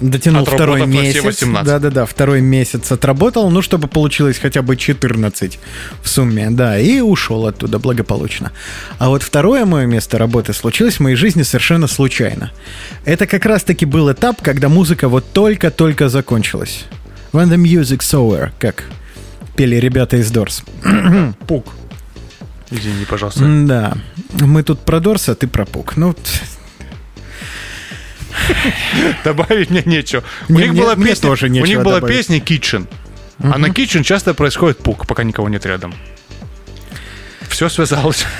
Дотянул 0.00 0.42
Отработав 0.42 0.54
второй 0.54 0.86
на 0.86 0.92
все 0.92 1.02
месяц. 1.02 1.22
18. 1.22 1.66
Да-да-да, 1.66 2.06
второй 2.06 2.40
месяц 2.40 2.90
отработал, 2.92 3.50
ну, 3.50 3.62
чтобы 3.62 3.88
получилось 3.88 4.38
хотя 4.38 4.62
бы 4.62 4.76
14 4.76 5.58
в 6.02 6.08
сумме, 6.08 6.50
да, 6.50 6.78
и 6.78 7.00
ушел 7.00 7.46
оттуда 7.46 7.78
благополучно. 7.78 8.52
А 8.98 9.08
вот 9.08 9.22
второе 9.22 9.64
мое 9.64 9.86
место 9.86 10.18
работы 10.18 10.54
случилось 10.54 10.94
в 10.94 11.00
моей 11.00 11.16
жизни 11.16 11.42
совершенно 11.42 11.86
случайно. 11.86 12.52
Это 13.04 13.26
как 13.26 13.44
раз-таки 13.46 13.84
был 13.84 14.10
этап, 14.10 14.42
когда 14.42 14.68
музыка 14.68 15.08
вот 15.08 15.30
только-только 15.32 16.08
закончилась. 16.08 16.84
When 17.32 17.48
the 17.48 17.56
music's 17.56 18.12
over, 18.12 18.50
как 18.58 18.84
пели 19.56 19.76
ребята 19.76 20.16
из 20.16 20.30
Дорс. 20.30 20.62
Пук. 21.46 21.66
Извини, 22.70 23.04
пожалуйста. 23.04 23.44
Да, 23.66 23.94
мы 24.40 24.62
тут 24.62 24.80
про 24.80 25.00
Дорс, 25.00 25.28
а 25.28 25.34
ты 25.34 25.46
про 25.46 25.66
Пук. 25.66 25.96
Ну, 25.96 26.14
Добавить 29.24 29.70
мне 29.70 29.82
нечего. 29.84 30.22
У 30.48 30.54
них 30.54 30.74
была 30.74 30.96
песня, 30.96 31.30
у 31.30 31.66
них 31.66 31.82
была 31.82 32.00
песня 32.00 32.38
Kitchen. 32.38 32.86
А 33.38 33.58
на 33.58 33.66
Kitchen 33.66 34.02
часто 34.02 34.34
происходит 34.34 34.78
пук, 34.78 35.06
пока 35.06 35.24
никого 35.24 35.48
нет 35.48 35.66
рядом. 35.66 35.94
Все 37.48 37.68
связалось. 37.68 38.24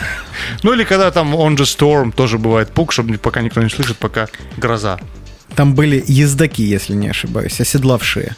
Ну 0.63 0.73
или 0.73 0.85
когда 0.85 1.11
там 1.11 1.35
On 1.35 1.57
the 1.57 1.65
Storm 1.65 2.13
тоже 2.13 2.39
бывает 2.39 2.71
пук, 2.71 2.93
чтобы 2.93 3.17
пока 3.19 3.43
никто 3.43 3.63
не 3.63 3.69
слышит, 3.69 3.97
пока 3.97 4.29
гроза. 4.57 4.99
там 5.55 5.75
были 5.75 6.03
ездаки, 6.07 6.63
если 6.63 6.95
не 6.95 7.09
ошибаюсь, 7.09 7.61
оседлавшие 7.61 8.35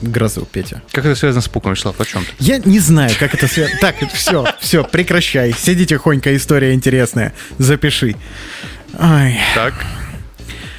грозу, 0.00 0.46
Петя. 0.50 0.82
Как 0.92 1.04
это 1.04 1.14
связано 1.14 1.42
с 1.42 1.48
пуком, 1.48 1.72
Вячеслав? 1.72 2.00
О 2.00 2.04
чем 2.04 2.24
ты? 2.24 2.30
Я 2.38 2.58
не 2.58 2.78
знаю, 2.80 3.10
как 3.18 3.34
это 3.34 3.46
связано. 3.48 3.78
Так, 3.80 3.96
все, 4.12 4.44
все, 4.60 4.84
прекращай. 4.84 5.52
Сиди 5.52 5.86
тихонько, 5.86 6.34
история 6.36 6.74
интересная. 6.74 7.32
Запиши. 7.58 8.16
Ай. 8.98 9.38
Так. 9.54 9.74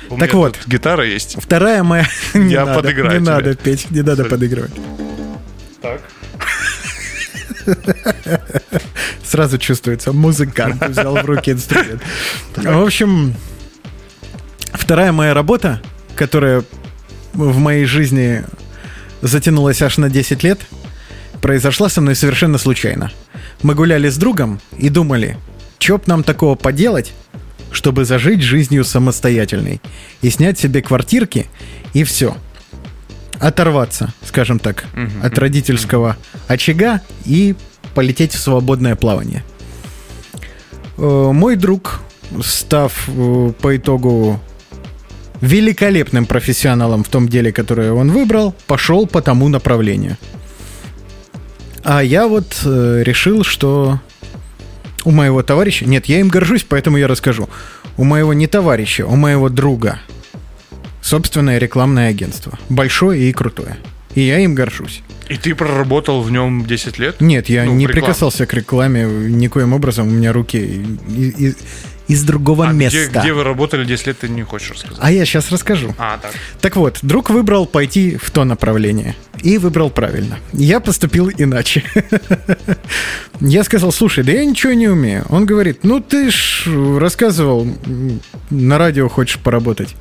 У 0.09 0.17
Так 0.17 0.29
меня 0.29 0.37
вот. 0.39 0.57
тут 0.57 0.67
гитара 0.67 1.03
есть. 1.05 1.35
Вторая 1.41 1.83
моя... 1.83 2.07
Не 2.33 2.53
Я 2.53 2.65
надо, 2.65 2.81
подыграю 2.81 3.19
Не 3.19 3.25
тебе. 3.25 3.35
надо, 3.35 3.55
Петь, 3.55 3.89
не 3.91 4.01
надо 4.01 4.23
Sorry. 4.23 4.29
подыгрывать. 4.29 4.71
Так. 5.81 6.01
Сразу 9.23 9.57
чувствуется, 9.57 10.13
музыкант 10.13 10.85
взял 10.87 11.15
в 11.15 11.25
руки 11.25 11.51
инструмент. 11.51 12.01
В 12.55 12.83
общем, 12.83 13.33
вторая 14.73 15.11
моя 15.11 15.33
работа, 15.33 15.81
которая 16.15 16.63
в 17.33 17.57
моей 17.57 17.85
жизни 17.85 18.43
затянулась 19.27 19.81
аж 19.81 19.97
на 19.97 20.09
10 20.09 20.43
лет, 20.43 20.59
произошла 21.41 21.89
со 21.89 22.01
мной 22.01 22.15
совершенно 22.15 22.57
случайно. 22.57 23.11
Мы 23.63 23.73
гуляли 23.75 24.09
с 24.09 24.17
другом 24.17 24.59
и 24.77 24.89
думали, 24.89 25.37
чё 25.79 25.97
б 25.97 26.03
нам 26.07 26.23
такого 26.23 26.55
поделать, 26.55 27.13
чтобы 27.71 28.05
зажить 28.05 28.41
жизнью 28.41 28.83
самостоятельной 28.85 29.81
и 30.21 30.29
снять 30.29 30.59
себе 30.59 30.81
квартирки 30.81 31.47
и 31.93 32.03
все. 32.03 32.37
Оторваться, 33.39 34.13
скажем 34.23 34.59
так, 34.59 34.85
от 35.21 35.37
родительского 35.37 36.15
очага 36.47 37.01
и 37.25 37.55
полететь 37.93 38.33
в 38.33 38.39
свободное 38.39 38.95
плавание. 38.95 39.43
Э, 40.97 41.31
Мой 41.33 41.55
друг, 41.55 41.99
став 42.43 42.93
э, 43.07 43.51
по 43.61 43.75
итогу 43.75 44.39
великолепным 45.41 46.25
профессионалом 46.25 47.03
в 47.03 47.09
том 47.09 47.27
деле, 47.27 47.51
которое 47.51 47.91
он 47.93 48.11
выбрал, 48.11 48.55
пошел 48.67 49.05
по 49.07 49.21
тому 49.21 49.49
направлению. 49.49 50.17
А 51.83 52.01
я 52.01 52.27
вот 52.27 52.61
э, 52.65 53.03
решил, 53.03 53.43
что 53.43 53.99
у 55.03 55.11
моего 55.11 55.43
товарища... 55.43 55.85
Нет, 55.85 56.07
я 56.07 56.19
им 56.19 56.29
горжусь, 56.29 56.65
поэтому 56.67 56.97
я 56.97 57.07
расскажу. 57.07 57.47
У 57.97 58.03
моего 58.03 58.33
не 58.33 58.47
товарища, 58.47 59.05
у 59.05 59.15
моего 59.15 59.49
друга 59.49 59.99
собственное 61.01 61.59
рекламное 61.59 62.09
агентство. 62.09 62.57
Большое 62.69 63.29
и 63.29 63.33
крутое. 63.33 63.77
И 64.15 64.21
я 64.21 64.39
им 64.39 64.55
горжусь. 64.55 65.03
И 65.29 65.37
ты 65.37 65.53
проработал 65.53 66.21
в 66.21 66.31
нем 66.31 66.65
10 66.65 66.97
лет? 66.99 67.21
Нет, 67.21 67.49
я 67.49 67.65
Ну, 67.65 67.75
не 67.75 67.85
прикасался 67.87 68.45
к 68.45 68.53
рекламе 68.53 69.03
никоим 69.05 69.73
образом. 69.73 70.07
У 70.07 70.11
меня 70.11 70.33
руки 70.33 70.57
и- 70.57 71.47
и- 71.49 71.55
из 72.07 72.23
другого 72.23 72.67
А 72.67 72.73
где, 72.73 72.85
места. 72.85 73.21
где 73.21 73.33
вы 73.33 73.43
работали 73.43 73.83
10 73.85 74.07
лет, 74.07 74.19
ты 74.19 74.29
не 74.29 74.43
хочешь 74.43 74.71
рассказать? 74.71 74.97
А 75.01 75.11
я 75.11 75.25
сейчас 75.25 75.51
расскажу. 75.51 75.93
А, 75.97 76.17
так. 76.17 76.31
Так 76.61 76.75
вот, 76.75 76.99
друг 77.01 77.29
выбрал 77.29 77.65
пойти 77.65 78.17
в 78.17 78.29
то 78.31 78.43
направление. 78.43 79.15
И 79.41 79.57
выбрал 79.57 79.89
правильно. 79.89 80.37
Я 80.53 80.79
поступил 80.79 81.29
иначе. 81.29 81.83
Я 83.41 83.63
сказал, 83.63 83.91
слушай, 83.91 84.23
да 84.23 84.31
я 84.31 84.45
ничего 84.45 84.73
не 84.73 84.87
умею. 84.87 85.25
Он 85.29 85.45
говорит, 85.45 85.83
ну 85.83 85.99
ты 85.99 86.31
ж 86.31 86.67
рассказывал, 86.97 87.67
на 88.49 88.77
радио 88.77 89.09
хочешь 89.09 89.39
поработать. 89.39 89.95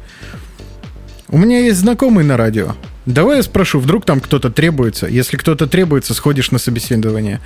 У 1.29 1.37
меня 1.39 1.59
есть 1.59 1.81
знакомый 1.81 2.25
на 2.25 2.37
радио. 2.37 2.77
Давай 3.07 3.39
я 3.39 3.43
спрошу, 3.43 3.81
вдруг 3.81 4.07
там 4.07 4.21
кто-то 4.21 4.51
требуется. 4.51 5.07
Если 5.07 5.37
кто-то 5.37 5.67
требуется, 5.67 6.15
сходишь 6.15 6.51
на 6.53 6.59
собеседование. 6.59 7.41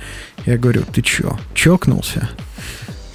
Я 0.45 0.57
говорю, 0.57 0.83
ты 0.83 1.01
чё, 1.01 1.37
чокнулся? 1.53 2.29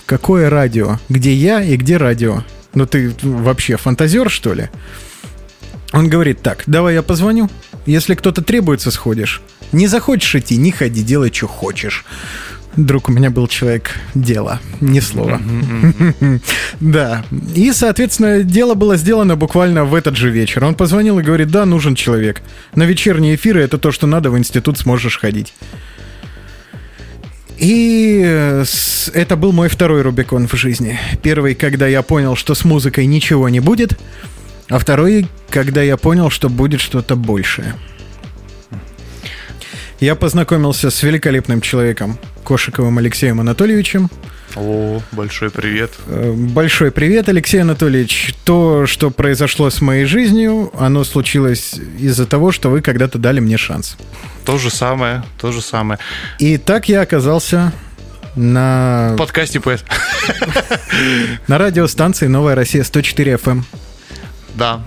Какое 0.07 0.51
радио? 0.51 0.99
Где 1.09 1.33
я 1.33 1.63
и 1.63 1.77
где 1.77 1.97
радио? 1.97 2.45
Ну 2.75 2.87
ты 2.87 3.15
вообще 3.23 3.77
фантазер, 3.77 4.29
что 4.31 4.53
ли? 4.53 4.69
Он 5.93 6.09
говорит, 6.09 6.43
так, 6.43 6.65
давай 6.67 6.95
я 6.95 7.03
позвоню. 7.03 7.49
Если 7.87 8.15
кто-то 8.15 8.43
требуется, 8.43 8.91
сходишь. 8.91 9.41
Не 9.73 9.87
захочешь 9.87 10.35
идти, 10.35 10.57
не 10.57 10.73
ходи, 10.73 11.03
делай, 11.03 11.33
что 11.33 11.47
хочешь. 11.47 12.05
Друг 12.77 13.09
у 13.09 13.13
меня 13.13 13.31
был 13.31 13.47
человек 13.47 13.93
дела, 14.15 14.61
ни 14.81 14.99
слова. 14.99 15.41
Да. 16.81 17.25
И, 17.55 17.73
соответственно, 17.73 18.43
дело 18.43 18.75
было 18.75 18.97
сделано 18.97 19.37
буквально 19.37 19.85
в 19.85 19.95
этот 19.95 20.17
же 20.17 20.31
вечер. 20.31 20.65
Он 20.65 20.75
позвонил 20.75 21.21
и 21.21 21.23
говорит, 21.23 21.51
да, 21.51 21.65
нужен 21.67 21.95
человек. 21.95 22.43
На 22.75 22.83
вечерние 22.83 23.37
эфиры 23.37 23.63
это 23.63 23.79
то, 23.79 23.93
что 23.93 24.09
надо, 24.09 24.31
в 24.31 24.39
институт 24.39 24.79
сможешь 24.79 25.19
ходить. 25.21 25.55
И 27.59 28.23
э, 28.25 28.65
это 29.13 29.37
был 29.37 29.53
мой 29.53 29.69
второй 29.69 30.03
Рубикон 30.03 30.49
в 30.49 30.55
жизни. 30.55 30.99
Первый, 31.23 31.55
когда 31.55 31.87
я 31.87 32.03
понял, 32.03 32.37
что 32.37 32.55
с 32.55 32.65
музыкой 32.65 33.07
ничего 33.07 33.49
не 33.49 33.61
будет, 33.61 33.99
а 34.69 34.79
второй, 34.79 35.27
когда 35.51 35.83
я 35.83 35.97
понял, 35.97 36.31
что 36.31 36.49
будет 36.49 36.81
что-то 36.81 37.17
большее. 37.17 37.75
Я 40.01 40.15
познакомился 40.17 40.91
с 40.91 41.03
великолепным 41.03 41.61
человеком, 41.61 42.19
Кошиковым 42.45 42.99
Алексеем 42.99 43.41
Анатольевичем. 43.41 44.11
О, 44.57 45.01
большой 45.13 45.51
привет. 45.51 45.91
Э, 46.07 46.33
Большой 46.33 46.93
привет, 46.93 47.29
Алексей 47.29 47.59
Анатольевич. 47.61 48.35
То, 48.45 48.87
что 48.87 49.11
произошло 49.11 49.69
с 49.71 49.81
моей 49.81 50.05
жизнью, 50.05 50.71
оно 50.79 51.03
случилось 51.05 51.75
из-за 51.99 52.27
того, 52.27 52.53
что 52.53 52.71
вы 52.71 52.81
когда-то 52.81 53.19
дали 53.19 53.41
мне 53.41 53.57
шанс. 53.57 53.97
То 54.45 54.59
же 54.59 54.71
самое, 54.71 55.25
то 55.41 55.51
же 55.51 55.61
самое. 55.61 55.99
И 56.39 56.57
так 56.57 56.89
я 56.89 57.01
оказался 57.01 57.73
на, 58.37 59.13
В 59.15 59.17
подкасте 59.17 59.59
поэт. 59.59 59.85
на 61.49 61.59
радиостанции 61.59 62.27
«Новая 62.27 62.55
Россия» 62.55 62.85
104 62.85 63.35
FM. 63.35 63.63
Да. 64.55 64.83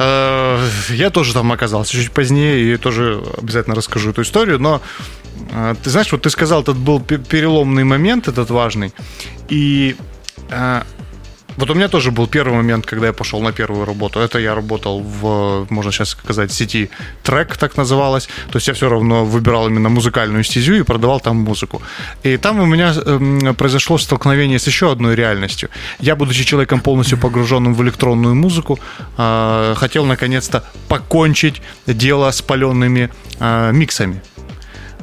Э, 0.00 0.58
Я 0.88 1.10
тоже 1.10 1.34
там 1.34 1.52
оказался 1.52 1.92
чуть 1.92 2.10
позднее 2.10 2.72
и 2.72 2.76
тоже 2.78 3.22
обязательно 3.36 3.76
расскажу 3.76 4.10
эту 4.10 4.22
историю, 4.22 4.58
но 4.58 4.80
э, 5.52 5.74
ты 5.82 5.90
знаешь, 5.90 6.10
вот 6.12 6.22
ты 6.22 6.30
сказал, 6.30 6.62
этот 6.62 6.76
был 6.78 7.00
пе- 7.00 7.18
переломный 7.18 7.84
момент, 7.84 8.26
этот 8.26 8.48
важный, 8.50 8.92
и 9.50 9.94
э, 10.50 10.82
вот 11.56 11.70
у 11.70 11.74
меня 11.74 11.88
тоже 11.88 12.10
был 12.10 12.26
первый 12.26 12.54
момент, 12.54 12.86
когда 12.86 13.06
я 13.06 13.12
пошел 13.12 13.40
на 13.40 13.52
первую 13.52 13.84
работу. 13.84 14.20
Это 14.20 14.38
я 14.38 14.54
работал 14.54 15.00
в, 15.00 15.66
можно 15.70 15.92
сейчас 15.92 16.10
сказать, 16.10 16.52
сети 16.52 16.90
трек, 17.22 17.56
так 17.56 17.76
называлось. 17.76 18.28
То 18.50 18.56
есть 18.56 18.68
я 18.68 18.74
все 18.74 18.88
равно 18.88 19.24
выбирал 19.24 19.68
именно 19.68 19.88
музыкальную 19.88 20.44
стезю 20.44 20.74
и 20.74 20.82
продавал 20.82 21.20
там 21.20 21.36
музыку. 21.36 21.82
И 22.22 22.36
там 22.36 22.60
у 22.60 22.66
меня 22.66 22.94
эм, 22.94 23.54
произошло 23.54 23.98
столкновение 23.98 24.58
с 24.58 24.66
еще 24.66 24.92
одной 24.92 25.14
реальностью. 25.14 25.68
Я, 26.00 26.16
будучи 26.16 26.44
человеком 26.44 26.80
полностью 26.80 27.18
погруженным 27.18 27.74
в 27.74 27.82
электронную 27.82 28.34
музыку, 28.34 28.78
э, 29.18 29.74
хотел 29.76 30.04
наконец-то 30.06 30.64
покончить 30.88 31.62
дело 31.86 32.30
с 32.30 32.42
паленными 32.42 33.10
э, 33.38 33.72
миксами. 33.72 34.22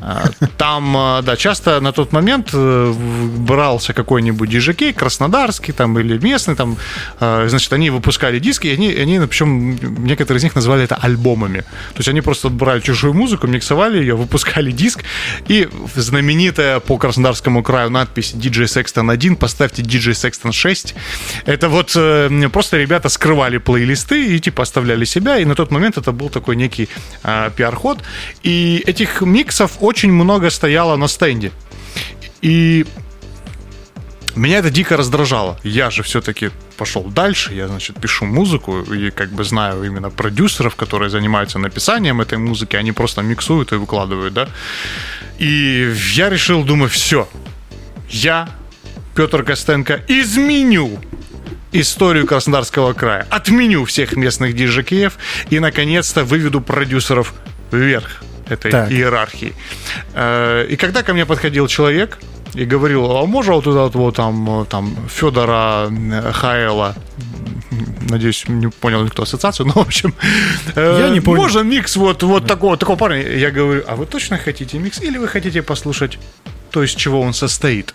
А, 0.01 0.29
Там, 0.57 0.95
а, 0.97 1.21
да, 1.21 1.35
часто 1.35 1.79
на 1.81 1.91
тот 1.91 2.11
момент 2.11 2.49
э, 2.53 2.93
брался 3.37 3.93
какой-нибудь 3.93 4.49
диджекей, 4.49 4.93
краснодарский 4.93 5.73
там 5.73 5.97
или 5.99 6.17
местный, 6.17 6.55
там, 6.55 6.77
а, 7.19 7.47
значит, 7.47 7.71
они 7.73 7.89
выпускали 7.89 8.39
диски, 8.39 8.67
и 8.67 8.73
они, 8.73 8.91
они 8.91 9.19
причем 9.27 9.77
некоторые 10.05 10.39
из 10.39 10.43
них 10.43 10.55
называли 10.55 10.83
это 10.83 10.95
альбомами. 10.95 11.61
То 11.93 11.97
есть 11.97 12.09
они 12.09 12.21
просто 12.21 12.49
брали 12.49 12.79
чужую 12.81 13.13
музыку, 13.13 13.47
миксовали 13.47 13.99
ее, 13.99 14.15
выпускали 14.15 14.71
диск, 14.71 15.03
и 15.47 15.67
знаменитая 15.95 16.79
по 16.79 16.97
Краснодарскому 16.97 17.63
краю 17.63 17.89
надпись 17.89 18.33
DJ 18.33 18.65
Sexton 18.65 19.11
1, 19.11 19.35
поставьте 19.35 19.81
DJ 19.81 20.11
Sexton 20.11 20.51
6. 20.51 20.95
Это 21.45 21.69
вот 21.69 21.93
э, 21.95 22.49
просто 22.51 22.77
ребята 22.77 23.09
скрывали 23.09 23.57
плейлисты 23.57 24.35
и 24.35 24.39
типа 24.39 24.63
оставляли 24.63 25.05
себя, 25.05 25.37
и 25.37 25.45
на 25.45 25.55
тот 25.55 25.71
момент 25.71 25.97
это 25.97 26.11
был 26.11 26.29
такой 26.29 26.55
некий 26.55 26.89
пиар-ход. 27.23 27.99
И 28.43 28.83
этих 28.85 29.21
миксов 29.21 29.71
очень 29.87 30.11
много 30.11 30.49
стояло 30.49 30.97
на 30.97 31.07
стенде. 31.07 31.51
И 32.41 32.85
меня 34.35 34.57
это 34.57 34.69
дико 34.69 34.97
раздражало. 34.97 35.57
Я 35.63 35.89
же 35.89 36.03
все-таки 36.03 36.51
пошел 36.77 37.03
дальше, 37.03 37.53
я, 37.53 37.67
значит, 37.67 37.95
пишу 37.99 38.25
музыку 38.25 38.81
и 38.81 39.11
как 39.11 39.29
бы 39.29 39.43
знаю 39.43 39.83
именно 39.83 40.09
продюсеров, 40.09 40.75
которые 40.75 41.09
занимаются 41.09 41.57
написанием 41.57 42.19
этой 42.21 42.37
музыки, 42.37 42.75
они 42.75 42.91
просто 42.91 43.21
миксуют 43.21 43.71
и 43.71 43.75
выкладывают, 43.75 44.33
да. 44.33 44.47
И 45.39 45.93
я 46.15 46.29
решил, 46.29 46.63
думаю, 46.63 46.89
все, 46.89 47.27
я, 48.09 48.49
Петр 49.15 49.43
Костенко, 49.43 50.01
изменю 50.09 50.99
историю 51.71 52.27
Краснодарского 52.27 52.93
края, 52.93 53.25
отменю 53.29 53.85
всех 53.85 54.17
местных 54.17 54.53
диджекеев 54.53 55.17
и, 55.49 55.59
наконец-то, 55.59 56.25
выведу 56.25 56.61
продюсеров 56.61 57.33
вверх 57.71 58.21
этой 58.49 58.71
Так. 58.71 58.91
иерархии. 58.91 59.53
Э, 60.13 60.65
И 60.69 60.75
когда 60.75 61.03
ко 61.03 61.13
мне 61.13 61.25
подходил 61.25 61.67
человек 61.67 62.17
и 62.53 62.65
говорил, 62.65 63.11
а 63.17 63.25
можно 63.25 63.53
вот 63.53 63.63
туда 63.63 63.87
вот 63.87 64.15
там, 64.15 64.65
там 64.69 64.95
Федора 65.09 65.89
э, 65.89 66.31
Хаэла, 66.33 66.95
надеюсь, 68.09 68.45
не 68.47 68.67
понял 68.67 69.03
никто 69.03 69.23
ассоциацию, 69.23 69.67
но 69.67 69.73
в 69.73 69.87
общем, 69.87 70.13
э, 70.75 70.97
Я 71.01 71.09
не 71.09 71.19
понял. 71.21 71.41
можно 71.43 71.59
микс 71.63 71.95
вот, 71.95 72.23
вот 72.23 72.47
такого, 72.47 72.77
такого 72.77 72.95
парня? 72.97 73.21
Я 73.21 73.51
говорю, 73.51 73.83
а 73.87 73.95
вы 73.95 74.05
точно 74.05 74.37
хотите 74.37 74.77
микс 74.79 75.01
или 75.01 75.17
вы 75.17 75.27
хотите 75.27 75.61
послушать 75.61 76.17
то, 76.71 76.83
из 76.83 76.91
чего 76.95 77.21
он 77.21 77.33
состоит? 77.33 77.93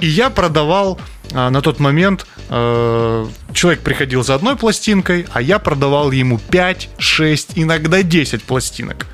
И 0.00 0.06
я 0.06 0.30
продавал 0.30 0.98
а, 1.32 1.50
на 1.50 1.60
тот 1.62 1.80
момент, 1.80 2.26
э, 2.48 3.26
человек 3.54 3.80
приходил 3.80 4.22
за 4.22 4.34
одной 4.34 4.56
пластинкой, 4.56 5.26
а 5.32 5.40
я 5.40 5.58
продавал 5.58 6.10
ему 6.10 6.38
5, 6.50 6.88
6, 6.98 7.52
иногда 7.56 8.02
10 8.02 8.42
пластинок 8.42 9.06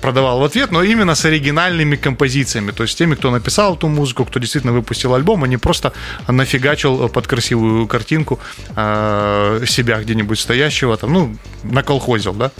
продавал 0.00 0.40
в 0.40 0.44
ответ, 0.44 0.70
но 0.72 0.82
именно 0.82 1.14
с 1.14 1.24
оригинальными 1.24 1.96
композициями. 1.96 2.70
То 2.72 2.82
есть 2.84 2.96
теми, 2.98 3.14
кто 3.14 3.30
написал 3.30 3.74
эту 3.74 3.88
музыку, 3.88 4.24
кто 4.24 4.38
действительно 4.40 4.72
выпустил 4.72 5.14
альбом, 5.14 5.44
а 5.44 5.48
не 5.48 5.56
просто 5.58 5.92
нафигачил 6.28 7.08
под 7.08 7.26
красивую 7.26 7.86
картинку 7.86 8.38
э, 8.76 9.64
себя 9.66 10.00
где-нибудь 10.00 10.38
стоящего, 10.38 10.96
там, 10.96 11.12
ну, 11.12 11.36
наколхозил, 11.62 12.32
да. 12.32 12.50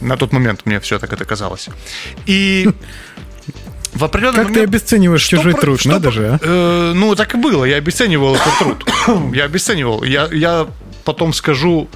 На 0.00 0.16
тот 0.16 0.32
момент 0.32 0.66
мне 0.66 0.80
все 0.80 0.98
так 0.98 1.12
это 1.12 1.24
казалось. 1.24 1.68
И 2.26 2.68
в 3.94 4.04
определенный 4.04 4.36
Как 4.36 4.46
ты 4.48 4.52
момент... 4.52 4.68
обесцениваешь 4.68 5.22
Что 5.22 5.36
чужой 5.36 5.52
про- 5.52 5.60
труд? 5.60 5.80
что 5.80 5.88
Надо 5.88 6.08
про- 6.08 6.12
же, 6.12 6.26
а? 6.28 6.38
Э, 6.42 6.92
ну, 6.94 7.14
так 7.14 7.34
и 7.34 7.38
было. 7.38 7.64
Я 7.64 7.76
обесценивал 7.76 8.34
этот 8.36 8.58
труд. 8.58 8.84
Я 9.34 9.44
обесценивал. 9.44 10.02
Я, 10.04 10.28
я 10.32 10.66
потом 11.04 11.32
скажу, 11.32 11.88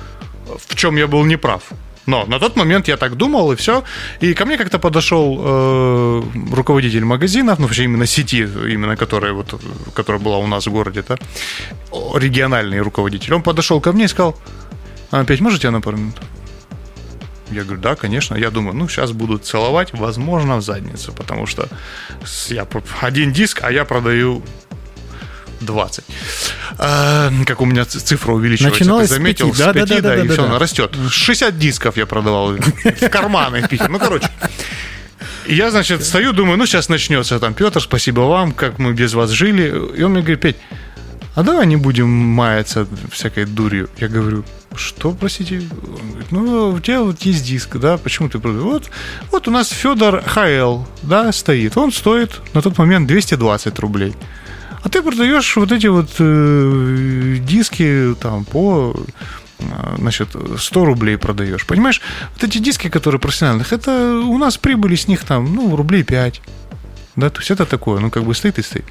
в 0.68 0.74
чем 0.74 0.96
я 0.96 1.06
был 1.06 1.24
неправ. 1.24 1.62
Но 2.06 2.24
на 2.26 2.38
тот 2.38 2.56
момент 2.56 2.88
я 2.88 2.96
так 2.96 3.16
думал, 3.16 3.52
и 3.52 3.56
все. 3.56 3.84
И 4.20 4.34
ко 4.34 4.44
мне 4.44 4.58
как-то 4.58 4.78
подошел 4.78 5.38
э, 5.40 6.22
руководитель 6.52 7.04
магазина, 7.04 7.54
ну, 7.58 7.66
вообще 7.66 7.84
именно 7.84 8.06
сети, 8.06 8.42
именно 8.42 8.96
которая, 8.96 9.32
вот, 9.32 9.60
которая 9.94 10.20
была 10.20 10.38
у 10.38 10.46
нас 10.46 10.66
в 10.66 10.70
городе, 10.72 11.04
да, 11.08 11.16
региональный 12.14 12.80
руководитель. 12.80 13.34
Он 13.34 13.42
подошел 13.42 13.80
ко 13.80 13.92
мне 13.92 14.04
и 14.04 14.08
сказал, 14.08 14.36
«А, 15.10 15.20
опять 15.20 15.40
можете 15.40 15.70
на 15.70 15.80
пару 15.80 15.96
минут? 15.96 16.16
Я 17.52 17.64
говорю, 17.64 17.80
да, 17.82 17.94
конечно. 17.94 18.34
Я 18.34 18.50
думаю, 18.50 18.74
ну, 18.74 18.88
сейчас 18.88 19.12
будут 19.12 19.44
целовать, 19.44 19.92
возможно, 19.92 20.56
в 20.56 20.62
задницу, 20.62 21.12
потому 21.12 21.46
что 21.46 21.68
я 22.48 22.66
один 23.00 23.32
диск, 23.32 23.60
а 23.62 23.70
я 23.70 23.84
продаю 23.84 24.42
20. 25.64 26.04
А, 26.78 27.30
как 27.46 27.60
у 27.60 27.64
меня 27.64 27.84
цифра 27.84 28.32
увеличивается, 28.32 28.80
Начиналось 28.80 29.08
ты 29.08 29.14
заметил? 29.14 29.48
пяти. 29.48 29.56
С 29.56 29.58
Да, 29.58 29.72
да, 29.72 29.80
пяти, 29.80 30.00
да, 30.00 30.00
да, 30.00 30.14
и 30.16 30.28
да, 30.28 30.32
все, 30.32 30.42
да. 30.42 30.48
она 30.48 30.58
растет. 30.58 30.96
60 31.08 31.58
дисков 31.58 31.96
я 31.96 32.06
продавал 32.06 32.52
в 32.52 33.08
карманы. 33.08 33.66
пихал. 33.68 33.88
Ну, 33.88 33.98
короче. 33.98 34.28
И 35.46 35.54
я, 35.54 35.70
значит, 35.70 36.04
стою, 36.04 36.32
думаю, 36.32 36.56
ну, 36.56 36.66
сейчас 36.66 36.88
начнется 36.88 37.40
там, 37.40 37.54
Петр, 37.54 37.80
спасибо 37.80 38.20
вам, 38.20 38.52
как 38.52 38.78
мы 38.78 38.92
без 38.92 39.14
вас 39.14 39.30
жили. 39.30 39.68
И 39.96 40.02
он 40.02 40.12
мне 40.12 40.20
говорит, 40.20 40.40
Петь, 40.40 40.56
а 41.34 41.42
давай 41.42 41.66
не 41.66 41.76
будем 41.76 42.08
маяться 42.08 42.86
всякой 43.10 43.46
дурью. 43.46 43.88
Я 43.98 44.08
говорю, 44.08 44.44
что, 44.74 45.12
простите? 45.12 45.62
Он 45.82 46.10
говорит, 46.10 46.30
ну, 46.30 46.68
у 46.70 46.80
тебя 46.80 47.00
вот 47.02 47.22
есть 47.22 47.44
диск, 47.44 47.76
да, 47.76 47.96
почему 47.96 48.28
ты 48.28 48.38
продаешь? 48.38 48.62
Вот, 48.62 48.90
вот 49.30 49.48
у 49.48 49.50
нас 49.50 49.70
Федор 49.70 50.22
ХЛ, 50.22 50.82
да, 51.02 51.32
стоит. 51.32 51.76
Он 51.76 51.90
стоит 51.90 52.40
на 52.52 52.60
тот 52.60 52.76
момент 52.78 53.06
220 53.06 53.78
рублей. 53.78 54.14
А 54.82 54.88
ты 54.88 55.02
продаешь 55.02 55.56
вот 55.56 55.72
эти 55.72 55.86
вот 55.86 56.10
э, 56.18 57.36
диски 57.40 58.14
там 58.20 58.44
по 58.44 58.94
э, 59.58 59.64
значит, 59.98 60.28
100 60.58 60.84
рублей 60.84 61.16
продаешь. 61.16 61.66
Понимаешь, 61.66 62.00
вот 62.34 62.44
эти 62.44 62.58
диски, 62.58 62.88
которые 62.88 63.20
профессиональных, 63.20 63.72
это 63.72 64.20
у 64.20 64.38
нас 64.38 64.58
прибыли 64.58 64.96
с 64.96 65.08
них 65.08 65.24
там, 65.24 65.54
ну, 65.54 65.76
рублей 65.76 66.02
5. 66.02 66.42
Да, 67.14 67.30
то 67.30 67.40
есть 67.40 67.50
это 67.50 67.66
такое, 67.66 68.00
ну, 68.00 68.10
как 68.10 68.24
бы 68.24 68.34
стоит 68.34 68.58
и 68.58 68.62
стоит. 68.62 68.84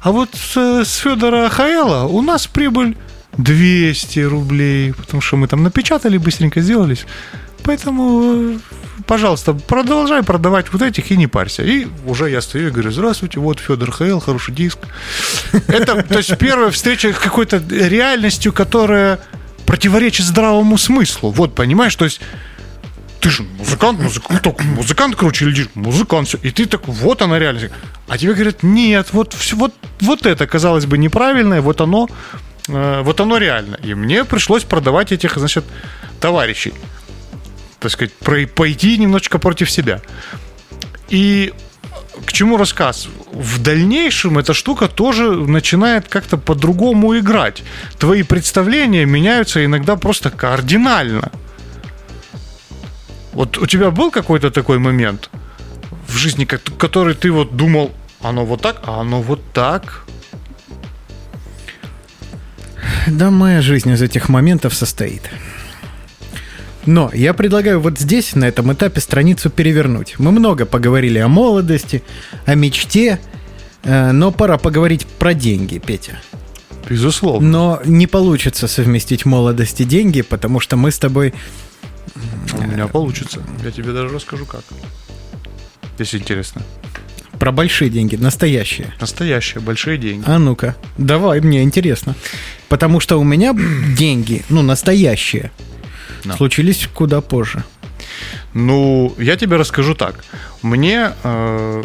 А 0.00 0.12
вот 0.12 0.30
с, 0.34 0.84
с 0.84 0.96
Федора 0.96 1.48
Хаэла 1.48 2.04
у 2.04 2.22
нас 2.22 2.46
прибыль 2.46 2.96
200 3.36 4.20
рублей, 4.20 4.92
потому 4.92 5.20
что 5.20 5.36
мы 5.36 5.48
там 5.48 5.62
напечатали, 5.62 6.18
быстренько 6.18 6.60
сделались. 6.60 7.06
Поэтому, 7.64 8.22
э, 8.24 8.58
пожалуйста, 9.06 9.54
продолжай 9.54 10.22
продавать 10.22 10.72
вот 10.72 10.82
этих 10.82 11.10
и 11.10 11.16
не 11.16 11.26
парься. 11.26 11.62
И 11.62 11.86
уже 12.06 12.30
я 12.30 12.40
стою 12.40 12.68
и 12.68 12.70
говорю, 12.70 12.90
здравствуйте, 12.90 13.40
вот 13.40 13.58
Федор 13.58 13.90
Хаэл, 13.90 14.20
хороший 14.20 14.54
диск. 14.54 14.78
Это, 15.68 16.02
то 16.02 16.18
есть, 16.18 16.36
первая 16.38 16.70
встреча 16.70 17.12
с 17.12 17.18
какой-то 17.18 17.62
реальностью, 17.70 18.52
которая 18.52 19.18
противоречит 19.66 20.26
здравому 20.26 20.78
смыслу. 20.78 21.30
Вот, 21.30 21.54
понимаешь, 21.54 21.94
то 21.96 22.04
есть 22.04 22.20
ты 23.20 23.30
же 23.30 23.42
музыкант, 23.58 24.00
музыкант, 24.00 24.62
музыкант 24.62 25.16
круче 25.16 25.46
или? 25.46 25.66
Музыкант. 25.74 26.28
всё. 26.28 26.38
И 26.42 26.50
ты 26.50 26.66
так, 26.66 26.86
вот 26.86 27.22
она 27.22 27.38
реальность. 27.38 27.72
А 28.06 28.18
тебе 28.18 28.34
говорят, 28.34 28.62
нет, 28.62 29.08
вот, 29.12 29.34
вот, 29.52 29.74
вот 30.00 30.26
это, 30.26 30.46
казалось 30.46 30.84
бы, 30.84 30.98
неправильное, 30.98 31.62
вот 31.62 31.80
оно, 31.80 32.06
э, 32.68 33.02
вот 33.02 33.20
оно 33.20 33.38
реально. 33.38 33.78
И 33.86 33.94
мне 33.94 34.24
пришлось 34.24 34.64
продавать 34.64 35.10
этих, 35.10 35.38
значит, 35.38 35.64
товарищей. 36.20 36.74
Так 37.84 37.92
сказать, 37.92 38.12
пойти 38.54 38.96
немножечко 38.96 39.38
против 39.38 39.70
себя. 39.70 40.00
И 41.10 41.52
к 42.24 42.32
чему 42.32 42.56
рассказ? 42.56 43.08
В 43.30 43.62
дальнейшем 43.62 44.38
эта 44.38 44.54
штука 44.54 44.88
тоже 44.88 45.32
начинает 45.32 46.08
как-то 46.08 46.38
по-другому 46.38 47.18
играть. 47.18 47.62
Твои 47.98 48.22
представления 48.22 49.04
меняются 49.04 49.62
иногда 49.62 49.96
просто 49.96 50.30
кардинально. 50.30 51.30
Вот 53.34 53.58
у 53.58 53.66
тебя 53.66 53.90
был 53.90 54.10
какой-то 54.10 54.50
такой 54.50 54.78
момент 54.78 55.28
в 56.08 56.16
жизни, 56.16 56.46
ко- 56.46 56.56
который 56.78 57.14
ты 57.14 57.30
вот 57.30 57.54
думал, 57.54 57.92
оно 58.22 58.46
вот 58.46 58.62
так, 58.62 58.80
а 58.86 59.02
оно 59.02 59.20
вот 59.20 59.42
так. 59.52 60.06
Да, 63.06 63.30
моя 63.30 63.60
жизнь 63.60 63.90
из 63.90 64.00
этих 64.00 64.30
моментов 64.30 64.72
состоит. 64.72 65.20
Но 66.86 67.10
я 67.14 67.32
предлагаю 67.34 67.80
вот 67.80 67.98
здесь, 67.98 68.34
на 68.34 68.44
этом 68.44 68.72
этапе, 68.72 69.00
страницу 69.00 69.50
перевернуть. 69.50 70.18
Мы 70.18 70.30
много 70.32 70.66
поговорили 70.66 71.18
о 71.18 71.28
молодости, 71.28 72.02
о 72.46 72.54
мечте, 72.54 73.18
э, 73.84 74.12
но 74.12 74.30
пора 74.30 74.58
поговорить 74.58 75.06
про 75.06 75.34
деньги, 75.34 75.78
Петя. 75.78 76.20
Безусловно. 76.88 77.48
Но 77.48 77.80
не 77.84 78.06
получится 78.06 78.68
совместить 78.68 79.24
молодость 79.24 79.80
и 79.80 79.84
деньги, 79.84 80.22
потому 80.22 80.60
что 80.60 80.76
мы 80.76 80.90
с 80.90 80.98
тобой... 80.98 81.32
У 82.52 82.62
меня 82.62 82.86
получится. 82.86 83.42
Я 83.64 83.70
тебе 83.70 83.92
даже 83.92 84.14
расскажу 84.14 84.44
как. 84.44 84.62
Если 85.98 86.18
интересно. 86.18 86.62
Про 87.38 87.52
большие 87.52 87.90
деньги, 87.90 88.16
настоящие. 88.16 88.92
Настоящие, 89.00 89.60
большие 89.60 89.98
деньги. 89.98 90.24
А 90.26 90.38
ну-ка, 90.38 90.76
давай, 90.98 91.40
мне 91.40 91.62
интересно. 91.62 92.14
Потому 92.68 93.00
что 93.00 93.18
у 93.18 93.24
меня 93.24 93.54
деньги, 93.96 94.44
ну, 94.48 94.62
настоящие, 94.62 95.50
Да. 96.24 96.36
случились 96.36 96.88
куда 96.94 97.20
позже. 97.20 97.64
Ну, 98.54 99.14
я 99.18 99.36
тебе 99.36 99.56
расскажу 99.56 99.94
так. 99.94 100.24
Мне, 100.62 101.12
э, 101.24 101.82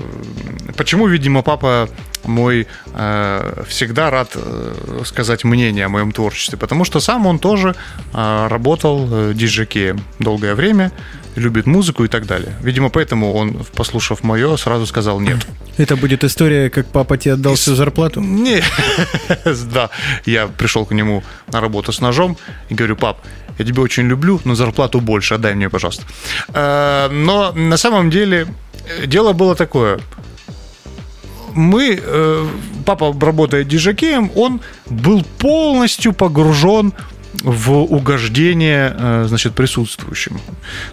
почему, 0.77 1.07
видимо, 1.07 1.41
папа 1.41 1.89
мой 2.25 2.67
э, 2.93 3.63
всегда 3.67 4.09
рад 4.09 4.31
э, 4.35 5.01
сказать 5.05 5.43
мнение 5.43 5.85
о 5.85 5.89
моем 5.89 6.11
творчестве, 6.11 6.57
потому 6.57 6.85
что 6.85 6.99
сам 6.99 7.25
он 7.25 7.39
тоже 7.39 7.75
э, 8.13 8.47
работал 8.47 9.07
э, 9.11 9.33
диджекеем 9.33 9.99
долгое 10.19 10.53
время, 10.55 10.91
любит 11.35 11.65
музыку 11.65 12.03
и 12.03 12.07
так 12.07 12.25
далее. 12.27 12.53
Видимо, 12.61 12.89
поэтому 12.89 13.33
он, 13.33 13.65
послушав 13.75 14.23
мое, 14.23 14.57
сразу 14.57 14.85
сказал 14.85 15.19
нет. 15.19 15.47
Это 15.77 15.95
будет 15.95 16.23
история, 16.23 16.69
как 16.69 16.87
папа 16.87 17.17
тебе 17.17 17.33
отдал 17.33 17.55
всю 17.55 17.75
зарплату? 17.75 18.21
Не, 18.21 18.61
да. 19.73 19.89
Я 20.25 20.47
пришел 20.47 20.85
к 20.85 20.91
нему 20.91 21.23
на 21.51 21.61
работу 21.61 21.91
с 21.91 22.01
ножом 22.01 22.37
и 22.69 22.75
говорю, 22.75 22.95
пап, 22.95 23.17
я 23.60 23.66
тебя 23.66 23.82
очень 23.82 24.07
люблю, 24.07 24.39
но 24.45 24.55
зарплату 24.55 25.01
больше, 25.01 25.36
отдай 25.36 25.53
мне, 25.53 25.70
пожалуйста. 25.70 26.03
Э, 26.53 27.10
но 27.12 27.51
на 27.51 27.78
самом 27.78 28.10
деле 28.10 28.47
э, 29.01 29.05
дело 29.05 29.34
было 29.34 29.55
такое. 29.55 29.99
Мы, 31.53 31.99
э, 32.01 32.47
папа 32.86 33.14
работает 33.22 33.68
диджакеем, 33.68 34.32
он 34.36 34.62
был 34.89 35.24
полностью 35.38 36.14
погружен 36.14 36.93
в 37.43 37.71
угождение, 37.71 38.93
э, 38.97 39.25
значит, 39.27 39.53
присутствующим. 39.55 40.39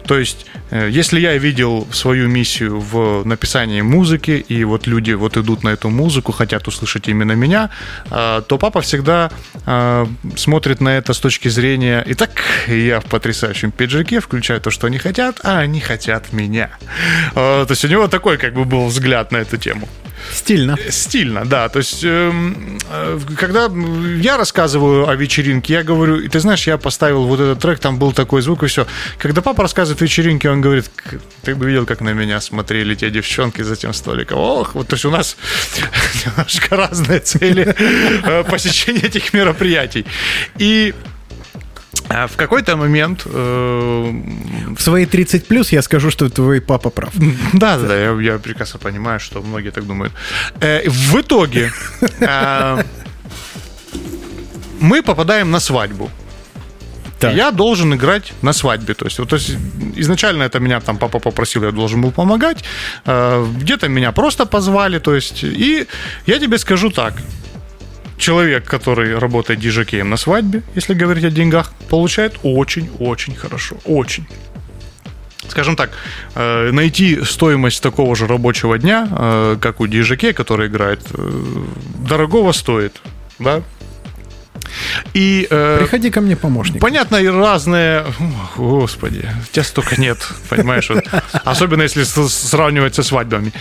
То 0.07 0.19
есть, 0.19 0.47
э, 0.71 0.89
если 0.91 1.21
я 1.21 1.39
видел 1.39 1.87
свою 1.93 2.29
миссию 2.29 2.81
в 2.81 3.25
написании 3.25 3.83
музыки, 3.83 4.45
и 4.49 4.65
вот 4.65 4.87
люди 4.87 5.13
вот 5.13 5.37
идут 5.37 5.65
на 5.65 5.71
эту 5.71 5.91
музыку, 5.91 6.33
хотят 6.33 6.69
услышать 6.69 7.09
именно 7.09 7.33
меня, 7.33 7.71
э, 8.11 8.43
то 8.47 8.59
папа 8.59 8.81
всегда 8.81 9.31
смотрит 10.37 10.81
на 10.81 10.97
это 10.97 11.13
с 11.13 11.19
точки 11.19 11.49
зрения, 11.49 12.05
и 12.07 12.15
так 12.15 12.31
я 12.69 13.01
в 13.01 13.05
потрясающем 13.05 13.71
пиджаке 13.71 14.21
включаю 14.21 14.61
то, 14.61 14.71
что 14.71 14.87
они 14.87 14.99
хотят, 14.99 15.41
а 15.43 15.59
они 15.59 15.81
хотят 15.81 16.33
меня. 16.33 16.71
То 17.35 17.67
есть 17.69 17.85
у 17.85 17.89
него 17.89 18.09
такой 18.09 18.39
как 18.39 18.55
бы 18.55 18.65
был 18.65 18.87
взгляд 18.87 19.33
на 19.33 19.39
эту 19.39 19.57
тему. 19.57 19.89
Стильно. 20.33 20.77
Стильно, 20.91 21.45
да. 21.45 21.69
То 21.69 21.79
есть, 21.79 22.01
эм, 22.05 22.79
э, 22.91 23.19
когда 23.37 23.71
я 24.21 24.37
рассказываю 24.37 25.09
о 25.09 25.15
вечеринке, 25.15 25.75
я 25.75 25.83
говорю, 25.83 26.17
и 26.17 26.29
ты 26.29 26.41
знаешь, 26.41 26.67
я 26.67 26.79
поставил 26.79 27.25
вот 27.25 27.41
этот 27.41 27.61
трек, 27.61 27.79
там 27.79 27.99
был 27.99 28.13
такой 28.13 28.43
звук 28.43 28.63
и 28.63 28.67
все. 28.67 28.87
Когда 29.19 29.43
папа 29.43 29.63
рассказывает 29.63 30.01
о 30.03 30.05
вечеринке, 30.05 30.51
он 30.51 30.61
говорит, 30.61 30.91
ты 31.43 31.55
бы 31.55 31.67
видел, 31.67 31.87
как 31.87 32.01
на 32.01 32.11
меня 32.11 32.41
смотрели 32.41 32.95
те 32.95 33.11
девчонки 33.11 33.63
за 33.63 33.77
тем 33.77 33.93
столиком. 33.93 34.39
Ох, 34.39 34.75
вот, 34.75 34.89
то 34.89 34.95
есть 34.95 35.05
у 35.05 35.11
нас 35.11 35.37
немножко 36.27 36.77
разные 36.77 37.21
цели 37.21 37.75
э, 37.77 38.45
посещения 38.51 39.07
этих 39.07 39.33
мероприятий. 39.33 40.07
И 40.59 40.95
а 42.09 42.27
в 42.27 42.37
какой-то 42.37 42.77
момент... 42.77 43.23
Э... 43.27 44.13
В 44.77 44.83
свои 44.83 45.07
30 45.07 45.47
плюс 45.47 45.73
я 45.73 45.83
скажу, 45.83 46.11
что 46.11 46.29
твой 46.29 46.61
папа 46.61 46.91
прав. 46.91 47.13
Да, 47.53 47.79
да, 47.79 47.87
да, 47.87 47.97
я, 47.97 48.21
я 48.21 48.39
прекрасно 48.39 48.79
понимаю, 48.79 49.21
что 49.21 49.43
многие 49.43 49.71
так 49.71 49.87
думают. 49.87 50.13
Э, 50.61 50.89
в 50.89 51.21
итоге 51.21 51.71
э, 52.21 52.85
мы 54.81 55.03
попадаем 55.03 55.51
на 55.51 55.61
свадьбу. 55.61 56.11
Так. 57.19 57.35
Я 57.35 57.51
должен 57.51 57.95
играть 57.95 58.33
на 58.43 58.53
свадьбе. 58.53 58.95
То 58.95 59.07
есть, 59.07 59.19
вот, 59.19 59.29
то 59.29 59.37
есть 59.37 59.57
изначально 59.97 60.43
это 60.43 60.61
меня 60.61 60.81
там 60.81 60.99
папа 60.99 61.19
попросил, 61.19 61.65
я 61.65 61.71
должен 61.71 62.03
был 62.03 62.13
помогать. 62.13 62.65
Э, 63.07 63.47
где-то 63.61 63.89
меня 63.89 64.13
просто 64.13 64.47
позвали. 64.47 64.99
То 64.99 65.15
есть, 65.15 65.43
и 65.45 65.87
я 66.27 66.39
тебе 66.39 66.59
скажу 66.59 66.91
так 66.91 67.15
человек, 68.19 68.65
который 68.65 69.19
работает 69.19 69.61
диджакеем 69.61 70.11
на 70.11 70.17
свадьбе, 70.17 70.63
если 70.75 70.95
говорить 70.95 71.25
о 71.25 71.31
деньгах, 71.31 71.73
получает 71.89 72.39
очень-очень 72.43 73.35
хорошо. 73.35 73.77
Очень. 73.85 74.27
Скажем 75.49 75.77
так, 75.77 75.91
э, 76.35 76.71
найти 76.73 77.23
стоимость 77.25 77.83
такого 77.83 78.17
же 78.17 78.27
рабочего 78.27 78.79
дня, 78.79 79.09
э, 79.11 79.57
как 79.61 79.81
у 79.81 79.87
диджакея, 79.87 80.33
который 80.33 80.67
играет, 80.67 81.01
э, 81.13 81.65
дорогого 82.09 82.53
стоит. 82.53 83.01
Да? 83.39 83.63
И, 85.15 85.47
э, 85.51 85.79
Приходи 85.81 86.11
ко 86.11 86.21
мне 86.21 86.37
помощник. 86.37 86.81
Понятно, 86.81 87.17
и 87.17 87.27
разные... 87.29 88.05
Господи, 88.57 89.29
тебя 89.53 89.65
столько 89.65 90.01
нет, 90.01 90.19
понимаешь? 90.49 90.91
Особенно 91.45 91.83
если 91.83 92.03
сравнивать 92.05 92.95
со 92.95 93.03
свадьбами. 93.03 93.53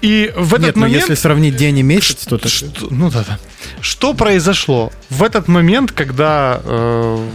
И 0.00 0.32
в 0.36 0.54
этот 0.54 0.66
Нет, 0.66 0.76
момент... 0.76 0.94
но 0.94 1.00
если 1.00 1.14
сравнить 1.14 1.56
день 1.56 1.78
и 1.78 1.82
месяц, 1.82 2.24
то... 2.24 2.38
Так... 2.38 2.50
Что, 2.50 2.88
ну 2.90 3.10
да, 3.10 3.24
да. 3.26 3.38
Что 3.80 4.14
произошло? 4.14 4.92
В 5.10 5.22
этот 5.22 5.48
момент, 5.48 5.92
когда 5.92 6.60
э, 6.62 7.28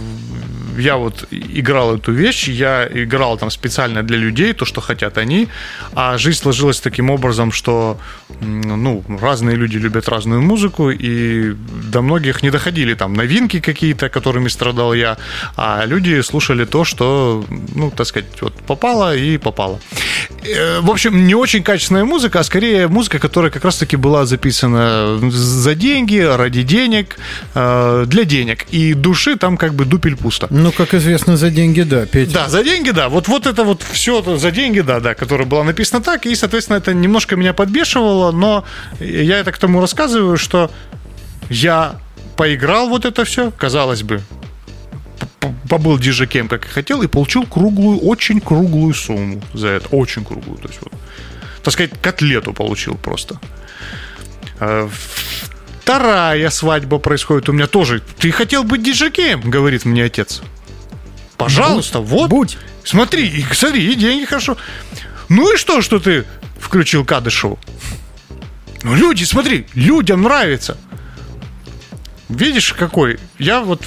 я 0.78 0.97
вот 0.97 1.26
играл 1.32 1.95
эту 1.95 2.11
вещь, 2.11 2.47
я 2.47 2.88
играл 2.88 3.38
там 3.38 3.49
специально 3.51 4.03
для 4.03 4.17
людей, 4.17 4.53
то, 4.53 4.65
что 4.65 4.82
хотят 4.82 5.17
они, 5.17 5.47
а 5.93 6.17
жизнь 6.17 6.39
сложилась 6.39 6.80
таким 6.80 7.09
образом, 7.09 7.51
что 7.51 7.97
ну, 8.41 9.03
разные 9.21 9.55
люди 9.55 9.78
любят 9.78 10.09
разную 10.09 10.41
музыку, 10.41 10.89
и 10.89 11.53
до 11.91 12.01
многих 12.01 12.43
не 12.43 12.51
доходили 12.51 12.93
там 12.93 13.13
новинки 13.13 13.59
какие-то, 13.59 14.09
которыми 14.09 14.49
страдал 14.49 14.93
я, 14.93 15.17
а 15.55 15.86
люди 15.86 16.21
слушали 16.21 16.65
то, 16.65 16.84
что, 16.84 17.45
ну, 17.76 17.91
так 17.91 18.07
сказать, 18.07 18.41
вот 18.41 18.53
попало 18.67 19.15
и 19.15 19.38
попало. 19.38 19.80
Э, 20.45 20.80
в 20.82 20.89
общем, 20.89 21.26
не 21.28 21.36
очень 21.36 21.63
качественная 21.63 22.05
музыка, 22.05 22.39
а 22.39 22.43
скорее 22.43 22.88
музыка, 22.88 23.19
которая 23.19 23.51
как 23.51 23.65
раз-таки 23.65 23.95
была 23.97 24.26
записана 24.26 25.19
за 25.32 25.76
деньги, 25.76 26.17
ради 26.19 26.63
денег, 26.63 27.17
э, 27.55 28.05
для 28.07 28.24
денег. 28.24 28.65
И 28.71 28.93
души 28.93 29.36
там 29.38 29.57
как 29.57 29.74
бы 29.74 29.86
дупель 29.86 30.15
пусто. 30.15 30.47
Ну, 30.64 30.72
как 30.72 30.93
известно, 30.93 31.36
за 31.36 31.49
деньги, 31.49 31.82
да, 31.82 32.05
Петя. 32.05 32.34
Да, 32.34 32.49
за 32.49 32.64
деньги, 32.64 32.91
да. 32.91 33.09
Вот, 33.09 33.28
вот 33.28 33.47
это 33.47 33.66
вот 33.66 33.84
все 33.84 34.22
за 34.38 34.49
деньги, 34.49 34.80
да, 34.80 35.01
да, 35.01 35.14
которое 35.14 35.43
было 35.43 35.61
написано 35.64 36.01
так. 36.01 36.26
И, 36.26 36.34
соответственно, 36.36 36.78
это 36.78 36.93
немножко 36.93 37.36
меня 37.36 37.51
подбешивало, 37.51 38.32
но 38.32 38.64
я 39.01 39.39
это 39.39 39.51
к 39.51 39.57
тому 39.57 39.82
рассказываю, 39.82 40.38
что 40.38 40.72
я 41.49 41.99
поиграл 42.38 42.88
вот 42.88 43.03
это 43.03 43.26
все, 43.26 43.51
казалось 43.51 44.03
бы, 44.03 44.22
побыл 45.70 45.99
диджекем, 45.99 46.47
как 46.47 46.66
и 46.66 46.70
хотел, 46.70 47.01
и 47.01 47.07
получил 47.07 47.45
круглую, 47.45 47.99
очень 47.99 48.39
круглую 48.39 48.93
сумму 48.93 49.41
за 49.53 49.68
это. 49.68 49.89
Очень 49.89 50.24
круглую. 50.24 50.59
То 50.59 50.70
есть, 50.70 50.80
вот, 50.82 50.93
так 51.61 51.74
сказать, 51.74 51.91
котлету 52.01 52.53
получил 52.53 52.95
просто. 52.95 53.38
А, 54.61 54.89
вторая 55.82 56.49
свадьба 56.49 56.99
происходит 56.99 57.49
у 57.49 57.51
меня 57.51 57.68
тоже. 57.68 58.01
Ты 58.18 58.32
хотел 58.32 58.64
быть 58.64 58.82
диджекеем, 58.82 59.41
говорит 59.41 59.84
мне 59.84 60.05
отец. 60.05 60.41
Пожалуйста, 61.43 61.99
будь, 61.99 62.09
вот. 62.09 62.29
Будь. 62.29 62.57
Смотри, 62.83 63.27
и, 63.27 63.45
смотри, 63.53 63.91
и 63.91 63.95
деньги 63.95 64.25
хорошо. 64.25 64.57
Ну 65.29 65.53
и 65.53 65.57
что, 65.57 65.81
что 65.81 65.99
ты 65.99 66.25
включил 66.59 67.05
Кадышеву? 67.05 67.59
Ну, 68.83 68.95
люди, 68.95 69.23
смотри, 69.23 69.65
людям 69.73 70.23
нравится. 70.23 70.77
Видишь, 72.29 72.73
какой? 72.73 73.19
Я 73.39 73.61
вот 73.61 73.81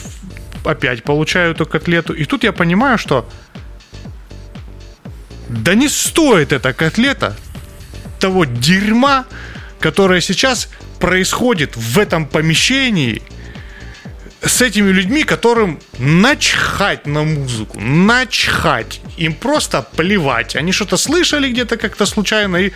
опять 0.64 1.02
получаю 1.02 1.52
эту 1.52 1.66
котлету. 1.66 2.12
И 2.12 2.24
тут 2.24 2.44
я 2.44 2.52
понимаю, 2.52 2.98
что 2.98 3.28
да 5.48 5.74
не 5.74 5.88
стоит 5.88 6.52
эта 6.52 6.72
котлета 6.72 7.36
того 8.18 8.44
дерьма, 8.44 9.26
которое 9.80 10.20
сейчас 10.20 10.68
происходит 10.98 11.76
в 11.76 11.98
этом 11.98 12.26
помещении 12.26 13.22
с 14.46 14.62
этими 14.62 14.90
людьми, 14.90 15.24
которым 15.24 15.78
начхать 15.98 17.06
на 17.06 17.22
музыку, 17.22 17.78
начхать. 17.80 19.00
Им 19.16 19.34
просто 19.34 19.86
плевать. 19.96 20.56
Они 20.56 20.72
что-то 20.72 20.96
слышали 20.96 21.50
где-то 21.50 21.76
как-то 21.76 22.06
случайно 22.06 22.56
и 22.56 22.72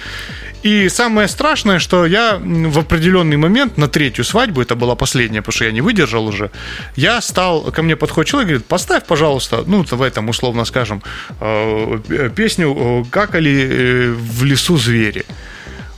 и 0.62 0.90
самое 0.90 1.26
страшное, 1.26 1.78
что 1.78 2.04
я 2.04 2.38
в 2.38 2.78
определенный 2.78 3.38
момент 3.38 3.78
на 3.78 3.88
третью 3.88 4.24
свадьбу, 4.24 4.60
это 4.60 4.76
была 4.76 4.94
последняя, 4.94 5.40
потому 5.40 5.54
что 5.54 5.64
я 5.64 5.72
не 5.72 5.80
выдержал 5.80 6.26
уже, 6.26 6.50
я 6.96 7.20
стал, 7.22 7.72
ко 7.72 7.82
мне 7.82 7.96
подходит 7.96 8.30
человек, 8.30 8.48
говорит, 8.48 8.66
поставь, 8.66 9.04
пожалуйста, 9.06 9.64
ну, 9.66 9.84
в 9.90 10.02
этом, 10.02 10.28
условно 10.28 10.66
скажем, 10.66 11.02
э, 11.40 12.30
песню 12.36 13.06
«Какали 13.10 13.68
э, 13.70 14.12
в 14.12 14.44
лесу 14.44 14.76
звери». 14.76 15.24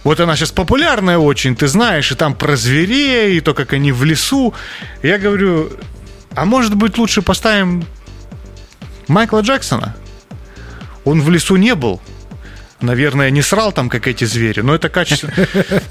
Вот 0.05 0.19
она 0.21 0.37
сейчас 0.37 0.51
популярная 0.51 1.19
очень, 1.19 1.55
ты 1.55 1.69
знаешь, 1.69 2.11
и 2.11 2.15
там 2.15 2.35
про 2.35 2.57
зверей, 2.57 3.37
и 3.37 3.41
то, 3.41 3.55
как 3.55 3.73
они 3.73 3.93
в 3.93 4.05
лесу. 4.05 4.53
Я 5.03 5.19
говорю, 5.19 5.71
а 6.35 6.45
может 6.45 6.75
быть 6.75 6.99
лучше 6.99 7.23
поставим 7.23 7.85
Майкла 9.07 9.41
Джексона? 9.41 9.95
Он 11.05 11.21
в 11.21 11.31
лесу 11.31 11.57
не 11.57 11.75
был 11.75 12.01
наверное, 12.83 13.31
не 13.31 13.43
срал 13.43 13.73
там, 13.73 13.89
как 13.89 14.07
эти 14.07 14.25
звери, 14.25 14.61
но 14.61 14.75
это 14.75 14.89
качество. 14.89 15.31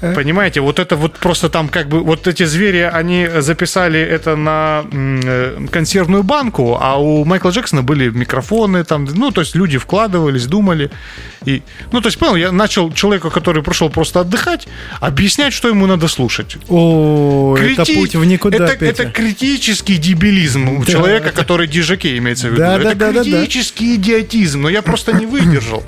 Понимаете, 0.14 0.60
вот 0.60 0.78
это 0.78 0.96
вот 0.96 1.14
просто 1.14 1.48
там 1.48 1.68
как 1.68 1.88
бы, 1.88 2.00
вот 2.00 2.26
эти 2.26 2.44
звери, 2.44 2.90
они 2.92 3.28
записали 3.38 4.00
это 4.00 4.36
на 4.36 4.84
э, 4.92 5.66
консервную 5.70 6.22
банку, 6.22 6.78
а 6.80 6.96
у 6.96 7.24
Майкла 7.24 7.50
Джексона 7.50 7.82
были 7.82 8.10
микрофоны 8.10 8.84
там, 8.84 9.04
ну, 9.04 9.30
то 9.30 9.40
есть 9.40 9.54
люди 9.54 9.78
вкладывались, 9.78 10.46
думали. 10.46 10.90
И, 11.44 11.62
ну, 11.90 12.00
то 12.00 12.08
есть, 12.08 12.18
понял, 12.18 12.36
я 12.36 12.52
начал 12.52 12.92
человеку, 12.92 13.30
который 13.30 13.62
пришел 13.62 13.90
просто 13.90 14.20
отдыхать, 14.20 14.68
объяснять, 15.00 15.52
что 15.52 15.68
ему 15.68 15.86
надо 15.86 16.08
слушать. 16.08 16.56
О, 16.68 17.56
Крити... 17.58 17.80
это 17.80 17.92
путь 17.92 18.14
в 18.14 18.24
никуда, 18.24 18.66
это, 18.66 18.84
это 18.84 19.04
критический 19.10 19.96
дебилизм 19.96 20.68
у 20.68 20.84
да. 20.84 20.92
человека, 20.92 21.30
который 21.30 21.66
дижаке 21.66 22.16
имеется 22.18 22.48
в 22.48 22.52
виду. 22.52 22.62
Да, 22.62 22.78
это 22.78 22.94
да, 22.94 23.12
критический 23.12 23.96
да, 23.96 24.02
да. 24.02 24.02
идиотизм, 24.02 24.62
но 24.62 24.68
я 24.68 24.82
просто 24.82 25.12
не 25.12 25.26
выдержал 25.26 25.82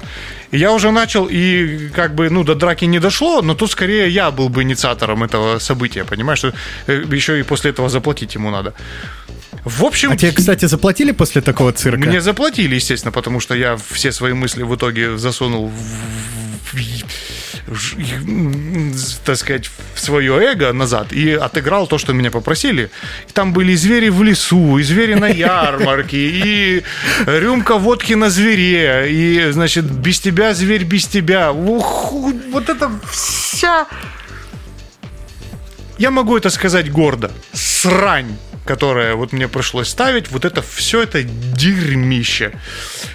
я 0.57 0.73
уже 0.73 0.91
начал, 0.91 1.29
и 1.31 1.89
как 1.95 2.15
бы, 2.15 2.31
ну, 2.31 2.45
до 2.45 2.55
драки 2.55 2.87
не 2.87 3.01
дошло, 3.01 3.43
но 3.43 3.55
тут 3.55 3.71
скорее 3.71 4.09
я 4.09 4.31
был 4.31 4.49
бы 4.49 4.63
инициатором 4.63 5.23
этого 5.23 5.59
события, 5.59 6.05
понимаешь, 6.05 6.39
что 6.39 6.53
э, 6.87 7.05
еще 7.17 7.39
и 7.39 7.43
после 7.43 7.71
этого 7.71 7.89
заплатить 7.89 8.37
ему 8.37 8.51
надо. 8.51 8.73
В 9.65 9.85
общем... 9.85 10.13
А 10.13 10.17
тебе, 10.17 10.33
кстати, 10.33 10.67
заплатили 10.67 11.13
после 11.13 11.41
такого 11.41 11.73
цирка? 11.73 12.09
Мне 12.09 12.21
заплатили, 12.21 12.75
естественно, 12.75 13.13
потому 13.13 13.41
что 13.41 13.55
я 13.55 13.79
все 13.91 14.13
свои 14.13 14.35
мысли 14.35 14.63
в 14.63 14.75
итоге 14.75 15.17
засунул 15.17 15.73
так 19.25 19.37
сказать, 19.37 19.71
в 19.95 20.01
свое 20.01 20.35
эго 20.35 20.73
назад 20.73 21.13
и 21.13 21.33
отыграл 21.33 21.87
то, 21.87 21.99
что 21.99 22.13
меня 22.13 22.31
попросили. 22.31 22.91
Там 23.33 23.53
были 23.53 23.73
и 23.73 23.77
звери 23.77 24.11
в 24.11 24.23
лесу, 24.23 24.79
и 24.79 24.83
звери 24.83 25.15
на 25.15 25.29
ярмарке, 25.29 26.19
и 26.19 26.83
рюмка 27.27 27.77
водки 27.77 28.13
на 28.15 28.29
звере, 28.29 29.07
и, 29.09 29.51
значит, 29.53 29.85
без 29.85 30.21
тебя 30.21 30.53
зверь 30.53 30.85
без 30.85 31.07
тебя. 31.07 31.53
Ух, 31.53 32.13
вот 32.13 32.69
это 32.69 32.91
вся... 33.11 33.87
Я 35.97 36.11
могу 36.11 36.37
это 36.37 36.51
сказать 36.51 36.91
гордо. 36.91 37.31
Срань 37.53 38.37
которое 38.65 39.15
вот 39.15 39.33
мне 39.33 39.49
пришлось 39.49 39.89
ставить, 39.89 40.31
вот 40.31 40.45
это 40.45 40.63
все 40.63 41.03
это 41.03 41.23
дерьмище. 41.23 42.53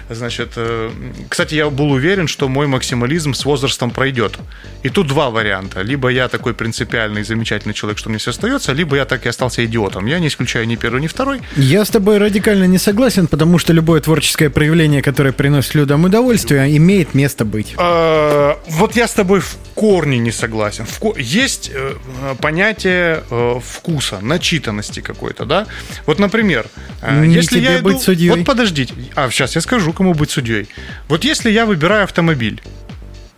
Значит, 0.08 0.52
э, 0.56 0.90
кстати, 1.28 1.54
я 1.54 1.70
был 1.70 1.90
уверен, 1.90 2.28
что 2.28 2.48
мой 2.48 2.66
максимализм 2.66 3.34
с 3.34 3.44
возрастом 3.44 3.90
пройдет. 3.90 4.38
И 4.82 4.88
тут 4.88 5.06
два 5.08 5.30
варианта. 5.30 5.82
Либо 5.82 6.08
я 6.08 6.28
такой 6.28 6.54
принципиальный, 6.54 7.22
замечательный 7.22 7.74
человек, 7.74 7.98
что 7.98 8.08
мне 8.08 8.18
все 8.18 8.30
остается, 8.30 8.72
либо 8.72 8.96
я 8.96 9.04
так 9.04 9.26
и 9.26 9.28
остался 9.28 9.64
идиотом. 9.64 10.06
Я 10.06 10.18
не 10.18 10.28
исключаю 10.28 10.66
ни 10.66 10.76
первый, 10.76 11.00
ни 11.00 11.06
второй. 11.06 11.40
Я 11.56 11.84
с 11.84 11.90
тобой 11.90 12.18
радикально 12.18 12.64
не 12.64 12.78
согласен, 12.78 13.26
потому 13.26 13.58
что 13.58 13.72
любое 13.72 14.00
творческое 14.00 14.50
проявление, 14.50 15.02
которое 15.02 15.32
приносит 15.32 15.74
людям 15.74 16.04
удовольствие, 16.04 16.76
имеет 16.76 17.14
место 17.14 17.44
быть. 17.44 17.74
А, 17.76 18.58
вот 18.68 18.96
я 18.96 19.06
с 19.06 19.12
тобой 19.12 19.40
в 19.40 19.56
корне 19.74 20.18
не 20.18 20.32
согласен. 20.32 20.86
Есть 21.16 21.70
э, 21.72 21.94
понятие 22.40 23.22
э, 23.30 23.60
вкуса, 23.64 24.18
начитанности 24.20 25.00
какой-то, 25.00 25.39
да? 25.44 25.66
Вот, 26.06 26.18
например, 26.18 26.66
не 27.02 27.34
если 27.34 27.60
я 27.60 27.78
иду... 27.78 27.90
быть 27.90 28.00
судьей. 28.00 28.30
Вот 28.30 28.44
подождите, 28.44 28.94
а 29.14 29.30
сейчас 29.30 29.54
я 29.54 29.60
скажу, 29.60 29.92
кому 29.92 30.14
быть 30.14 30.30
судьей. 30.30 30.68
Вот 31.08 31.24
если 31.24 31.50
я 31.50 31.66
выбираю 31.66 32.04
автомобиль, 32.04 32.62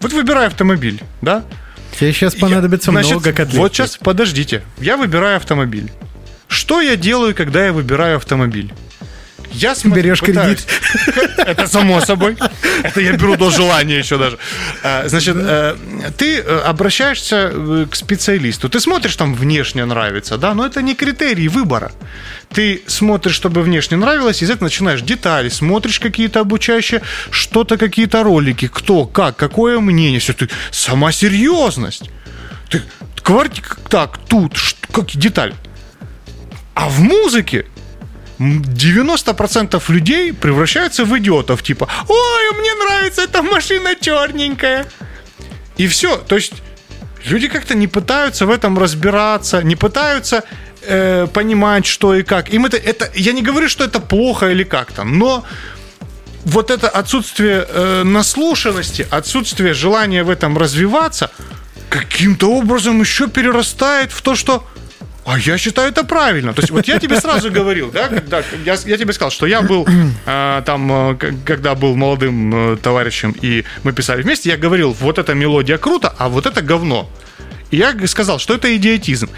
вот 0.01 0.13
выбираю 0.13 0.49
автомобиль, 0.49 1.01
да? 1.21 1.45
Тебе 1.99 2.13
сейчас 2.13 2.35
понадобится 2.35 2.91
я, 2.91 2.93
значит, 2.93 3.11
много 3.13 3.33
котлет. 3.33 3.59
Вот 3.59 3.73
сейчас, 3.73 3.97
подождите. 3.97 4.63
Я 4.79 4.97
выбираю 4.97 5.37
автомобиль. 5.37 5.93
Что 6.49 6.81
я 6.81 6.97
делаю, 6.97 7.35
когда 7.35 7.67
я 7.67 7.73
выбираю 7.73 8.17
автомобиль? 8.17 8.73
Я 9.53 9.75
смотрю, 9.75 10.03
Берешь 10.03 10.21
пытаюсь. 10.21 10.65
кредит. 10.65 11.31
Это 11.39 11.67
само 11.67 12.01
собой. 12.01 12.37
Это 12.83 13.01
я 13.01 13.13
беру 13.13 13.37
до 13.37 13.51
желания 13.51 13.99
еще 13.99 14.19
даже. 14.19 14.39
А, 14.83 15.09
значит, 15.09 15.37
э, 15.39 15.77
ты 16.17 16.39
э, 16.39 16.59
обращаешься 16.61 17.51
э, 17.53 17.87
к 17.91 17.95
специалисту. 17.95 18.69
Ты 18.69 18.81
смотришь, 18.81 19.17
там 19.17 19.35
внешне 19.35 19.85
нравится, 19.85 20.39
да, 20.39 20.55
но 20.55 20.67
это 20.67 20.83
не 20.83 20.95
критерий 20.95 21.49
выбора. 21.49 21.93
Ты 22.53 22.83
смотришь, 22.87 23.35
чтобы 23.35 23.63
внешне 23.63 23.97
нравилось, 23.97 24.43
из 24.43 24.51
этого 24.51 24.65
начинаешь 24.65 25.03
детали, 25.03 25.49
смотришь 25.49 26.01
какие-то 26.01 26.41
обучающие, 26.41 27.03
что-то, 27.31 27.77
какие-то 27.77 28.23
ролики, 28.23 28.69
кто, 28.69 29.05
как, 29.05 29.37
какое 29.37 29.81
мнение. 29.81 30.21
Все, 30.21 30.33
ты 30.33 30.49
сама 30.71 31.13
серьезность. 31.13 32.11
Ты 32.69 32.83
квартира, 33.23 33.67
так, 33.89 34.19
тут, 34.29 34.57
как 34.91 35.07
деталь. 35.11 35.55
А 36.75 36.89
в 36.89 37.01
музыке 37.01 37.67
90% 38.43 39.83
людей 39.89 40.33
превращаются 40.33 41.05
в 41.05 41.17
идиотов, 41.19 41.63
типа, 41.63 41.89
ой, 42.09 42.59
мне 42.59 42.75
нравится 42.75 43.23
эта 43.23 43.43
машина 43.43 43.95
черненькая. 44.01 44.87
И 45.77 45.87
все. 45.87 46.17
То 46.17 46.37
есть 46.37 46.53
люди 47.25 47.49
как-то 47.49 47.75
не 47.75 47.87
пытаются 47.87 48.47
в 48.47 48.51
этом 48.51 48.79
разбираться, 48.79 49.63
не 49.63 49.77
пытаются 49.77 50.45
э, 50.83 51.27
понимать, 51.33 51.87
что 51.87 52.15
и 52.15 52.23
как. 52.23 52.53
Им 52.53 52.67
это, 52.67 52.77
это, 52.77 53.11
я 53.15 53.33
не 53.33 53.43
говорю, 53.43 53.69
что 53.69 53.85
это 53.85 54.01
плохо 54.01 54.51
или 54.51 54.65
как-то, 54.65 55.05
но 55.05 55.45
вот 56.45 56.71
это 56.71 56.89
отсутствие 56.89 57.67
э, 57.69 58.03
наслушанности, 58.03 59.07
отсутствие 59.11 59.75
желания 59.75 60.25
в 60.25 60.31
этом 60.31 60.59
развиваться, 60.59 61.31
каким-то 61.89 62.51
образом 62.51 63.01
еще 63.01 63.29
перерастает 63.29 64.13
в 64.13 64.23
то, 64.23 64.35
что 64.35 64.67
а 65.25 65.39
я 65.39 65.59
считаю 65.59 65.89
это 65.89 66.05
правильно. 66.05 66.53
То 66.53 66.63
есть 66.63 66.71
вот 66.71 66.87
я 66.89 66.99
тебе 66.99 67.21
сразу 67.21 67.51
говорил, 67.51 67.91
да, 67.91 68.09
когда 68.09 68.43
я, 68.65 68.77
я 68.87 68.97
тебе 68.97 69.13
сказал, 69.13 69.31
что 69.31 69.47
я 69.47 69.63
был 69.63 69.87
э, 70.27 70.63
там, 70.65 70.93
э, 70.93 71.17
когда 71.45 71.75
был 71.75 71.95
молодым 71.97 72.73
э, 72.73 72.77
товарищем, 72.77 73.35
и 73.43 73.65
мы 73.85 73.93
писали 73.93 74.23
вместе, 74.23 74.51
я 74.51 74.57
говорил, 74.57 74.93
вот 74.93 75.19
эта 75.19 75.35
мелодия 75.35 75.79
круто, 75.79 76.15
а 76.19 76.29
вот 76.29 76.47
это 76.47 76.63
говно. 76.63 77.09
И 77.73 77.79
я 77.79 77.95
сказал, 78.07 78.39
что 78.39 78.55
это 78.55 78.77
идиотизм. 78.77 79.29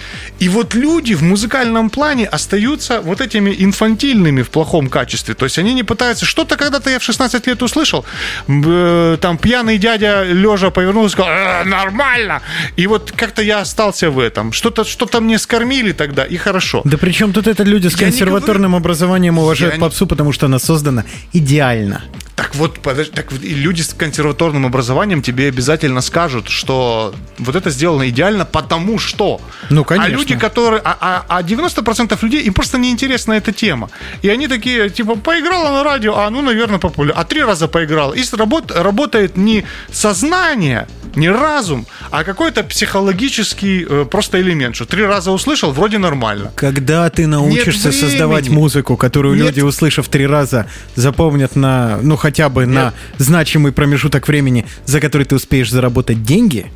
И 0.40 0.48
вот 0.48 0.74
люди 0.74 1.14
в 1.14 1.22
музыкальном 1.22 1.88
плане 1.88 2.26
остаются 2.26 3.00
вот 3.00 3.20
этими 3.20 3.54
инфантильными 3.56 4.42
в 4.42 4.50
плохом 4.50 4.88
качестве. 4.88 5.34
То 5.34 5.44
есть 5.44 5.58
они 5.58 5.72
не 5.72 5.84
пытаются... 5.84 6.26
Что-то 6.26 6.56
когда-то 6.56 6.90
я 6.90 6.98
в 6.98 7.04
16 7.04 7.46
лет 7.46 7.62
услышал, 7.62 8.04
э, 8.48 9.18
там 9.20 9.38
пьяный 9.38 9.78
дядя 9.78 10.24
лежа 10.24 10.70
повернулся 10.70 11.06
и 11.08 11.12
сказал, 11.12 11.30
э, 11.32 11.64
нормально. 11.64 12.42
И 12.76 12.88
вот 12.88 13.12
как-то 13.12 13.40
я 13.40 13.60
остался 13.60 14.10
в 14.10 14.18
этом. 14.18 14.52
Что-то 14.52 14.84
что 14.84 15.20
мне 15.20 15.38
скормили 15.38 15.92
тогда, 15.92 16.24
и 16.24 16.36
хорошо. 16.36 16.82
Да 16.84 16.98
причем 16.98 17.32
тут 17.32 17.46
это 17.46 17.62
люди 17.62 17.86
с 17.86 17.94
консерваторным 17.94 18.72
говорю... 18.72 18.82
образованием 18.82 19.38
уважают 19.38 19.74
я 19.74 19.80
попсу, 19.80 20.04
не... 20.04 20.08
потому 20.08 20.32
что 20.32 20.46
она 20.46 20.58
создана 20.58 21.04
идеально. 21.32 22.02
Так 22.36 22.54
вот, 22.56 22.80
подожди, 22.80 23.12
так 23.12 23.30
люди 23.42 23.82
с 23.82 23.94
консерваторным 23.94 24.66
образованием 24.66 25.22
тебе 25.22 25.46
обязательно 25.46 26.00
скажут, 26.00 26.48
что 26.48 27.14
вот 27.38 27.54
это 27.54 27.70
сделано 27.70 28.08
идеально, 28.08 28.23
потому 28.44 28.98
что. 28.98 29.40
Ну, 29.70 29.84
конечно. 29.84 30.14
А 30.14 30.18
люди, 30.18 30.36
которые... 30.36 30.80
А, 30.84 30.96
а, 31.00 31.38
а 31.38 31.42
90% 31.42 32.18
людей, 32.22 32.42
им 32.42 32.54
просто 32.54 32.78
неинтересна 32.78 33.34
эта 33.34 33.52
тема. 33.52 33.90
И 34.22 34.28
они 34.28 34.48
такие, 34.48 34.90
типа, 34.90 35.16
поиграла 35.16 35.70
на 35.70 35.84
радио, 35.84 36.16
а 36.16 36.30
ну, 36.30 36.42
наверное, 36.42 36.78
популярно. 36.78 37.20
А 37.20 37.24
три 37.24 37.42
раза 37.42 37.68
поиграл. 37.68 38.12
И 38.12 38.22
работ, 38.36 38.70
работает 38.70 39.36
не 39.36 39.64
сознание, 39.92 40.86
не 41.16 41.30
разум, 41.30 41.86
а 42.10 42.24
какой-то 42.24 42.64
психологический 42.64 43.86
э, 43.88 44.06
просто 44.10 44.40
элемент, 44.40 44.74
что 44.74 44.84
три 44.84 45.04
раза 45.04 45.30
услышал, 45.30 45.72
вроде 45.72 45.98
нормально. 45.98 46.52
Когда 46.54 47.08
ты 47.10 47.26
научишься 47.26 47.92
создавать 47.92 48.48
музыку, 48.48 48.96
которую 48.96 49.36
Нет. 49.36 49.46
люди, 49.46 49.60
услышав 49.60 50.08
три 50.08 50.26
раза, 50.26 50.66
запомнят 50.96 51.56
на, 51.56 51.98
ну, 52.02 52.16
хотя 52.16 52.48
бы 52.48 52.66
Нет. 52.66 52.74
на 52.74 52.94
значимый 53.18 53.72
промежуток 53.72 54.28
времени, 54.28 54.66
за 54.86 55.00
который 55.00 55.24
ты 55.24 55.34
успеешь 55.34 55.70
заработать 55.70 56.22
деньги, 56.22 56.70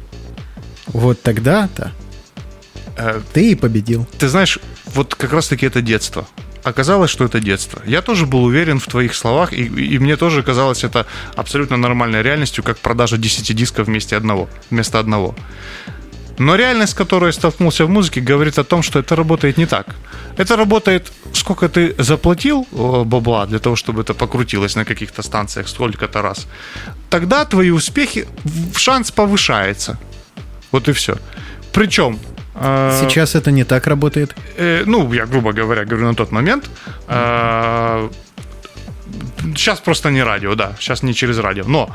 вот 0.89 1.23
тогда-то 1.23 1.93
э, 2.97 3.21
ты 3.33 3.53
и 3.53 3.55
победил. 3.55 4.07
Ты 4.19 4.29
знаешь, 4.29 4.59
вот 4.95 5.15
как 5.15 5.33
раз-таки 5.33 5.67
это 5.67 5.83
детство 5.83 6.27
оказалось, 6.65 7.11
что 7.11 7.25
это 7.25 7.41
детство. 7.41 7.83
Я 7.87 8.03
тоже 8.03 8.27
был 8.27 8.45
уверен 8.45 8.79
в 8.79 8.87
твоих 8.87 9.15
словах, 9.15 9.53
и, 9.53 9.65
и 9.65 9.99
мне 9.99 10.17
тоже 10.17 10.43
казалось 10.43 10.85
это 10.85 11.07
абсолютно 11.37 11.77
нормальной 11.77 12.23
реальностью, 12.23 12.65
как 12.65 12.79
продажа 12.79 13.17
10 13.17 13.57
дисков 13.57 13.87
вместе 13.87 14.17
одного, 14.17 14.49
вместо 14.71 14.99
одного. 14.99 15.35
Но 16.39 16.55
реальность, 16.55 16.93
с 16.93 16.95
которой 16.95 17.27
я 17.27 17.33
столкнулся 17.33 17.85
в 17.85 17.91
музыке, 17.91 18.21
говорит 18.21 18.59
о 18.59 18.65
том, 18.65 18.83
что 18.83 19.01
это 19.01 19.17
работает 19.17 19.59
не 19.59 19.67
так. 19.67 19.87
Это 20.37 20.57
работает, 20.57 21.13
сколько 21.33 21.69
ты 21.69 21.95
заплатил 21.99 22.67
бабла 22.71 23.47
для 23.47 23.59
того, 23.59 23.75
чтобы 23.75 24.03
это 24.03 24.15
покрутилось 24.15 24.77
на 24.77 24.85
каких-то 24.85 25.23
станциях 25.23 25.69
сколько-то 25.69 26.23
раз. 26.23 26.47
Тогда 27.11 27.45
твои 27.45 27.71
успехи, 27.71 28.29
шанс 28.77 29.11
повышается. 29.11 29.99
Вот 30.73 30.89
и 30.89 30.93
все. 30.93 31.17
Причем 31.73 32.19
а, 32.61 33.01
Сейчас 33.01 33.35
это 33.35 33.51
не 33.51 33.65
так 33.65 33.87
работает? 33.87 34.35
Э, 34.57 34.83
ну, 34.87 35.13
я, 35.13 35.27
грубо 35.27 35.53
говоря, 35.53 35.85
говорю 35.85 36.07
на 36.07 36.15
тот 36.15 36.33
момент. 36.33 36.69
Э, 37.07 38.09
сейчас 39.55 39.81
просто 39.81 40.11
не 40.11 40.23
радио, 40.23 40.55
да, 40.55 40.73
сейчас 40.81 41.03
не 41.03 41.15
через 41.15 41.39
радио. 41.39 41.65
Но 41.67 41.89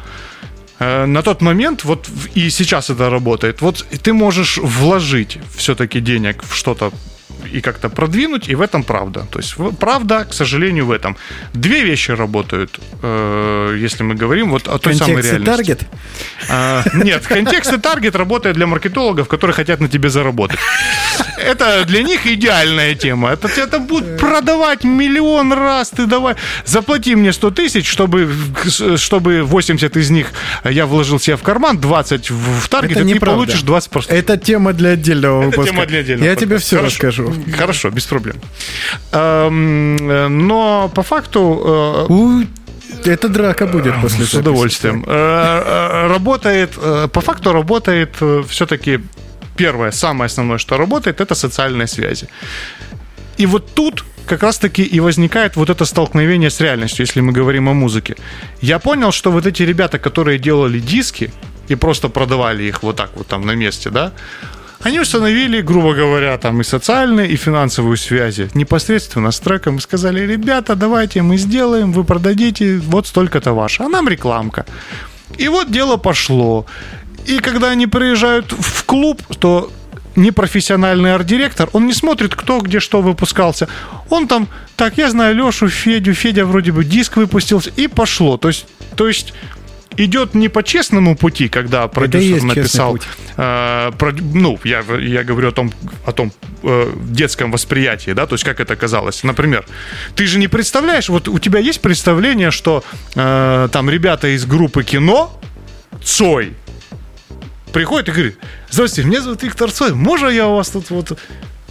э, 0.79 1.05
на 1.05 1.21
тот 1.21 1.41
момент, 1.41 1.83
вот 1.83 2.09
и 2.35 2.49
сейчас 2.49 2.89
это 2.89 3.09
работает, 3.09 3.61
вот 3.61 3.85
ты 4.03 4.13
можешь 4.13 4.57
вложить 4.57 5.37
все-таки 5.55 5.99
денег 5.99 6.43
в 6.43 6.55
что-то 6.55 6.91
и 7.51 7.61
как-то 7.61 7.89
продвинуть, 7.89 8.49
и 8.49 8.55
в 8.55 8.61
этом 8.61 8.83
правда. 8.83 9.25
То 9.31 9.39
есть 9.39 9.55
правда, 9.79 10.25
к 10.25 10.33
сожалению, 10.33 10.85
в 10.85 10.91
этом. 10.91 11.15
Две 11.53 11.83
вещи 11.83 12.11
работают, 12.11 12.79
э, 13.01 13.77
если 13.83 14.03
мы 14.03 14.15
говорим 14.15 14.49
вот 14.49 14.67
о 14.67 14.77
той 14.77 14.95
самой 14.95 15.21
реальности. 15.21 15.45
таргет? 15.45 15.81
А, 16.49 16.83
нет, 16.93 17.27
контекст 17.27 17.73
и 17.73 17.77
таргет 17.77 18.15
работает 18.15 18.55
для 18.55 18.67
маркетологов, 18.67 19.27
которые 19.27 19.53
хотят 19.55 19.79
на 19.79 19.87
тебе 19.87 20.09
заработать. 20.09 20.59
Это 21.37 21.85
для 21.85 22.03
них 22.03 22.25
идеальная 22.25 22.95
тема. 22.95 23.29
Это, 23.29 23.47
это 23.47 23.79
будут 23.79 24.17
продавать 24.17 24.83
миллион 24.83 25.53
раз. 25.53 25.89
Ты 25.89 26.05
давай, 26.05 26.35
заплати 26.65 27.15
мне 27.15 27.33
100 27.33 27.51
тысяч, 27.51 27.87
чтобы, 27.87 28.31
чтобы 28.97 29.43
80 29.43 29.97
из 29.97 30.09
них 30.09 30.31
я 30.63 30.85
вложил 30.85 31.19
себе 31.19 31.35
в 31.35 31.43
карман, 31.43 31.77
20 31.79 32.31
в 32.31 32.69
таргет, 32.69 32.97
это 32.97 33.07
и 33.07 33.13
ты 33.13 33.19
получишь 33.19 33.61
20 33.61 33.89
просто. 33.89 34.15
Это 34.15 34.37
тема 34.37 34.73
для 34.73 34.91
отдельного 34.91 35.43
выпуска. 35.43 35.61
Это 35.61 35.71
тема 35.71 35.85
для 35.85 35.99
отдельного 35.99 36.29
Я 36.29 36.35
тебе 36.35 36.57
все 36.57 36.77
Хорошо. 36.77 36.95
расскажу. 36.95 37.22
Хорошо, 37.57 37.89
без 37.89 38.05
проблем. 38.05 38.35
Эм, 39.11 40.47
но 40.47 40.89
по 40.93 41.03
факту... 41.03 42.07
Э, 42.09 42.45
это 43.05 43.27
драка 43.29 43.67
будет 43.67 43.93
после 44.01 44.25
С 44.25 44.33
удовольствием. 44.33 45.03
Э, 45.07 45.11
э, 45.65 46.07
работает, 46.07 46.71
по 47.11 47.21
факту 47.21 47.51
работает 47.51 48.15
все-таки 48.47 48.99
первое, 49.57 49.91
самое 49.91 50.25
основное, 50.25 50.57
что 50.57 50.77
работает, 50.77 51.21
это 51.21 51.35
социальные 51.35 51.87
связи. 51.87 52.27
И 53.37 53.45
вот 53.45 53.73
тут 53.73 54.05
как 54.25 54.43
раз-таки 54.43 54.83
и 54.83 54.99
возникает 54.99 55.55
вот 55.55 55.69
это 55.69 55.85
столкновение 55.85 56.49
с 56.49 56.61
реальностью, 56.61 57.05
если 57.05 57.21
мы 57.21 57.33
говорим 57.33 57.69
о 57.69 57.73
музыке. 57.73 58.15
Я 58.61 58.79
понял, 58.79 59.11
что 59.11 59.31
вот 59.31 59.45
эти 59.45 59.63
ребята, 59.63 59.99
которые 59.99 60.39
делали 60.39 60.79
диски 60.79 61.31
и 61.67 61.75
просто 61.75 62.09
продавали 62.09 62.63
их 62.63 62.83
вот 62.83 62.95
так 62.95 63.09
вот 63.15 63.27
там 63.27 63.45
на 63.45 63.55
месте, 63.55 63.89
да, 63.89 64.11
они 64.83 64.99
установили, 64.99 65.61
грубо 65.61 65.93
говоря, 65.93 66.37
там 66.37 66.59
и 66.59 66.63
социальные, 66.63 67.29
и 67.29 67.35
финансовые 67.37 67.97
связи 67.97 68.49
непосредственно 68.53 69.31
с 69.31 69.39
треком 69.39 69.77
и 69.77 69.81
сказали, 69.81 70.27
ребята, 70.27 70.75
давайте 70.75 71.21
мы 71.21 71.37
сделаем, 71.37 71.93
вы 71.93 72.03
продадите, 72.03 72.77
вот 72.77 73.07
столько-то 73.07 73.53
ваше, 73.53 73.83
а 73.83 73.89
нам 73.89 74.09
рекламка. 74.09 74.65
И 75.37 75.47
вот 75.47 75.71
дело 75.71 75.97
пошло. 75.97 76.65
И 77.25 77.39
когда 77.39 77.69
они 77.69 77.87
приезжают 77.87 78.51
в 78.51 78.83
клуб, 78.83 79.21
то 79.39 79.71
непрофессиональный 80.15 81.15
арт-директор, 81.15 81.69
он 81.73 81.87
не 81.87 81.93
смотрит, 81.93 82.35
кто 82.35 82.59
где 82.59 82.79
что 82.79 83.01
выпускался. 83.01 83.67
Он 84.09 84.27
там, 84.27 84.47
так, 84.75 84.97
я 84.97 85.09
знаю 85.09 85.35
Лешу, 85.35 85.69
Федю, 85.69 86.13
Федя 86.13 86.45
вроде 86.45 86.71
бы 86.71 86.83
диск 86.83 87.15
выпустился, 87.15 87.71
и 87.75 87.87
пошло. 87.87 88.37
То 88.37 88.49
есть, 88.49 88.67
то 88.95 89.07
есть 89.07 89.33
идет 89.97 90.35
не 90.35 90.49
по 90.49 90.63
честному 90.63 91.15
пути, 91.15 91.49
когда 91.49 91.87
продюсер 91.87 92.43
написал, 92.43 92.97
э, 93.37 93.91
про, 93.97 94.11
ну, 94.11 94.59
я, 94.63 94.83
я 94.99 95.23
говорю 95.23 95.49
о 95.49 95.51
том, 95.51 95.71
о 96.05 96.11
том 96.11 96.31
э, 96.63 96.93
детском 97.09 97.51
восприятии, 97.51 98.11
да, 98.11 98.25
то 98.25 98.35
есть 98.35 98.43
как 98.43 98.59
это 98.59 98.75
казалось. 98.75 99.23
Например, 99.23 99.65
ты 100.15 100.25
же 100.25 100.39
не 100.39 100.47
представляешь, 100.47 101.09
вот 101.09 101.27
у 101.27 101.39
тебя 101.39 101.59
есть 101.59 101.81
представление, 101.81 102.51
что 102.51 102.83
э, 103.15 103.69
там 103.71 103.89
ребята 103.89 104.27
из 104.35 104.45
группы 104.45 104.83
кино, 104.83 105.39
Цой, 106.03 106.53
приходит 107.71 108.09
и 108.09 108.11
говорит, 108.11 108.37
здравствуйте, 108.69 109.07
меня 109.07 109.21
зовут 109.21 109.43
Виктор 109.43 109.71
Цой, 109.71 109.93
можно 109.93 110.27
я 110.27 110.47
у 110.47 110.55
вас 110.55 110.69
тут 110.69 110.89
вот 110.89 111.17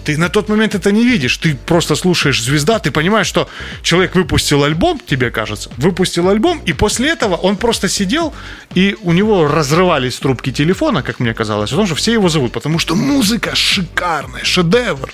ты 0.05 0.19
на 0.19 0.29
тот 0.29 0.49
момент 0.49 0.75
это 0.75 0.93
не 0.93 1.05
видишь. 1.05 1.37
Ты 1.37 1.55
просто 1.55 1.95
слушаешь 1.97 2.43
звезда, 2.43 2.79
ты 2.79 2.91
понимаешь, 2.91 3.27
что 3.27 3.49
человек 3.83 4.15
выпустил 4.15 4.65
альбом, 4.65 5.01
тебе 5.05 5.31
кажется, 5.31 5.71
выпустил 5.77 6.29
альбом, 6.29 6.61
и 6.67 6.73
после 6.73 7.11
этого 7.11 7.37
он 7.37 7.57
просто 7.57 7.89
сидел, 7.89 8.35
и 8.75 8.97
у 9.03 9.13
него 9.13 9.49
разрывались 9.49 10.19
трубки 10.19 10.53
телефона, 10.53 11.03
как 11.03 11.21
мне 11.21 11.35
казалось, 11.35 11.71
потому 11.71 11.87
что 11.87 11.97
все 11.97 12.13
его 12.13 12.29
зовут, 12.29 12.53
потому 12.53 12.79
что 12.79 12.95
музыка 12.95 13.55
шикарная, 13.55 14.45
шедевр. 14.45 15.13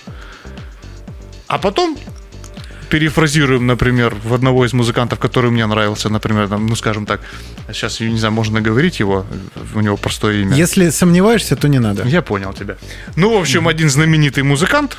А 1.47 1.59
потом 1.59 1.99
перефразируем, 2.89 3.66
например, 3.66 4.14
в 4.24 4.34
одного 4.34 4.64
из 4.64 4.72
музыкантов, 4.72 5.18
который 5.18 5.51
мне 5.51 5.66
нравился, 5.66 6.09
например, 6.09 6.49
там, 6.49 6.66
ну, 6.66 6.76
скажем 6.76 7.07
так, 7.07 7.20
сейчас, 7.72 8.01
я 8.01 8.11
не 8.11 8.18
знаю, 8.18 8.32
можно 8.32 8.61
говорить 8.61 9.01
его, 9.01 9.26
у 9.74 9.80
него 9.80 9.97
простое 9.97 10.43
имя. 10.43 10.57
Если 10.57 10.91
сомневаешься, 10.91 11.57
то 11.57 11.68
не 11.68 11.78
надо. 11.78 12.05
Я 12.07 12.22
понял 12.22 12.53
тебя. 12.53 12.76
Ну, 13.16 13.36
в 13.36 13.41
общем, 13.41 13.68
один 13.68 13.91
знаменитый 13.91 14.43
музыкант, 14.43 14.97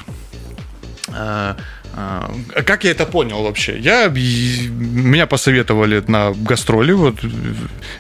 э, 1.08 1.56
э, 1.96 2.64
как 2.64 2.84
я 2.84 2.92
это 2.92 3.06
понял 3.06 3.44
вообще? 3.44 3.80
Я, 3.80 4.08
меня 4.08 5.26
посоветовали 5.28 6.04
на 6.08 6.32
гастроли, 6.32 6.92
вот 6.92 7.16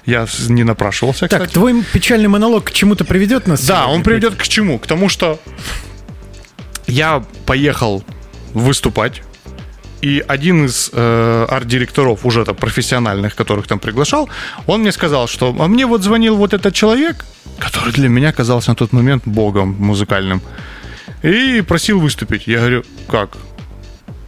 я 0.05 0.27
не 0.49 0.63
напрашивался, 0.63 1.25
кстати. 1.25 1.41
Так, 1.41 1.51
твой 1.51 1.83
печальный 1.93 2.27
монолог 2.27 2.65
к 2.65 2.71
чему-то 2.71 3.05
приведет 3.05 3.47
нас? 3.47 3.65
Да, 3.65 3.87
он 3.87 4.03
приведет 4.03 4.35
к 4.35 4.43
чему? 4.47 4.79
К 4.79 4.87
тому, 4.87 5.09
что 5.09 5.39
я 6.87 7.23
поехал 7.45 8.03
выступать 8.53 9.21
и 10.01 10.23
один 10.27 10.65
из 10.65 10.89
э, 10.93 11.45
арт-директоров, 11.49 12.25
уже 12.25 12.45
там 12.45 12.55
профессиональных, 12.55 13.35
которых 13.35 13.67
там 13.67 13.79
приглашал, 13.79 14.29
он 14.67 14.81
мне 14.81 14.91
сказал, 14.91 15.27
что 15.27 15.55
а 15.59 15.67
мне 15.67 15.85
вот 15.85 16.03
звонил 16.03 16.35
вот 16.35 16.53
этот 16.53 16.73
человек, 16.73 17.25
который 17.57 17.93
для 17.93 18.09
меня 18.09 18.31
казался 18.31 18.69
на 18.69 18.75
тот 18.75 18.93
момент 18.93 19.23
богом 19.25 19.75
музыкальным, 19.79 20.41
и 21.23 21.61
просил 21.61 21.99
выступить. 21.99 22.47
Я 22.47 22.59
говорю, 22.59 22.83
как? 23.09 23.37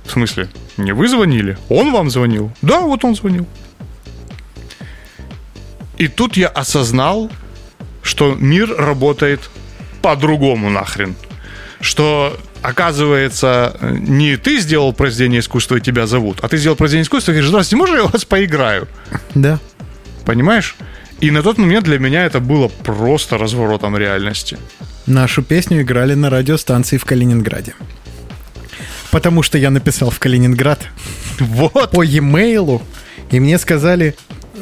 В 0.06 0.12
смысле? 0.12 0.50
Не 0.78 0.94
вы 0.94 1.08
звонили? 1.08 1.58
Он 1.70 1.92
вам 1.92 2.10
звонил? 2.10 2.52
Да, 2.62 2.82
вот 2.82 3.06
он 3.06 3.16
звонил. 3.16 3.48
И 5.98 6.08
тут 6.08 6.36
я 6.36 6.48
осознал, 6.48 7.30
что 8.02 8.36
мир 8.36 8.76
работает 8.76 9.50
по-другому 10.02 10.70
нахрен. 10.70 11.16
Что 11.80 12.38
оказывается, 12.62 13.78
не 13.82 14.38
ты 14.38 14.60
сделал 14.60 14.94
произведение 14.94 15.40
искусства 15.40 15.78
и 15.78 15.82
тебя 15.82 16.08
зовут, 16.08 16.40
а 16.42 16.48
ты 16.48 16.58
сделал 16.58 16.76
произведение 16.76 17.04
искусства 17.04 17.32
и 17.32 17.34
говоришь, 17.34 17.50
здравствуйте, 17.50 17.78
можно 17.78 17.96
я 17.96 18.04
у 18.06 18.08
вас 18.10 18.26
поиграю? 18.26 18.88
Да. 19.36 19.60
Понимаешь? 20.26 20.76
И 21.20 21.30
на 21.32 21.44
тот 21.44 21.58
момент 21.58 21.86
для 21.86 22.00
меня 22.00 22.26
это 22.26 22.40
было 22.40 22.68
просто 22.68 23.38
разворотом 23.38 23.96
реальности. 23.96 24.58
Нашу 25.06 25.44
песню 25.44 25.82
играли 25.82 26.16
на 26.16 26.30
радиостанции 26.30 26.98
в 26.98 27.06
Калининграде. 27.06 27.76
Потому 29.12 29.44
что 29.44 29.58
я 29.58 29.70
написал 29.70 30.10
в 30.10 30.20
Калининград 30.20 30.80
вот. 31.40 31.92
по 31.92 32.02
e-mail, 32.04 32.82
и 33.30 33.40
мне 33.40 33.58
сказали, 33.60 34.16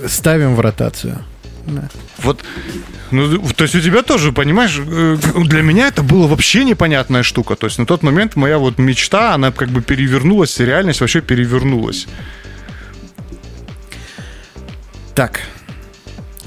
ставим 0.08 0.56
в 0.56 0.60
ротацию. 0.60 1.24
Да. 1.70 1.89
Вот 2.17 2.43
ну, 3.11 3.39
то 3.55 3.63
есть 3.63 3.76
у 3.76 3.82
тебя 3.82 4.03
тоже, 4.03 4.32
понимаешь, 4.32 4.80
э, 4.80 5.17
для 5.45 5.61
меня 5.63 5.88
это 5.88 6.03
было 6.03 6.28
вообще 6.28 6.63
непонятная 6.63 7.24
штука. 7.24 7.55
То 7.55 7.65
есть 7.65 7.80
на 7.80 7.86
тот 7.86 8.03
момент 8.03 8.36
моя 8.36 8.59
вот 8.59 8.78
мечта, 8.78 9.34
она 9.34 9.51
как 9.51 9.70
бы 9.70 9.82
перевернулась, 9.82 10.59
реальность 10.59 11.01
вообще 11.01 11.22
перевернулась. 11.22 12.07
Так, 15.15 15.41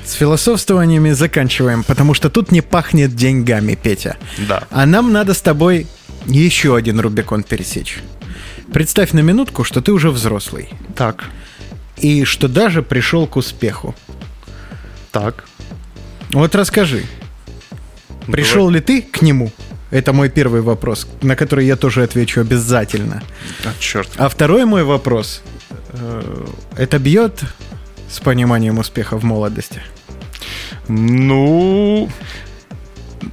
с 0.04 0.12
философствованиями 0.12 1.10
заканчиваем, 1.10 1.82
потому 1.82 2.14
что 2.14 2.30
тут 2.30 2.52
не 2.52 2.60
пахнет 2.60 3.14
деньгами, 3.14 3.74
Петя. 3.74 4.16
Да. 4.48 4.64
А 4.70 4.86
нам 4.86 5.12
надо 5.12 5.34
с 5.34 5.40
тобой 5.40 5.86
еще 6.26 6.76
один 6.76 7.00
Рубикон 7.00 7.42
пересечь. 7.42 7.98
Представь 8.72 9.12
на 9.12 9.20
минутку, 9.20 9.64
что 9.64 9.80
ты 9.80 9.92
уже 9.92 10.10
взрослый. 10.10 10.70
Так. 10.96 11.24
И 11.96 12.24
что 12.24 12.48
даже 12.48 12.82
пришел 12.82 13.26
к 13.26 13.36
успеху. 13.36 13.94
Так. 15.12 15.44
Вот 16.32 16.54
расскажи. 16.54 17.04
Пришел 18.26 18.70
ли 18.70 18.80
ты 18.80 19.02
к 19.02 19.22
нему? 19.22 19.52
Это 19.90 20.14
мой 20.14 20.30
первый 20.30 20.62
вопрос, 20.62 21.06
на 21.20 21.36
который 21.36 21.66
я 21.66 21.76
тоже 21.76 22.02
отвечу 22.02 22.40
обязательно. 22.40 23.22
А, 23.64 23.72
черт. 23.78 24.08
А 24.16 24.30
второй 24.30 24.64
мой 24.64 24.84
вопрос. 24.84 25.42
Э, 25.90 26.46
это 26.78 26.98
бьет 26.98 27.42
с 28.10 28.18
пониманием 28.20 28.78
успеха 28.78 29.18
в 29.18 29.24
молодости? 29.24 29.82
Ну, 30.88 32.08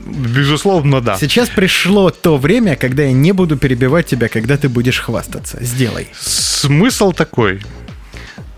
безусловно, 0.06 1.00
да. 1.00 1.18
Сейчас 1.18 1.48
пришло 1.48 2.10
то 2.10 2.38
время, 2.38 2.76
когда 2.76 3.04
я 3.04 3.14
не 3.14 3.32
буду 3.32 3.58
перебивать 3.58 4.08
тебя, 4.08 4.28
когда 4.28 4.58
ты 4.58 4.68
будешь 4.68 5.00
хвастаться. 5.00 5.58
Сделай. 5.62 6.10
Смысл 6.20 7.14
такой. 7.14 7.62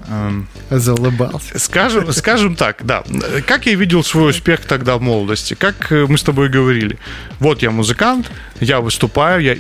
Эм, 0.08 0.48
Залыбался. 0.70 1.60
Скажем, 1.60 2.12
скажем 2.12 2.56
так, 2.56 2.86
да. 2.86 3.04
Как 3.46 3.66
я 3.66 3.76
видел 3.76 4.04
свой 4.04 4.32
успех 4.32 4.66
тогда 4.66 4.98
в 4.98 5.02
молодости? 5.02 5.54
Как 5.54 5.92
э, 5.92 6.06
мы 6.08 6.18
с 6.18 6.24
тобой 6.24 6.50
говорили? 6.50 6.98
Вот 7.40 7.62
я 7.62 7.72
музыкант, 7.72 8.32
я 8.60 8.80
выступаю, 8.80 9.42
я 9.42 9.56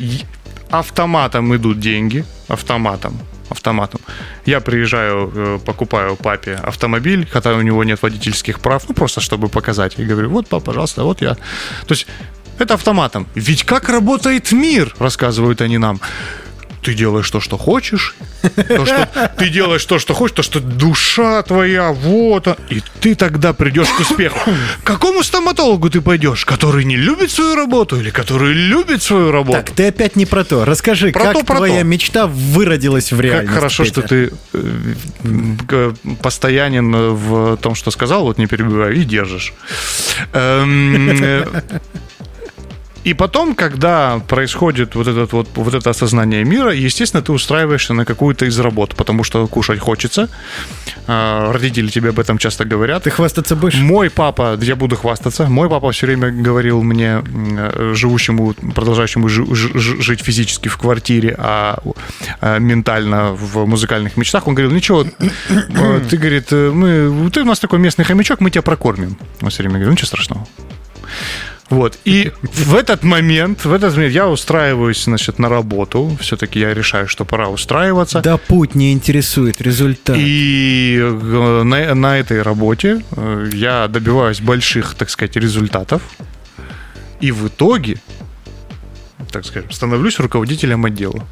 автоматом 0.70 1.56
идут 1.56 1.80
деньги, 1.80 2.26
автоматом, 2.48 3.20
автоматом. 3.50 4.02
Я 4.46 4.60
приезжаю, 4.60 5.32
э, 5.36 5.60
покупаю 5.66 6.16
папе 6.16 6.56
автомобиль, 6.56 7.28
хотя 7.32 7.54
у 7.54 7.62
него 7.62 7.84
нет 7.84 8.02
водительских 8.02 8.60
прав, 8.60 8.84
ну 8.88 8.96
просто 8.96 9.22
чтобы 9.22 9.50
показать. 9.50 10.00
И 10.00 10.04
говорю, 10.04 10.30
вот, 10.30 10.48
папа, 10.48 10.66
пожалуйста, 10.66 11.04
вот 11.04 11.22
я. 11.22 11.36
То 11.36 11.92
есть 11.92 12.08
это 12.58 12.76
автоматом. 12.76 13.28
Ведь 13.36 13.64
как 13.64 13.90
работает 13.90 14.52
мир, 14.52 14.94
рассказывают 15.00 15.62
они 15.62 15.78
нам 15.78 16.00
ты 16.82 16.94
делаешь 16.94 17.30
то, 17.30 17.40
что 17.40 17.58
хочешь, 17.58 18.16
то, 18.56 18.86
что 18.86 19.10
ты 19.38 19.50
делаешь 19.50 19.86
то, 19.86 20.00
что 20.00 20.14
хочешь, 20.14 20.36
то, 20.36 20.44
что 20.44 20.60
душа 20.60 21.42
твоя, 21.44 21.92
вот, 21.92 22.48
и 22.70 22.82
ты 23.00 23.16
тогда 23.16 23.54
придешь 23.54 23.90
к 23.90 24.00
успеху. 24.00 24.52
К 24.84 24.88
какому 24.88 25.24
стоматологу 25.24 25.90
ты 25.90 26.02
пойдешь? 26.02 26.46
Который 26.46 26.84
не 26.86 26.98
любит 26.98 27.32
свою 27.32 27.56
работу 27.56 28.00
или 28.00 28.10
который 28.10 28.54
любит 28.54 29.04
свою 29.04 29.32
работу? 29.32 29.60
Так, 29.60 29.72
ты 29.72 29.88
опять 29.88 30.16
не 30.16 30.26
про 30.26 30.44
то. 30.44 30.66
Расскажи, 30.66 31.12
про 31.12 31.26
как 31.26 31.34
то, 31.34 31.44
про 31.44 31.58
твоя 31.58 31.82
то. 31.82 31.86
мечта 31.86 32.28
выродилась 32.28 33.12
в 33.12 33.22
реальность? 33.22 33.48
Как 33.48 33.56
хорошо, 33.56 33.84
Петя. 33.84 33.92
что 33.92 34.08
ты 34.08 34.34
э, 34.54 35.94
постоянен 36.22 36.92
в 37.14 37.58
том, 37.58 37.76
что 37.76 37.92
сказал, 37.92 38.24
вот 38.24 38.38
не 38.38 38.48
перебиваю, 38.48 38.96
и 38.96 39.04
держишь. 39.04 39.54
Эм, 40.34 41.24
э, 41.24 41.46
и 43.04 43.14
потом, 43.14 43.56
когда 43.56 44.20
происходит 44.28 44.96
вот, 44.96 45.08
этот 45.08 45.34
вот, 45.34 45.48
вот 45.56 45.74
это 45.74 45.90
осознание 45.90 46.44
мира, 46.44 46.72
естественно, 46.72 47.24
ты 47.24 47.32
устраиваешься 47.32 47.94
на 47.94 48.06
какую-то 48.06 48.46
из 48.46 48.60
работ, 48.60 48.96
потому 48.96 49.24
что 49.24 49.48
кушать 49.48 49.80
хочется. 49.80 50.30
А, 51.08 51.52
родители 51.52 51.90
тебе 51.90 52.10
об 52.10 52.20
этом 52.20 52.38
часто 52.38 52.64
говорят. 52.64 53.04
Ты 53.04 53.10
хвастаться 53.10 53.56
будешь? 53.56 53.80
Мой 53.80 54.10
папа, 54.10 54.58
я 54.62 54.76
буду 54.76 54.96
хвастаться, 54.96 55.48
мой 55.48 55.68
папа 55.70 55.92
все 55.92 56.06
время 56.06 56.32
говорил 56.32 56.84
мне, 56.84 57.24
живущему, 57.94 58.54
продолжающему 58.54 59.30
жить 59.30 60.22
физически 60.22 60.68
в 60.68 60.78
квартире, 60.78 61.36
а, 61.40 61.80
а 62.40 62.60
ментально 62.60 63.32
в 63.32 63.66
музыкальных 63.66 64.16
мечтах, 64.16 64.48
он 64.48 64.54
говорил, 64.54 64.72
ничего, 64.76 65.06
ты, 66.10 66.18
говорит, 66.18 66.52
мы, 66.52 67.30
ты 67.32 67.42
у 67.42 67.46
нас 67.46 67.60
такой 67.60 67.80
местный 67.80 68.06
хомячок, 68.06 68.42
мы 68.42 68.52
тебя 68.52 68.62
прокормим. 68.62 69.18
Он 69.42 69.50
все 69.50 69.64
время 69.64 69.76
говорил, 69.76 69.94
ничего 69.94 70.08
страшного. 70.08 70.48
Вот. 71.72 71.98
И 72.04 72.34
в 72.42 72.76
этот 72.76 73.04
момент, 73.04 73.64
в 73.64 73.72
этот 73.72 73.96
момент 73.96 74.14
я 74.14 74.28
устраиваюсь, 74.28 75.06
значит, 75.06 75.40
на 75.40 75.48
работу. 75.48 76.18
Все-таки 76.20 76.60
я 76.60 76.74
решаю, 76.74 77.08
что 77.08 77.24
пора 77.24 77.48
устраиваться. 77.48 78.20
Да 78.22 78.36
путь 78.36 78.76
не 78.76 78.92
интересует, 78.92 79.62
результат. 79.62 80.18
И 80.20 81.00
э, 81.02 81.64
на, 81.64 81.96
на 81.96 82.20
этой 82.20 82.42
работе 82.42 83.06
э, 83.12 83.50
я 83.54 83.88
добиваюсь 83.88 84.42
больших, 84.42 84.96
так 84.96 85.10
сказать, 85.10 85.38
результатов. 85.38 86.02
И 87.22 87.32
в 87.32 87.48
итоге, 87.48 88.02
так 89.32 89.46
скажем, 89.46 89.72
становлюсь 89.72 90.20
руководителем 90.20 90.84
отдела. 90.84 91.26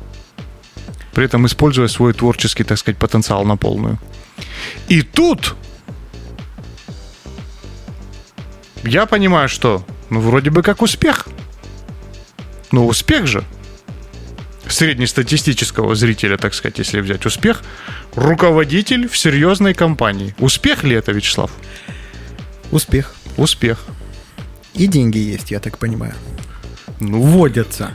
При 1.12 1.26
этом 1.26 1.46
используя 1.48 1.90
свой 1.90 2.14
творческий, 2.14 2.64
так 2.64 2.78
сказать, 2.78 2.98
потенциал 2.98 3.44
на 3.44 3.58
полную. 3.58 4.00
И 4.88 5.02
тут 5.02 5.58
я 8.86 9.06
понимаю, 9.06 9.50
что 9.50 9.84
ну 10.10 10.20
вроде 10.20 10.50
бы 10.50 10.64
как 10.64 10.82
успех. 10.82 11.28
Ну 12.72 12.88
успех 12.88 13.28
же. 13.28 13.44
Среднестатистического 14.68 15.96
зрителя, 15.96 16.38
так 16.38 16.54
сказать, 16.54 16.78
если 16.78 17.02
взять 17.02 17.26
успех. 17.26 17.62
Руководитель 18.14 19.08
в 19.08 19.18
серьезной 19.18 19.74
компании. 19.74 20.36
Успех 20.38 20.84
ли 20.84 20.96
это, 20.96 21.12
Вячеслав? 21.12 21.52
Успех. 22.72 23.16
Успех. 23.38 23.86
И 24.76 24.86
деньги 24.88 25.18
есть, 25.18 25.52
я 25.52 25.60
так 25.60 25.78
понимаю. 25.80 26.14
Ну, 27.00 27.22
Вводятся. 27.22 27.92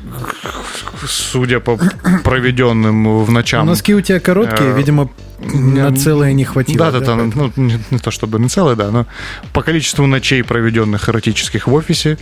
судя 1.07 1.61
по 1.61 1.79
проведенным 2.25 3.25
в 3.25 3.31
ночам. 3.31 3.67
Носки 3.67 3.95
у 3.95 4.01
тебя 4.01 4.21
короткие, 4.21 4.71
Э, 4.71 4.77
видимо, 4.77 5.11
на 5.41 5.95
целое 5.95 6.33
не 6.33 6.45
хватило. 6.45 6.91
Да, 6.91 7.01
да, 7.01 7.01
да, 7.01 7.17
ну, 7.17 7.53
не, 7.57 7.79
не 7.91 7.99
то 7.99 8.11
чтобы 8.11 8.39
на 8.39 8.49
целое, 8.49 8.77
да, 8.77 8.91
но 8.91 9.07
по 9.53 9.63
количеству 9.63 10.07
ночей, 10.07 10.43
проведенных 10.43 11.09
эротических 11.09 11.67
в 11.69 11.75
офисе, 11.75 12.17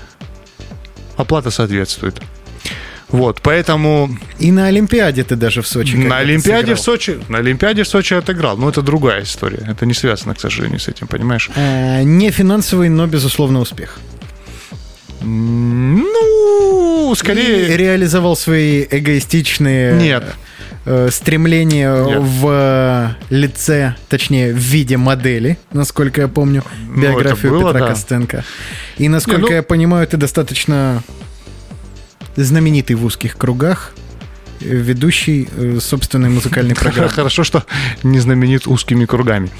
оплата 1.16 1.50
соответствует. 1.50 2.20
Вот, 3.08 3.40
поэтому 3.42 4.08
И 4.38 4.50
на 4.50 4.66
Олимпиаде 4.68 5.22
ты 5.22 5.36
даже 5.36 5.60
в 5.60 5.68
Сочи. 5.68 5.94
на 5.96 6.18
Олимпиаде 6.18 6.74
в 6.74 6.78
сыграл. 6.80 6.96
Сочи, 6.96 7.20
на 7.28 7.38
Олимпиаде 7.38 7.82
в 7.82 7.88
Сочи 7.88 8.14
отыграл, 8.14 8.56
но 8.56 8.70
это 8.70 8.80
другая 8.80 9.22
история, 9.22 9.66
это 9.68 9.84
не 9.86 9.92
связано, 9.94 10.34
к 10.34 10.40
сожалению, 10.40 10.80
с 10.80 10.88
этим, 10.88 11.06
понимаешь? 11.06 11.50
Э, 11.54 12.02
Не 12.02 12.30
финансовый, 12.30 12.88
но, 12.88 13.06
безусловно, 13.06 13.60
успех. 13.60 13.98
Ну, 15.22 17.12
И 17.12 17.16
скорее, 17.16 17.76
реализовал 17.76 18.36
свои 18.36 18.84
эгоистичные 18.90 19.94
Нет. 19.94 20.24
э, 20.84 21.08
стремления 21.12 21.94
Нет. 22.04 22.18
в 22.20 22.48
э, 22.50 23.08
лице, 23.34 23.94
точнее, 24.08 24.52
в 24.52 24.56
виде 24.58 24.96
модели, 24.96 25.58
насколько 25.72 26.22
я 26.22 26.28
помню, 26.28 26.64
Ну, 26.88 27.02
биографию 27.02 27.52
это 27.54 27.60
было, 27.62 27.72
Петра 27.72 27.80
да. 27.86 27.88
Костенко. 27.92 28.44
И, 28.98 29.08
насколько 29.08 29.40
Не, 29.42 29.48
ну- 29.48 29.54
я 29.54 29.62
понимаю, 29.62 30.06
ты 30.06 30.16
достаточно 30.16 31.02
знаменитый 32.36 32.96
в 32.96 33.04
узких 33.04 33.36
кругах, 33.36 33.92
э, 34.60 34.64
ведущий 34.66 35.48
э, 35.56 35.78
собственной 35.80 36.30
музыкальной 36.30 36.74
программы. 36.80 37.10
Хорошо, 37.10 37.44
что 37.44 37.64
не 38.02 38.20
знаменит 38.20 38.66
узкими 38.66 39.04
кругами. 39.04 39.50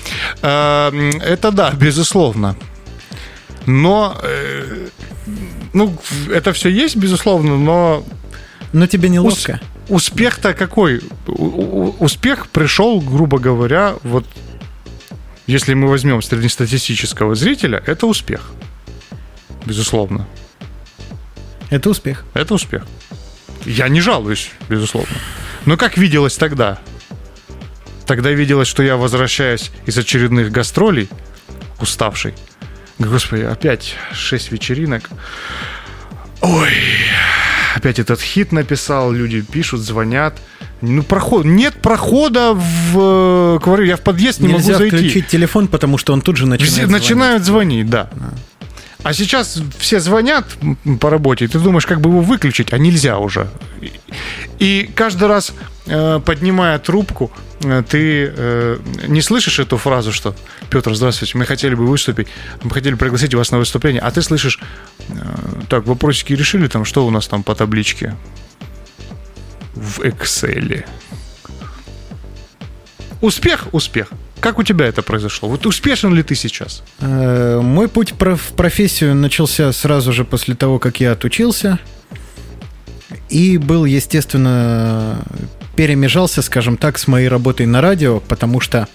Это 0.40 1.50
да, 1.52 1.70
безусловно. 1.72 2.56
Но, 3.66 4.18
э, 4.22 4.88
ну, 5.72 5.96
это 6.30 6.52
все 6.52 6.68
есть, 6.68 6.96
безусловно, 6.96 7.56
но 7.58 8.04
Но 8.72 8.86
тебе 8.86 9.08
неловко? 9.08 9.60
успех-то 9.88 10.54
какой? 10.54 11.00
У- 11.26 11.94
Успех 12.00 12.48
пришел, 12.48 13.00
грубо 13.00 13.38
говоря, 13.38 13.94
вот 14.02 14.26
если 15.46 15.74
мы 15.74 15.88
возьмем 15.88 16.22
среднестатистического 16.22 17.34
зрителя, 17.34 17.82
это 17.86 18.06
успех. 18.06 18.50
Безусловно. 19.66 20.26
Это 21.70 21.90
успех. 21.90 22.24
Это 22.34 22.54
успех. 22.54 22.86
Я 23.64 23.88
не 23.88 24.00
жалуюсь, 24.00 24.50
безусловно. 24.68 25.14
Но 25.66 25.76
как 25.76 25.96
виделось 25.96 26.36
тогда? 26.36 26.78
Тогда 28.06 28.30
виделось, 28.32 28.66
что 28.68 28.82
я 28.82 28.96
возвращаюсь 28.96 29.70
из 29.86 29.96
очередных 29.96 30.50
гастролей, 30.50 31.08
уставший. 31.80 32.34
Господи, 32.99 33.43
опять 33.43 33.97
шесть 34.12 34.53
вечеринок. 34.53 35.09
Ой, 36.40 36.70
опять 37.76 37.99
этот 37.99 38.20
хит 38.20 38.53
написал, 38.53 39.12
люди 39.12 39.40
пишут, 39.43 39.80
звонят. 39.80 40.34
Ну, 40.80 41.03
проход... 41.05 41.45
Нет 41.45 41.74
прохода 41.74 42.55
в 42.55 42.97
э, 42.97 43.59
квартиру. 43.62 43.86
Я 43.88 43.97
в 43.97 44.01
подъезд 44.01 44.40
не 44.40 44.49
Нельзя 44.49 44.72
могу 44.72 44.78
зайти. 44.78 44.97
включить 44.97 45.28
телефон, 45.28 45.68
потому 45.68 45.97
что 45.97 46.12
он 46.12 46.20
тут 46.20 46.36
же 46.36 46.47
начинает 46.47 46.72
Все 46.72 46.86
звонить. 46.86 47.01
начинают 47.03 47.45
звонить, 47.45 47.88
да. 47.88 48.11
А 48.20 48.34
сейчас 49.12 49.61
все 49.78 49.98
звонят 50.00 50.44
по 51.00 51.11
работе, 51.11 51.44
и 51.44 51.48
ты 51.48 51.59
думаешь, 51.59 51.86
как 51.86 52.00
бы 52.00 52.11
его 52.11 52.20
выключить, 52.20 52.72
а 52.72 52.78
нельзя 52.78 53.18
уже. 53.18 53.48
И- 54.61 54.88
каждый 54.94 55.26
раз, 55.28 55.53
э, 55.86 56.20
поднимая 56.24 56.78
трубку, 56.78 57.32
э, 57.64 57.82
ты 57.88 58.32
э, 58.36 58.78
не 59.09 59.20
слышишь 59.20 59.59
эту 59.59 59.76
фразу, 59.76 60.12
что 60.12 60.36
Петр, 60.70 60.94
здравствуйте, 60.94 61.36
мы 61.36 61.46
хотели 61.46 61.74
бы 61.74 61.86
выступить, 61.86 62.28
мы 62.62 62.70
хотели 62.70 62.94
пригласить 62.94 63.34
вас 63.34 63.50
на 63.50 63.59
выступление, 63.59 64.00
а 64.00 64.11
ты 64.11 64.22
слышишь, 64.22 64.61
так, 65.68 65.86
вопросики 65.86 66.34
решили, 66.34 66.68
там, 66.68 66.84
что 66.84 67.05
у 67.05 67.11
нас 67.11 67.26
там 67.26 67.42
по 67.42 67.55
табличке? 67.55 68.14
В 69.74 70.00
Excel. 70.00 70.84
Успех, 73.20 73.66
успех. 73.72 74.09
Как 74.43 74.59
у 74.59 74.64
тебя 74.64 74.86
это 74.86 75.03
произошло? 75.03 75.49
Вот 75.49 75.66
успешен 75.66 76.12
ли 76.14 76.24
ты 76.24 76.34
сейчас? 76.34 76.82
Э, 76.99 77.61
Мой 77.62 77.88
путь 77.88 78.12
в 78.18 78.53
профессию 78.57 79.14
начался 79.14 79.72
сразу 79.72 80.12
же 80.12 80.24
после 80.24 80.57
того, 80.57 80.80
как 80.80 80.99
я 80.99 81.12
отучился. 81.12 81.78
И 83.28 83.57
был, 83.57 83.84
естественно, 83.84 85.22
перемежался, 85.76 86.43
скажем 86.43 86.76
так, 86.76 86.99
с 86.99 87.07
моей 87.07 87.28
работой 87.28 87.66
на 87.66 87.80
радио, 87.80 88.18
потому 88.18 88.59
что 88.59 88.88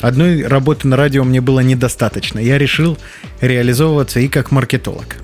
одной 0.00 0.42
работы 0.46 0.88
на 0.88 0.96
радио 0.96 1.22
мне 1.22 1.42
было 1.42 1.60
недостаточно. 1.60 2.38
Я 2.38 2.56
решил 2.56 2.96
реализовываться 3.42 4.20
и 4.20 4.28
как 4.28 4.52
маркетолог. 4.52 5.16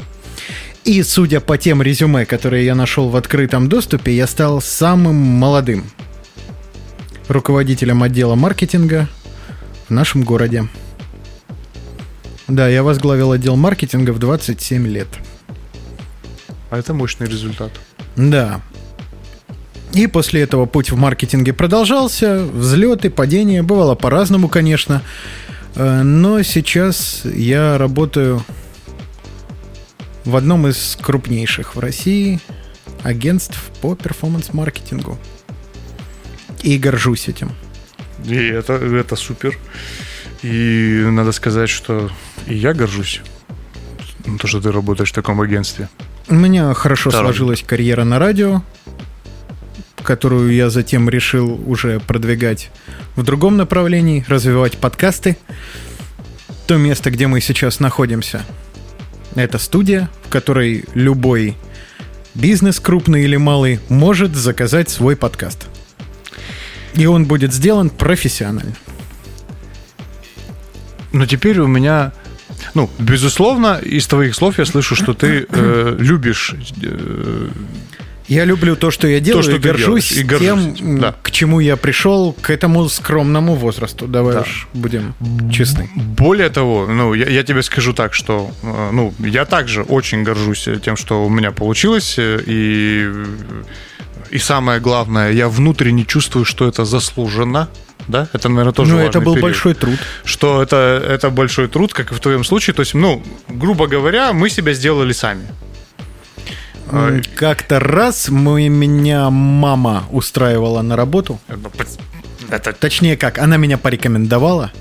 И 0.85 1.03
судя 1.03 1.41
по 1.41 1.57
тем 1.57 1.81
резюме, 1.81 2.27
которые 2.27 2.67
я 2.67 2.75
нашел 2.75 3.09
в 3.09 3.17
открытом 3.17 3.71
доступе, 3.71 4.15
я 4.15 4.27
стал 4.27 4.61
самым 4.61 5.17
молодым 5.17 5.87
руководителем 7.29 8.03
отдела 8.03 8.35
маркетинга 8.35 9.09
в 9.91 9.93
нашем 9.93 10.23
городе. 10.23 10.69
Да, 12.47 12.69
я 12.69 12.83
возглавил 12.83 13.33
отдел 13.33 13.57
маркетинга 13.57 14.13
в 14.13 14.19
27 14.19 14.87
лет. 14.87 15.09
А 16.71 16.79
это 16.79 16.95
мощный 16.95 17.27
результат. 17.27 17.73
Да. 18.17 18.61
И 19.93 20.07
после 20.07 20.43
этого 20.43 20.67
путь 20.67 20.91
в 20.91 20.97
маркетинге 20.97 21.53
продолжался. 21.53 22.45
Взлеты, 22.45 23.11
падения. 23.11 23.63
Бывало 23.63 23.97
по-разному, 23.97 24.49
конечно. 24.49 25.03
Э, 25.75 26.03
Но 26.03 26.43
сейчас 26.43 27.23
я 27.25 27.77
работаю 27.77 28.45
в 30.25 30.37
одном 30.37 30.69
из 30.69 30.97
крупнейших 31.01 31.75
в 31.75 31.81
России 31.81 32.41
агентств 33.03 33.59
по 33.81 33.97
перформанс-маркетингу. 33.97 35.19
И 36.63 36.79
горжусь 36.79 37.29
этим. 37.29 37.51
И 38.25 38.37
это, 38.37 38.75
это 38.75 39.17
супер. 39.17 39.59
И 40.43 41.05
надо 41.07 41.33
сказать, 41.33 41.69
что 41.69 42.11
и 42.47 42.55
я 42.55 42.73
горжусь. 42.73 43.21
ну, 44.27 44.39
То, 44.39 44.47
что 44.47 44.61
ты 44.61 44.73
работаешь 44.73 45.11
в 45.11 45.15
таком 45.15 45.41
агентстве. 45.41 45.89
У 46.29 46.35
меня 46.35 46.73
хорошо 46.75 47.11
Второй. 47.11 47.29
сложилась 47.29 47.63
карьера 47.63 48.05
на 48.05 48.19
радио, 48.19 48.63
которую 50.03 50.53
я 50.55 50.71
затем 50.71 51.11
решил 51.11 51.61
уже 51.67 52.01
продвигать 52.01 52.71
в 53.17 53.23
другом 53.23 53.57
направлении, 53.57 54.25
развивать 54.29 54.79
подкасты. 54.79 55.37
То 56.67 56.77
место, 56.77 57.11
где 57.11 57.27
мы 57.27 57.41
сейчас 57.41 57.81
находимся, 57.81 58.45
это 59.35 59.59
студия, 59.59 60.09
в 60.25 60.29
которой 60.29 60.85
любой 60.95 61.57
бизнес, 62.35 62.81
крупный 62.81 63.25
или 63.25 63.37
малый, 63.37 63.81
может 63.89 64.35
заказать 64.35 64.89
свой 64.89 65.17
подкаст. 65.17 65.67
И 66.95 67.07
он 67.07 67.25
будет 67.27 67.53
сделан 67.53 67.91
профессионально. 67.91 68.75
Но 71.13 71.27
теперь 71.27 71.59
у 71.61 71.67
меня... 71.67 72.13
Ну, 72.75 72.91
безусловно, 72.99 73.81
из 73.83 74.07
твоих 74.07 74.35
слов 74.35 74.59
я 74.59 74.65
слышу, 74.65 74.95
что 74.95 75.15
ты 75.15 75.47
э, 75.49 75.97
любишь... 75.99 76.55
э, 76.83 77.49
Я 78.29 78.45
люблю 78.45 78.77
то, 78.77 78.91
что 78.91 79.09
я 79.09 79.19
делаю, 79.19 79.43
что 79.43 79.57
и 79.57 79.59
горжусь 79.59 80.13
и 80.13 80.23
горжусь, 80.23 80.79
тем, 80.79 81.01
да. 81.01 81.15
к 81.23 81.31
чему 81.31 81.61
я 81.61 81.77
пришел 81.77 82.33
к 82.33 82.51
этому 82.51 82.89
скромному 82.89 83.55
возрасту. 83.55 84.07
Давай 84.07 84.35
Да. 84.35 84.41
уж 84.43 84.69
будем 84.75 85.15
честны. 85.53 85.89
Более 85.97 86.51
того, 86.51 86.87
ну, 86.87 87.15
я, 87.15 87.27
я 87.29 87.43
тебе 87.43 87.63
скажу 87.63 87.93
так, 87.93 88.15
что, 88.15 88.51
э, 88.63 88.91
ну, 88.93 89.15
я 89.19 89.45
также 89.47 89.83
очень 89.83 90.23
горжусь 90.23 90.69
тем, 90.85 90.97
что 90.97 91.25
у 91.25 91.29
меня 91.31 91.51
получилось, 91.51 92.17
э, 92.19 92.41
и, 92.47 93.11
и 94.31 94.39
самое 94.39 94.81
главное, 94.81 95.33
я 95.33 95.49
внутренне 95.49 96.05
чувствую, 96.05 96.45
что 96.45 96.67
это 96.69 96.85
заслуженно, 96.85 97.69
да, 98.09 98.29
это, 98.33 98.49
наверное, 98.49 98.73
тоже 98.73 98.93
Ну, 98.93 98.99
это 98.99 99.21
был 99.21 99.35
период. 99.35 99.43
большой 99.43 99.75
труд. 99.75 99.99
что 100.25 100.63
это, 100.63 100.77
это 101.07 101.31
большой 101.31 101.69
труд, 101.69 101.93
как 101.93 102.11
и 102.13 102.15
в 102.15 102.21
твоем 102.21 102.45
случае. 102.45 102.75
То 102.75 102.81
есть, 102.81 102.95
ну, 102.95 103.23
грубо 103.49 103.87
говоря, 103.87 104.33
мы 104.33 104.49
себя 104.51 104.73
сделали 104.73 105.13
сами. 105.13 105.45
М, 106.91 107.23
Как-то 107.37 107.79
раз 107.79 108.29
мы, 108.29 108.69
меня 108.69 109.31
мама 109.31 110.05
устраивала 110.11 110.83
на 110.83 110.97
работу. 110.97 111.39
Это, 112.51 112.73
Точнее 112.73 113.17
как, 113.17 113.39
она 113.39 113.57
меня 113.59 113.79
порекомендовала, 113.79 114.73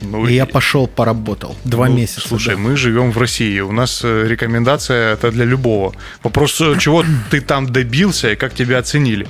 ну, 0.00 0.26
и 0.26 0.34
я 0.34 0.46
пошел 0.46 0.86
поработал. 0.86 1.56
Два 1.64 1.88
ну, 1.88 1.96
месяца. 1.96 2.28
Слушай, 2.28 2.54
да. 2.54 2.60
мы 2.60 2.76
живем 2.76 3.12
в 3.12 3.18
России. 3.18 3.60
У 3.60 3.72
нас 3.72 4.00
э, 4.04 4.26
рекомендация 4.28 5.14
это 5.14 5.30
для 5.30 5.44
любого. 5.44 5.94
Вопрос, 6.22 6.60
э, 6.60 6.76
чего 6.78 7.04
ты 7.30 7.40
там 7.40 7.66
добился 7.66 8.32
и 8.32 8.36
как 8.36 8.54
тебя 8.54 8.78
оценили. 8.78 9.26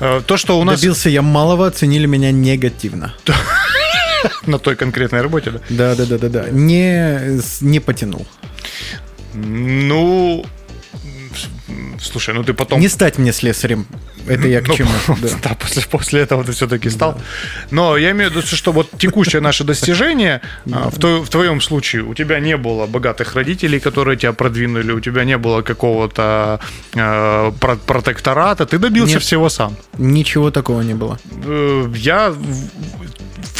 Э, 0.00 0.20
То, 0.24 0.36
что 0.36 0.58
у 0.58 0.64
нас 0.64 0.80
Добился 0.80 1.10
я 1.10 1.22
малого, 1.22 1.66
оценили 1.66 2.06
меня 2.06 2.30
негативно. 2.30 3.14
на 4.46 4.58
той 4.58 4.76
конкретной 4.76 5.22
работе, 5.22 5.50
да? 5.50 5.60
Да, 5.68 5.94
да, 5.94 6.06
да, 6.06 6.18
да, 6.18 6.28
да. 6.28 6.50
Не, 6.50 7.40
не 7.60 7.80
потянул. 7.80 8.26
Ну, 9.34 10.46
слушай, 12.00 12.34
ну 12.34 12.42
ты 12.44 12.52
потом... 12.54 12.80
Не 12.80 12.88
стать 12.88 13.18
мне 13.18 13.32
слесарем. 13.32 13.86
Это 14.26 14.48
я 14.48 14.60
к 14.60 14.68
Ну, 14.68 14.74
чему? 14.76 14.90
Да. 15.22 15.28
Да, 15.42 15.54
после, 15.54 15.82
после 15.82 16.20
этого 16.20 16.44
ты 16.44 16.52
все-таки 16.52 16.90
стал. 16.90 17.20
Но 17.70 17.96
я 17.96 18.10
имею 18.12 18.30
в 18.30 18.34
виду, 18.36 18.46
что 18.46 18.72
вот 18.72 18.90
текущее 18.98 19.40
наше 19.40 19.64
достижение, 19.64 20.40
а, 20.72 20.88
в, 20.90 20.98
тво- 20.98 21.22
в 21.24 21.28
твоем 21.28 21.60
случае, 21.60 22.02
у 22.02 22.14
тебя 22.14 22.40
не 22.40 22.56
было 22.56 22.86
богатых 22.86 23.34
родителей, 23.34 23.80
которые 23.80 24.16
тебя 24.16 24.32
продвинули, 24.32 24.92
у 24.92 25.00
тебя 25.00 25.24
не 25.24 25.36
было 25.38 25.62
какого-то 25.62 26.58
э, 26.94 27.52
про- 27.60 27.76
протектората, 27.76 28.64
ты 28.66 28.78
добился 28.78 29.14
Нет. 29.14 29.22
всего 29.22 29.48
сам. 29.48 29.76
Ничего 29.98 30.50
такого 30.50 30.82
не 30.82 30.94
было. 30.94 31.18
Э, 31.44 31.86
я 31.96 32.30
в- 32.30 32.68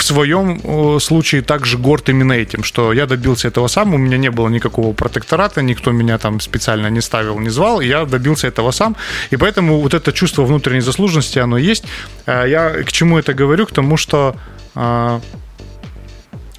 своем 0.05 0.60
случае 1.01 1.40
также 1.40 1.78
горд 1.78 2.10
именно 2.10 2.35
этим, 2.35 2.62
что 2.62 2.93
я 2.93 3.06
добился 3.06 3.48
этого 3.48 3.68
сам, 3.68 3.94
у 3.94 3.97
меня 3.98 4.18
не 4.18 4.31
было 4.31 4.48
никакого 4.51 4.93
протектората, 4.93 5.62
никто 5.62 5.93
меня 5.93 6.18
там 6.18 6.40
специально 6.40 6.89
не 6.90 7.01
ставил, 7.01 7.39
не 7.40 7.48
звал, 7.48 7.81
я 7.81 8.03
добился 8.06 8.47
этого 8.48 8.70
сам, 8.70 8.97
и 9.31 9.36
поэтому 9.36 9.81
вот 9.81 9.94
это 9.94 10.12
чувство 10.12 10.44
внутренней 10.44 10.81
заслуженности, 10.81 11.39
оно 11.39 11.59
есть. 11.59 11.85
Э, 12.26 12.44
Я 12.48 12.70
к 12.85 12.93
чему 12.93 13.18
это 13.18 13.35
говорю? 13.35 13.66
К 13.66 13.72
тому, 13.72 13.97
что 13.97 14.36
э, 14.74 15.20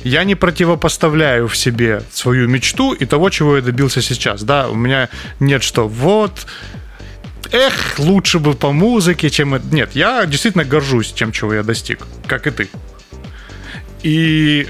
я 0.04 0.24
не 0.24 0.36
противопоставляю 0.36 1.48
в 1.48 1.58
себе 1.58 2.04
свою 2.12 2.48
мечту 2.48 2.94
и 2.94 3.06
того, 3.06 3.30
чего 3.30 3.58
я 3.58 3.62
добился 3.62 4.02
сейчас. 4.02 4.44
Да, 4.44 4.70
у 4.70 4.76
меня 4.76 5.10
нет 5.40 5.64
что 5.64 5.88
вот 5.88 6.46
эх, 7.52 8.00
лучше 8.00 8.40
бы 8.40 8.54
по 8.54 8.72
музыке, 8.72 9.30
чем 9.30 9.56
это. 9.56 9.66
Нет, 9.74 9.92
я 9.94 10.26
действительно 10.26 10.66
горжусь 10.66 11.12
тем, 11.14 11.32
чего 11.32 11.54
я 11.54 11.64
достиг, 11.64 12.00
как 12.28 12.48
и 12.48 12.52
ты. 12.52 12.70
И... 14.04 14.68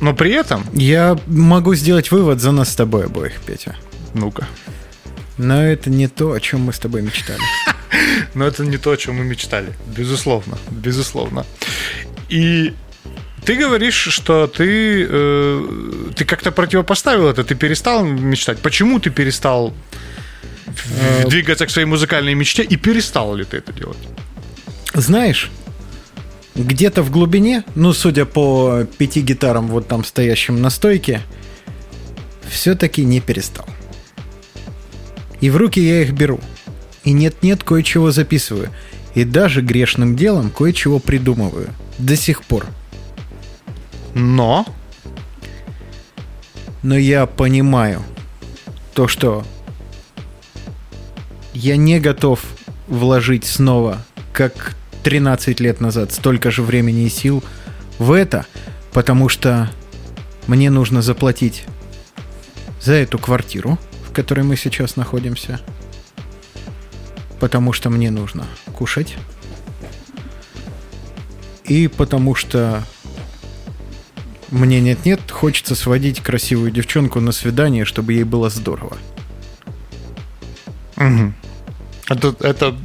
Но 0.00 0.14
при 0.14 0.32
этом... 0.32 0.64
Я 0.72 1.18
могу 1.26 1.74
сделать 1.74 2.12
вывод 2.12 2.40
за 2.40 2.52
нас 2.52 2.70
с 2.70 2.76
тобой 2.76 3.06
обоих, 3.06 3.40
Петя. 3.40 3.74
Ну-ка. 4.14 4.46
Но 5.38 5.62
это 5.62 5.90
не 5.90 6.08
то, 6.08 6.32
о 6.32 6.40
чем 6.40 6.62
мы 6.62 6.72
с 6.72 6.78
тобой 6.78 7.02
мечтали. 7.02 7.40
Но 8.34 8.46
это 8.46 8.64
не 8.64 8.76
то, 8.76 8.90
о 8.90 8.96
чем 8.96 9.16
мы 9.16 9.24
мечтали. 9.24 9.72
Безусловно. 9.96 10.58
Безусловно. 10.70 11.46
И 12.28 12.74
ты 13.44 13.54
говоришь, 13.54 13.94
что 13.94 14.46
ты, 14.46 15.06
э, 15.08 16.10
ты 16.16 16.24
как-то 16.24 16.50
противопоставил 16.52 17.28
это, 17.28 17.44
ты 17.44 17.54
перестал 17.54 18.04
мечтать. 18.04 18.58
Почему 18.58 18.98
ты 18.98 19.10
перестал 19.10 19.72
Э, 21.00 21.28
двигаться 21.28 21.66
к 21.66 21.70
своей 21.70 21.86
музыкальной 21.86 22.34
мечте 22.34 22.62
и 22.62 22.76
перестал 22.76 23.34
ли 23.34 23.44
ты 23.44 23.58
это 23.58 23.72
делать? 23.72 23.98
Знаешь, 24.94 25.50
где-то 26.54 27.02
в 27.02 27.10
глубине, 27.10 27.64
ну, 27.74 27.92
судя 27.92 28.24
по 28.24 28.84
пяти 28.98 29.20
гитарам, 29.20 29.68
вот 29.68 29.88
там 29.88 30.04
стоящим 30.04 30.60
на 30.60 30.70
стойке, 30.70 31.22
все-таки 32.50 33.04
не 33.04 33.20
перестал. 33.20 33.66
И 35.40 35.50
в 35.50 35.56
руки 35.56 35.80
я 35.80 36.02
их 36.02 36.12
беру. 36.12 36.40
И 37.04 37.12
нет-нет, 37.12 37.62
кое-чего 37.62 38.10
записываю. 38.10 38.70
И 39.14 39.24
даже 39.24 39.62
грешным 39.62 40.16
делом 40.16 40.50
кое-чего 40.50 40.98
придумываю. 40.98 41.70
До 41.98 42.16
сих 42.16 42.42
пор. 42.44 42.66
Но 44.14 44.66
Но 46.82 46.96
я 46.96 47.26
понимаю 47.26 48.02
то, 48.94 49.08
что 49.08 49.44
я 51.52 51.76
не 51.76 51.98
готов 51.98 52.40
вложить 52.86 53.44
снова, 53.44 53.98
как 54.32 54.76
13 55.02 55.60
лет 55.60 55.80
назад, 55.80 56.12
столько 56.12 56.50
же 56.50 56.62
времени 56.62 57.06
и 57.06 57.08
сил 57.08 57.42
в 57.98 58.12
это, 58.12 58.46
потому 58.92 59.28
что 59.28 59.70
мне 60.46 60.70
нужно 60.70 61.02
заплатить 61.02 61.64
за 62.80 62.94
эту 62.94 63.18
квартиру, 63.18 63.78
которой 64.18 64.40
мы 64.40 64.56
сейчас 64.56 64.96
находимся, 64.96 65.60
потому 67.38 67.72
что 67.72 67.88
мне 67.88 68.10
нужно 68.10 68.48
кушать, 68.74 69.16
и 71.62 71.86
потому 71.86 72.34
что 72.34 72.82
мне 74.50 74.80
нет-нет, 74.80 75.30
хочется 75.30 75.76
сводить 75.76 76.18
красивую 76.20 76.72
девчонку 76.72 77.20
на 77.20 77.30
свидание, 77.30 77.84
чтобы 77.84 78.12
ей 78.12 78.24
было 78.24 78.50
здорово. 78.50 78.96
Мгм. 80.96 81.36
Это, 82.08 82.34
это 82.40 82.76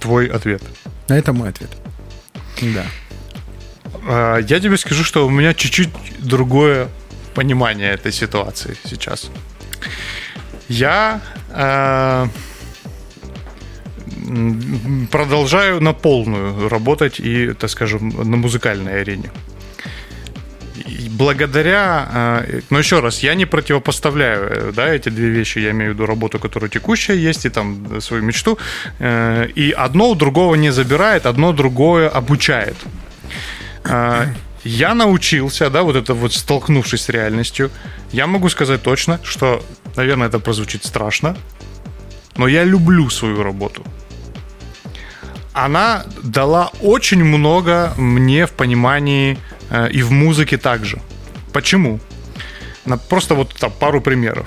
твой 0.00 0.26
ответ. 0.26 0.62
А 1.08 1.14
Это 1.14 1.32
мой 1.32 1.48
ответ. 1.48 1.70
Да. 2.60 2.84
А, 4.06 4.36
Я 4.36 4.60
тебе 4.60 4.76
скажу, 4.76 5.02
что 5.02 5.26
у 5.26 5.30
меня 5.30 5.54
чуть-чуть 5.54 5.88
другое 6.18 6.88
понимание 7.34 7.92
этой 7.94 8.12
ситуации 8.12 8.76
сейчас. 8.84 9.30
Я 10.68 11.20
э, 11.50 12.26
продолжаю 15.10 15.80
на 15.80 15.92
полную 15.92 16.68
работать 16.68 17.20
и, 17.20 17.52
так 17.52 17.70
скажем, 17.70 18.08
на 18.08 18.36
музыкальной 18.36 19.00
арене. 19.00 19.30
И 20.86 21.08
благодаря, 21.08 22.42
э, 22.46 22.60
но 22.70 22.78
еще 22.78 23.00
раз, 23.00 23.22
я 23.22 23.34
не 23.34 23.46
противопоставляю, 23.46 24.50
э, 24.50 24.72
да, 24.72 24.88
эти 24.94 25.08
две 25.08 25.28
вещи, 25.28 25.58
я 25.60 25.70
имею 25.70 25.92
в 25.92 25.94
виду 25.94 26.06
работу, 26.06 26.38
которая 26.38 26.70
текущая 26.70 27.16
есть, 27.16 27.46
и 27.46 27.48
там 27.48 27.86
э, 27.90 28.00
свою 28.00 28.22
мечту, 28.22 28.58
э, 28.98 29.48
и 29.54 29.70
одно 29.70 30.10
у 30.10 30.14
другого 30.14 30.56
не 30.56 30.70
забирает, 30.72 31.26
одно 31.26 31.52
другое 31.52 32.08
обучает. 32.08 32.76
А, 33.84 34.26
Я 34.64 34.94
научился, 34.94 35.70
да, 35.70 35.82
вот 35.82 35.96
это 35.96 36.14
вот 36.14 36.32
столкнувшись 36.32 37.02
с 37.02 37.08
реальностью, 37.08 37.70
я 38.12 38.26
могу 38.26 38.48
сказать 38.48 38.82
точно, 38.82 39.20
что, 39.22 39.62
наверное, 39.96 40.28
это 40.28 40.38
прозвучит 40.38 40.84
страшно, 40.84 41.36
но 42.36 42.48
я 42.48 42.64
люблю 42.64 43.10
свою 43.10 43.42
работу. 43.42 43.82
Она 45.52 46.04
дала 46.22 46.70
очень 46.82 47.24
много 47.24 47.92
мне 47.96 48.46
в 48.46 48.50
понимании 48.50 49.38
э, 49.70 49.88
и 49.90 50.02
в 50.02 50.10
музыке 50.12 50.58
также. 50.58 50.98
Почему? 51.52 51.98
На- 52.84 52.98
Просто 52.98 53.34
вот 53.34 53.54
там 53.54 53.72
пару 53.78 54.00
примеров. 54.02 54.46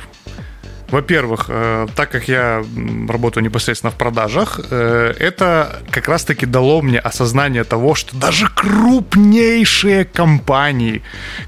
Во-первых, 0.92 1.46
э, 1.50 1.88
так 1.96 2.12
как 2.12 2.28
я 2.28 2.64
работаю 3.08 3.44
непосредственно 3.44 3.92
в 3.92 3.96
продажах, 3.96 4.60
э, 4.72 5.14
это 5.20 5.82
как 5.92 6.08
раз-таки 6.08 6.46
дало 6.46 6.82
мне 6.82 7.00
осознание 7.00 7.64
того, 7.64 7.96
что 7.96 8.16
даже 8.16 8.48
крупнейшие 8.48 10.06
компании, 10.06 11.02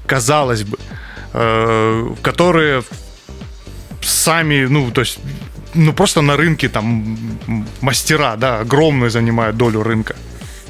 казалось 0.06 0.62
бы, 0.64 0.76
э, 1.34 2.14
которые 2.22 2.82
сами, 4.02 4.66
ну, 4.66 4.90
то 4.90 5.00
есть, 5.00 5.18
ну, 5.74 5.92
просто 5.92 6.22
на 6.22 6.36
рынке 6.36 6.68
там 6.68 7.18
мастера, 7.80 8.36
да, 8.36 8.60
огромную 8.60 9.10
занимают 9.10 9.56
долю 9.56 9.82
рынка. 9.82 10.16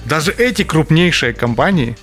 Даже 0.04 0.32
эти 0.32 0.64
крупнейшие 0.64 1.32
компании 1.32 1.96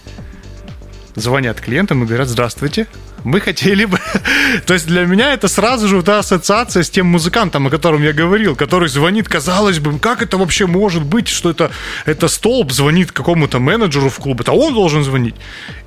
звонят 1.15 1.59
клиентам 1.59 2.03
и 2.03 2.05
говорят, 2.05 2.27
здравствуйте, 2.27 2.87
мы 3.23 3.39
хотели 3.39 3.85
бы... 3.85 3.97
То 4.65 4.73
есть 4.73 4.87
для 4.87 5.05
меня 5.05 5.33
это 5.33 5.47
сразу 5.47 5.87
же 5.87 6.01
та 6.03 6.19
ассоциация 6.19 6.83
с 6.83 6.89
тем 6.89 7.07
музыкантом, 7.07 7.67
о 7.67 7.69
котором 7.69 8.03
я 8.03 8.13
говорил, 8.13 8.55
который 8.55 8.89
звонит, 8.89 9.27
казалось 9.27 9.79
бы, 9.79 9.99
как 9.99 10.21
это 10.21 10.37
вообще 10.37 10.65
может 10.67 11.03
быть, 11.03 11.27
что 11.27 11.49
это, 11.49 11.71
это 12.05 12.27
столб 12.27 12.71
звонит 12.71 13.11
какому-то 13.11 13.59
менеджеру 13.59 14.09
в 14.09 14.17
клуб, 14.17 14.41
это 14.41 14.51
он 14.51 14.73
должен 14.73 15.03
звонить. 15.03 15.35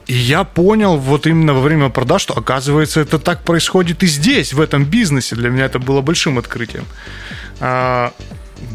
И 0.06 0.14
я 0.14 0.44
понял 0.44 0.96
вот 0.96 1.26
именно 1.26 1.54
во 1.54 1.60
время 1.60 1.88
продаж, 1.88 2.22
что 2.22 2.34
оказывается 2.34 3.00
это 3.00 3.18
так 3.18 3.44
происходит 3.44 4.02
и 4.02 4.06
здесь, 4.06 4.52
в 4.52 4.60
этом 4.60 4.84
бизнесе. 4.84 5.36
Для 5.36 5.50
меня 5.50 5.64
это 5.66 5.78
было 5.78 6.00
большим 6.00 6.38
открытием. 6.38 6.84
А, 7.60 8.12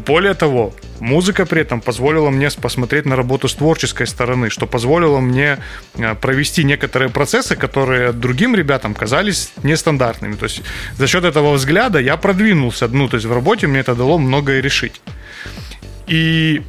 Более 0.06 0.34
того, 0.34 0.72
музыка 1.00 1.46
при 1.46 1.62
этом 1.62 1.80
позволила 1.80 2.30
мне 2.30 2.48
посмотреть 2.50 3.06
на 3.06 3.16
работу 3.16 3.48
с 3.48 3.54
творческой 3.54 4.06
стороны, 4.06 4.50
что 4.50 4.66
позволило 4.66 5.20
мне 5.20 5.58
э, 5.94 6.14
провести 6.14 6.64
некоторые 6.64 7.08
процессы, 7.08 7.56
которые 7.56 8.12
другим 8.12 8.54
ребятам 8.54 8.94
казались 8.94 9.52
нестандартными. 9.62 10.34
То 10.34 10.44
есть 10.44 10.62
за 10.96 11.06
счет 11.06 11.24
этого 11.24 11.52
взгляда 11.52 11.98
я 11.98 12.16
продвинулся. 12.16 12.88
Ну, 12.88 13.08
то 13.08 13.16
есть 13.16 13.26
в 13.26 13.32
работе 13.32 13.66
мне 13.66 13.80
это 13.80 13.94
дало 13.94 14.18
многое 14.18 14.60
решить. 14.60 15.00
И, 16.06 16.62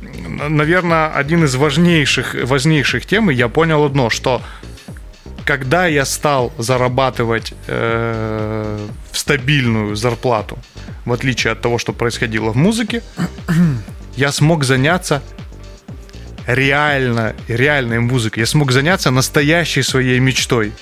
наверное, 0.50 1.08
один 1.08 1.46
из 1.46 1.56
важнейших, 1.56 2.36
важнейших 2.44 3.06
тем, 3.06 3.30
я 3.30 3.48
понял 3.48 3.86
одно, 3.86 4.10
что 4.10 4.42
когда 5.46 5.88
я 5.88 6.06
стал 6.06 6.52
зарабатывать 6.58 7.54
э, 7.68 8.88
стабильную 9.14 9.96
зарплату 9.96 10.60
в 11.06 11.14
отличие 11.14 11.54
от 11.54 11.62
того, 11.62 11.78
что 11.78 11.94
происходило 11.94 12.52
в 12.52 12.56
музыке, 12.56 13.02
я 14.20 14.34
смог 14.34 14.66
заняться 14.66 15.22
реально, 16.46 17.36
реальной 17.48 18.00
музыкой. 18.00 18.42
Я 18.42 18.46
смог 18.46 18.72
заняться 18.72 19.12
настоящей 19.12 19.82
своей 19.82 20.20
мечтой. 20.20 20.74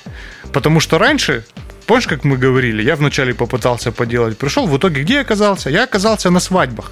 Потому 0.51 0.79
что 0.79 0.97
раньше, 0.97 1.45
помнишь, 1.85 2.07
как 2.07 2.23
мы 2.23 2.37
говорили, 2.37 2.81
я 2.81 2.95
вначале 2.95 3.35
попытался 3.35 3.91
поделать, 3.91 4.39
пришел, 4.39 4.65
в 4.65 4.75
итоге 4.75 5.03
где 5.03 5.13
я 5.15 5.21
оказался? 5.21 5.69
Я 5.69 5.83
оказался 5.83 6.31
на 6.31 6.39
свадьбах. 6.39 6.91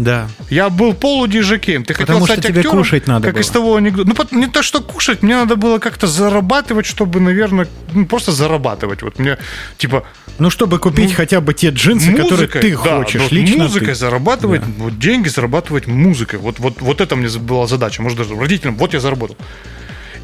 Да. 0.00 0.28
Я 0.48 0.70
был 0.70 0.94
полудижакеем. 0.94 1.84
Ты 1.84 1.92
Потому 1.94 2.20
хотел 2.20 2.26
что 2.26 2.34
стать 2.34 2.46
тебе 2.52 2.60
актером, 2.60 2.78
кушать 2.78 3.06
надо 3.06 3.26
как 3.26 3.34
было. 3.34 3.42
из 3.42 3.48
того 3.48 3.76
анекдота. 3.76 4.10
Ну, 4.32 4.38
не 4.40 4.46
то, 4.46 4.62
что 4.62 4.80
кушать, 4.80 5.22
мне 5.22 5.36
надо 5.36 5.56
было 5.56 5.78
как-то 5.78 6.06
зарабатывать, 6.06 6.86
чтобы, 6.86 7.20
наверное, 7.20 7.68
ну, 7.92 8.06
просто 8.06 8.32
зарабатывать. 8.32 9.02
Вот 9.02 9.18
мне, 9.18 9.36
типа, 9.76 10.04
Ну, 10.38 10.48
чтобы 10.48 10.78
купить 10.78 11.12
хотя 11.12 11.40
бы 11.42 11.52
те 11.52 11.68
джинсы, 11.68 12.12
которые 12.12 12.30
музыкой, 12.32 12.60
ты 12.62 12.70
да, 12.72 12.76
хочешь. 12.96 13.20
вот 13.20 13.30
Лично 13.32 13.64
музыкой 13.64 13.88
ты. 13.88 13.94
зарабатывать, 13.94 14.62
вот 14.78 14.98
деньги 14.98 15.28
зарабатывать 15.28 15.86
музыкой. 15.86 16.38
Вот, 16.38 16.58
вот, 16.58 16.80
вот 16.80 17.00
это 17.02 17.14
мне 17.16 17.28
была 17.38 17.66
задача. 17.66 18.00
Может, 18.00 18.16
даже 18.18 18.34
родителям, 18.34 18.76
вот 18.76 18.94
я 18.94 19.00
заработал. 19.00 19.36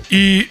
И 0.09 0.49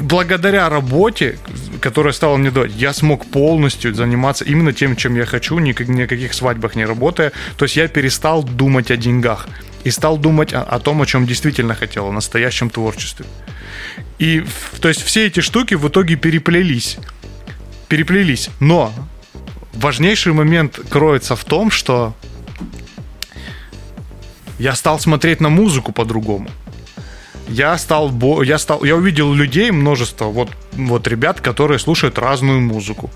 благодаря 0.00 0.68
работе, 0.68 1.38
которая 1.80 2.12
стала 2.12 2.36
мне 2.36 2.50
давать, 2.50 2.72
я 2.74 2.92
смог 2.92 3.26
полностью 3.26 3.94
заниматься 3.94 4.44
именно 4.44 4.72
тем, 4.72 4.96
чем 4.96 5.16
я 5.16 5.26
хочу, 5.26 5.58
ни 5.58 5.74
ни 5.90 6.02
о 6.02 6.06
каких 6.06 6.34
свадьбах 6.34 6.76
не 6.76 6.84
работая. 6.84 7.32
То 7.56 7.64
есть 7.64 7.76
я 7.76 7.88
перестал 7.88 8.42
думать 8.42 8.90
о 8.90 8.96
деньгах 8.96 9.48
и 9.84 9.90
стал 9.90 10.18
думать 10.18 10.52
о, 10.52 10.62
о 10.62 10.78
том, 10.78 11.02
о 11.02 11.06
чем 11.06 11.26
действительно 11.26 11.74
хотел, 11.74 12.06
о 12.06 12.12
настоящем 12.12 12.70
творчестве. 12.70 13.26
И 14.18 14.44
то 14.80 14.88
есть 14.88 15.02
все 15.02 15.26
эти 15.26 15.40
штуки 15.40 15.74
в 15.74 15.88
итоге 15.88 16.16
переплелись. 16.16 16.98
Переплелись. 17.88 18.50
Но 18.60 18.92
важнейший 19.72 20.32
момент 20.32 20.80
кроется 20.90 21.36
в 21.36 21.44
том, 21.44 21.70
что 21.70 22.14
я 24.58 24.74
стал 24.74 24.98
смотреть 24.98 25.40
на 25.40 25.48
музыку 25.48 25.92
по-другому. 25.92 26.50
Я 27.48 27.78
стал, 27.78 28.12
я 28.42 28.58
стал, 28.58 28.84
я 28.84 28.94
увидел 28.94 29.32
людей 29.32 29.70
множество, 29.70 30.26
вот, 30.26 30.50
вот 30.72 31.08
ребят, 31.08 31.40
которые 31.40 31.78
слушают 31.78 32.18
разную 32.18 32.60
музыку. 32.60 33.10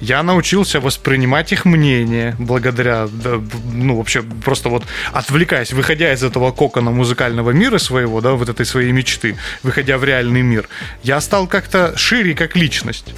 Я 0.00 0.22
научился 0.22 0.80
воспринимать 0.80 1.52
их 1.52 1.64
мнение 1.64 2.36
благодаря, 2.38 3.08
да, 3.08 3.40
ну 3.72 3.96
вообще 3.96 4.22
просто 4.22 4.68
вот 4.68 4.84
отвлекаясь, 5.12 5.72
выходя 5.72 6.12
из 6.12 6.22
этого 6.22 6.52
кокона 6.52 6.90
музыкального 6.90 7.50
мира 7.50 7.78
своего, 7.78 8.20
да, 8.20 8.32
вот 8.32 8.48
этой 8.48 8.66
своей 8.66 8.92
мечты, 8.92 9.36
выходя 9.62 9.98
в 9.98 10.04
реальный 10.04 10.42
мир, 10.42 10.68
я 11.02 11.20
стал 11.20 11.48
как-то 11.48 11.96
шире 11.96 12.34
как 12.34 12.56
личность. 12.56 13.14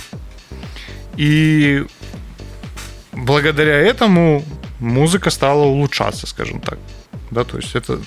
И 1.16 1.85
благодаря 3.12 3.77
этому 3.77 4.45
музыка 4.78 5.31
стала 5.31 5.65
улучшаться, 5.65 6.27
скажем 6.27 6.61
так. 6.61 6.78
Да, 7.31 7.45
то 7.45 7.59
есть 7.59 7.74
это 7.74 8.01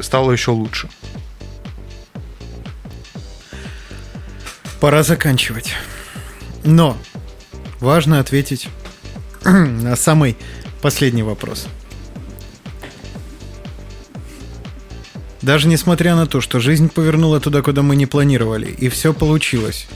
стало 0.00 0.32
еще 0.32 0.52
лучше. 0.52 0.88
Пора 4.80 5.02
заканчивать. 5.02 5.74
Но 6.64 6.96
важно 7.80 8.20
ответить 8.20 8.68
на 9.44 9.96
самый 9.96 10.36
последний 10.82 11.22
вопрос. 11.22 11.66
Даже 15.42 15.68
несмотря 15.68 16.16
на 16.16 16.26
то, 16.26 16.40
что 16.40 16.58
жизнь 16.58 16.90
повернула 16.90 17.40
туда, 17.40 17.62
куда 17.62 17.82
мы 17.82 17.94
не 17.94 18.06
планировали, 18.06 18.66
и 18.66 18.88
все 18.88 19.14
получилось. 19.14 19.86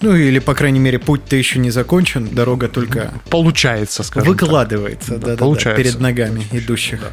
Ну 0.00 0.16
или, 0.16 0.40
по 0.40 0.54
крайней 0.54 0.80
мере, 0.80 0.98
путь-то 0.98 1.36
еще 1.36 1.60
не 1.60 1.70
закончен, 1.70 2.28
дорога 2.28 2.68
только 2.68 3.14
Получается, 3.30 4.02
скажем 4.02 4.32
так. 4.34 4.42
выкладывается 4.42 5.12
да, 5.12 5.18
да, 5.18 5.26
да, 5.32 5.36
получается. 5.36 5.82
перед 5.82 6.00
ногами 6.00 6.44
идущих. 6.50 7.12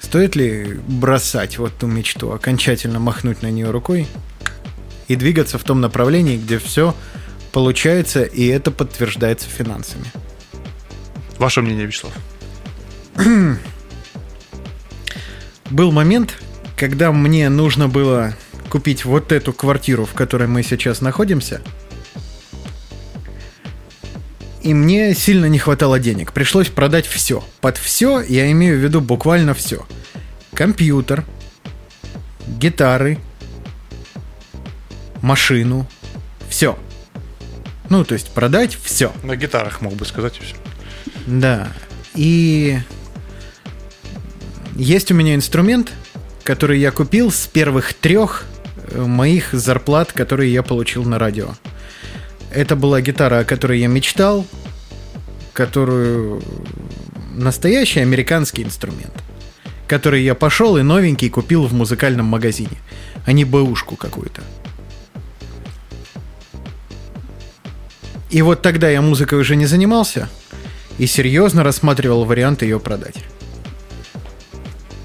Стоит 0.00 0.36
ли 0.36 0.78
бросать 0.86 1.58
вот 1.58 1.72
ту 1.76 1.88
мечту, 1.88 2.30
окончательно 2.30 3.00
махнуть 3.00 3.42
на 3.42 3.50
нее 3.50 3.72
рукой 3.72 4.06
и 5.08 5.16
двигаться 5.16 5.58
в 5.58 5.64
том 5.64 5.80
направлении, 5.80 6.36
где 6.36 6.58
все 6.58 6.94
получается, 7.52 8.22
и 8.22 8.46
это 8.46 8.70
подтверждается 8.70 9.48
финансами? 9.48 10.04
Ваше 11.38 11.62
мнение, 11.62 11.86
Вячеслав? 11.86 12.12
Был 15.70 15.90
момент, 15.90 16.34
когда 16.76 17.12
мне 17.12 17.48
нужно 17.48 17.88
было 17.88 18.34
купить 18.68 19.04
вот 19.04 19.32
эту 19.32 19.52
квартиру, 19.52 20.04
в 20.04 20.12
которой 20.12 20.48
мы 20.48 20.62
сейчас 20.62 21.00
находимся. 21.00 21.60
И 24.62 24.74
мне 24.74 25.14
сильно 25.14 25.46
не 25.46 25.58
хватало 25.58 25.98
денег. 26.00 26.32
Пришлось 26.32 26.68
продать 26.68 27.06
все. 27.06 27.44
Под 27.60 27.76
все 27.78 28.20
я 28.20 28.50
имею 28.50 28.78
в 28.78 28.82
виду 28.82 29.00
буквально 29.00 29.54
все. 29.54 29.86
Компьютер, 30.52 31.24
гитары, 32.46 33.18
машину, 35.26 35.86
все. 36.48 36.78
Ну, 37.90 38.04
то 38.04 38.14
есть 38.14 38.30
продать 38.30 38.76
все. 38.80 39.12
На 39.22 39.36
гитарах 39.36 39.80
мог 39.80 39.94
бы 39.94 40.04
сказать 40.04 40.38
и 40.38 40.44
все. 40.44 40.56
Да. 41.26 41.68
И 42.14 42.78
есть 44.76 45.10
у 45.10 45.14
меня 45.14 45.34
инструмент, 45.34 45.92
который 46.44 46.78
я 46.78 46.90
купил 46.92 47.30
с 47.30 47.46
первых 47.46 47.92
трех 47.94 48.44
э, 48.76 49.02
моих 49.04 49.52
зарплат, 49.52 50.12
которые 50.12 50.52
я 50.52 50.62
получил 50.62 51.04
на 51.04 51.18
радио. 51.18 51.50
Это 52.52 52.76
была 52.76 53.00
гитара, 53.00 53.40
о 53.40 53.44
которой 53.44 53.80
я 53.80 53.88
мечтал, 53.88 54.46
которую 55.52 56.42
настоящий 57.34 58.00
американский 58.00 58.62
инструмент, 58.62 59.12
который 59.88 60.22
я 60.22 60.34
пошел 60.34 60.76
и 60.76 60.82
новенький 60.82 61.28
купил 61.30 61.66
в 61.66 61.74
музыкальном 61.74 62.26
магазине, 62.26 62.78
а 63.26 63.32
не 63.32 63.44
бэушку 63.44 63.96
какую-то. 63.96 64.42
И 68.36 68.42
вот 68.42 68.60
тогда 68.60 68.90
я 68.90 69.00
музыкой 69.00 69.38
уже 69.38 69.56
не 69.56 69.64
занимался 69.64 70.28
и 70.98 71.06
серьезно 71.06 71.62
рассматривал 71.62 72.26
вариант 72.26 72.60
ее 72.60 72.78
продать. 72.78 73.24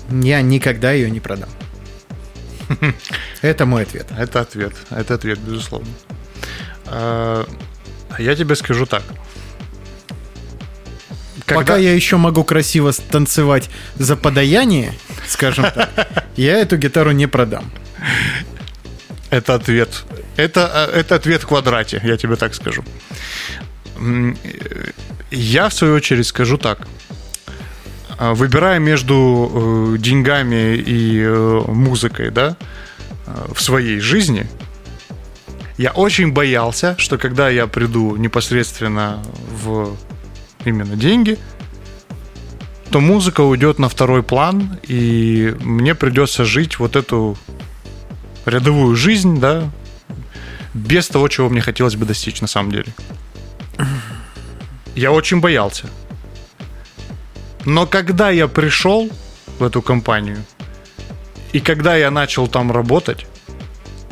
Я 0.10 0.42
никогда 0.42 0.92
ее 0.92 1.10
не 1.10 1.22
продам. 1.22 1.48
Это 3.42 3.66
мой 3.66 3.84
ответ. 3.84 4.08
Это 4.18 4.42
ответ. 4.42 4.74
Это 4.90 5.14
ответ, 5.14 5.40
безусловно. 5.40 5.88
А 6.86 7.46
я 8.20 8.36
тебе 8.36 8.54
скажу 8.58 8.86
так. 8.86 9.04
Пока 11.46 11.78
я 11.78 11.96
еще 11.96 12.18
могу 12.18 12.44
красиво 12.44 12.92
станцевать 12.92 13.70
за 13.96 14.18
подаяние, 14.18 14.94
скажем 15.26 15.64
так, 15.74 15.90
я 16.36 16.58
эту 16.58 16.76
гитару 16.76 17.12
не 17.12 17.28
продам. 17.28 17.72
Это 19.32 19.56
ответ. 19.56 20.04
Это, 20.36 20.90
э, 20.94 21.00
это 21.00 21.16
ответ 21.16 21.44
в 21.44 21.48
квадрате, 21.48 22.02
я 22.04 22.18
тебе 22.18 22.36
так 22.36 22.54
скажу. 22.54 22.84
Э, 23.98 24.34
Я, 25.32 25.70
в 25.70 25.74
свою 25.74 25.96
очередь, 25.96 26.28
скажу 26.28 26.58
так. 26.58 26.88
А, 28.18 28.34
Выбирая 28.34 28.80
между 28.80 29.94
э, 29.96 29.98
деньгами 29.98 30.76
и 30.76 31.26
музыкой, 31.68 32.30
да, 32.30 32.58
в 33.54 33.62
своей 33.62 34.02
жизни, 34.02 34.46
я 35.78 35.92
очень 35.92 36.34
боялся, 36.34 36.96
что 36.98 37.18
когда 37.18 37.50
я 37.50 37.68
приду 37.68 38.18
непосредственно 38.18 39.24
в 39.64 39.96
именно 40.66 40.98
деньги, 40.98 41.38
то 42.92 43.00
музыка 43.00 43.42
уйдет 43.42 43.80
на 43.80 43.88
второй 43.88 44.22
план, 44.22 44.78
и 44.84 45.56
мне 45.62 45.96
придется 45.96 46.44
жить 46.44 46.78
вот 46.78 46.98
эту 46.98 47.38
рядовую 48.46 48.96
жизнь, 48.96 49.40
да, 49.40 49.70
без 50.74 51.08
того, 51.08 51.28
чего 51.28 51.50
мне 51.50 51.62
хотелось 51.62 51.96
бы 51.96 52.06
достичь 52.06 52.42
на 52.42 52.48
самом 52.48 52.72
деле. 52.72 52.94
Я 54.96 55.12
очень 55.12 55.40
боялся. 55.40 55.90
Но 57.66 57.86
когда 57.86 58.30
я 58.30 58.48
пришел 58.48 59.10
в 59.60 59.64
эту 59.64 59.82
компанию, 59.82 60.44
и 61.54 61.60
когда 61.60 61.96
я 61.96 62.12
начал 62.12 62.48
там 62.48 62.72
работать, 62.72 63.28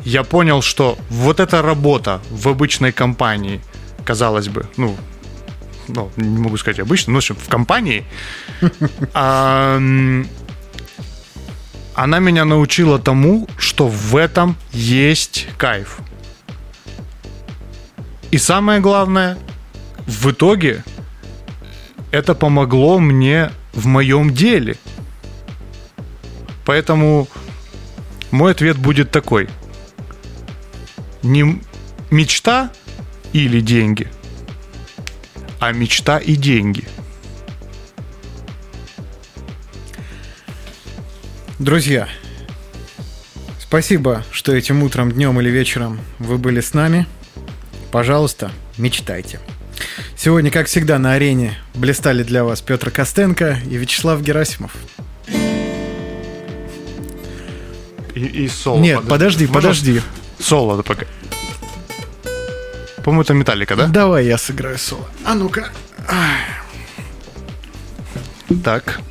я 0.06 0.24
понял, 0.24 0.62
что 0.62 0.98
вот 1.10 1.40
эта 1.40 1.62
работа 1.62 2.22
в 2.30 2.48
обычной 2.48 2.92
компании, 2.92 3.62
казалось 4.06 4.48
бы, 4.48 4.66
ну, 4.78 4.96
ну 5.88 6.12
не 6.18 6.40
могу 6.40 6.58
сказать 6.58 6.80
обычно, 6.80 7.14
но 7.14 7.20
в 7.22 7.50
компании, 7.50 8.06
а, 9.14 9.80
она 12.02 12.20
меня 12.20 12.46
научила 12.46 12.98
тому, 12.98 13.46
что 13.58 13.90
в 13.90 14.16
этом 14.16 14.56
есть 14.72 15.48
кайф. 15.58 16.00
И 18.32 18.38
самое 18.38 18.80
главное, 18.80 19.38
в 20.08 20.32
итоге 20.32 20.86
это 22.12 22.36
помогло 22.36 23.00
мне 23.00 23.52
в 23.74 23.86
моем 23.88 24.34
деле. 24.34 24.78
Поэтому 26.64 27.28
мой 28.32 28.54
ответ 28.54 28.78
будет 28.78 29.12
такой. 29.12 29.50
Не 31.22 31.62
мечта 32.12 32.72
или 33.34 33.60
деньги, 33.60 34.08
а 35.60 35.74
мечта 35.74 36.18
и 36.18 36.38
деньги. 36.38 36.88
Друзья, 41.60 42.08
спасибо, 43.60 44.24
что 44.32 44.56
этим 44.56 44.82
утром, 44.82 45.12
днем 45.12 45.42
или 45.42 45.50
вечером 45.50 46.00
вы 46.18 46.38
были 46.38 46.62
с 46.62 46.74
нами. 46.74 47.06
Пожалуйста, 47.92 48.54
мечтайте. 48.78 49.42
Сегодня, 50.16 50.52
как 50.52 50.68
всегда, 50.68 50.98
на 51.00 51.14
арене 51.14 51.58
блистали 51.76 52.24
для 52.24 52.46
вас 52.46 52.62
Петр 52.62 52.92
Костенко 52.92 53.60
и 53.70 53.76
Вячеслав 53.76 54.22
Герасимов. 54.22 54.72
И, 58.16 58.26
и 58.26 58.48
соло. 58.48 58.80
Нет, 58.80 59.06
подожди, 59.10 59.46
Можно 59.46 59.62
подожди. 59.62 60.02
Соло, 60.40 60.78
да, 60.78 60.84
пока. 60.84 61.06
По-моему, 63.04 63.24
это 63.24 63.34
Металлика, 63.34 63.76
да? 63.76 63.88
Давай 63.88 64.26
я 64.26 64.38
сыграю 64.38 64.78
соло. 64.78 65.06
А 65.26 65.36
ну-ка. 65.36 65.70
Так. 68.64 69.02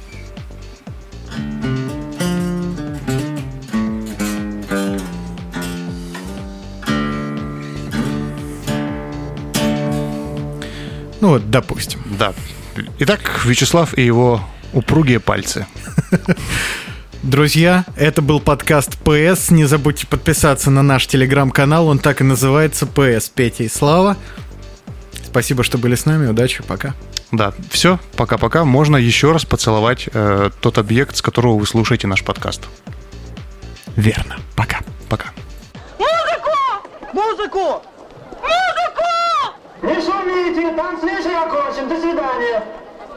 Ну 11.20 11.30
вот, 11.30 11.50
допустим. 11.50 12.00
Да. 12.18 12.32
Итак, 12.98 13.44
Вячеслав 13.44 13.96
и 13.96 14.04
его 14.04 14.40
упругие 14.72 15.20
пальцы. 15.20 15.66
Друзья, 17.22 17.84
это 17.96 18.22
был 18.22 18.38
подкаст 18.38 18.96
ПС. 18.98 19.50
Не 19.50 19.64
забудьте 19.64 20.06
подписаться 20.06 20.70
на 20.70 20.82
наш 20.82 21.08
телеграм-канал. 21.08 21.88
Он 21.88 21.98
так 21.98 22.20
и 22.20 22.24
называется 22.24 22.86
ПС 22.86 23.28
Петя 23.28 23.64
и 23.64 23.68
Слава. 23.68 24.16
Спасибо, 25.26 25.64
что 25.64 25.78
были 25.78 25.96
с 25.96 26.06
нами. 26.06 26.28
Удачи, 26.28 26.62
пока. 26.62 26.94
Да, 27.32 27.52
все, 27.70 27.98
пока-пока. 28.16 28.64
Можно 28.64 28.96
еще 28.96 29.32
раз 29.32 29.44
поцеловать 29.44 30.08
э, 30.12 30.50
тот 30.60 30.78
объект, 30.78 31.16
с 31.16 31.22
которого 31.22 31.58
вы 31.58 31.66
слушаете 31.66 32.06
наш 32.06 32.24
подкаст. 32.24 32.62
Верно. 33.96 34.36
Пока. 34.54 34.80
Пока. 35.08 35.32
Музыку! 35.98 37.12
Музыку! 37.12 37.82
Не 39.82 39.94
шумите, 39.94 40.72
танцующий 40.72 41.36
окончен. 41.36 41.88
До 41.88 41.96
свидания. 42.00 42.62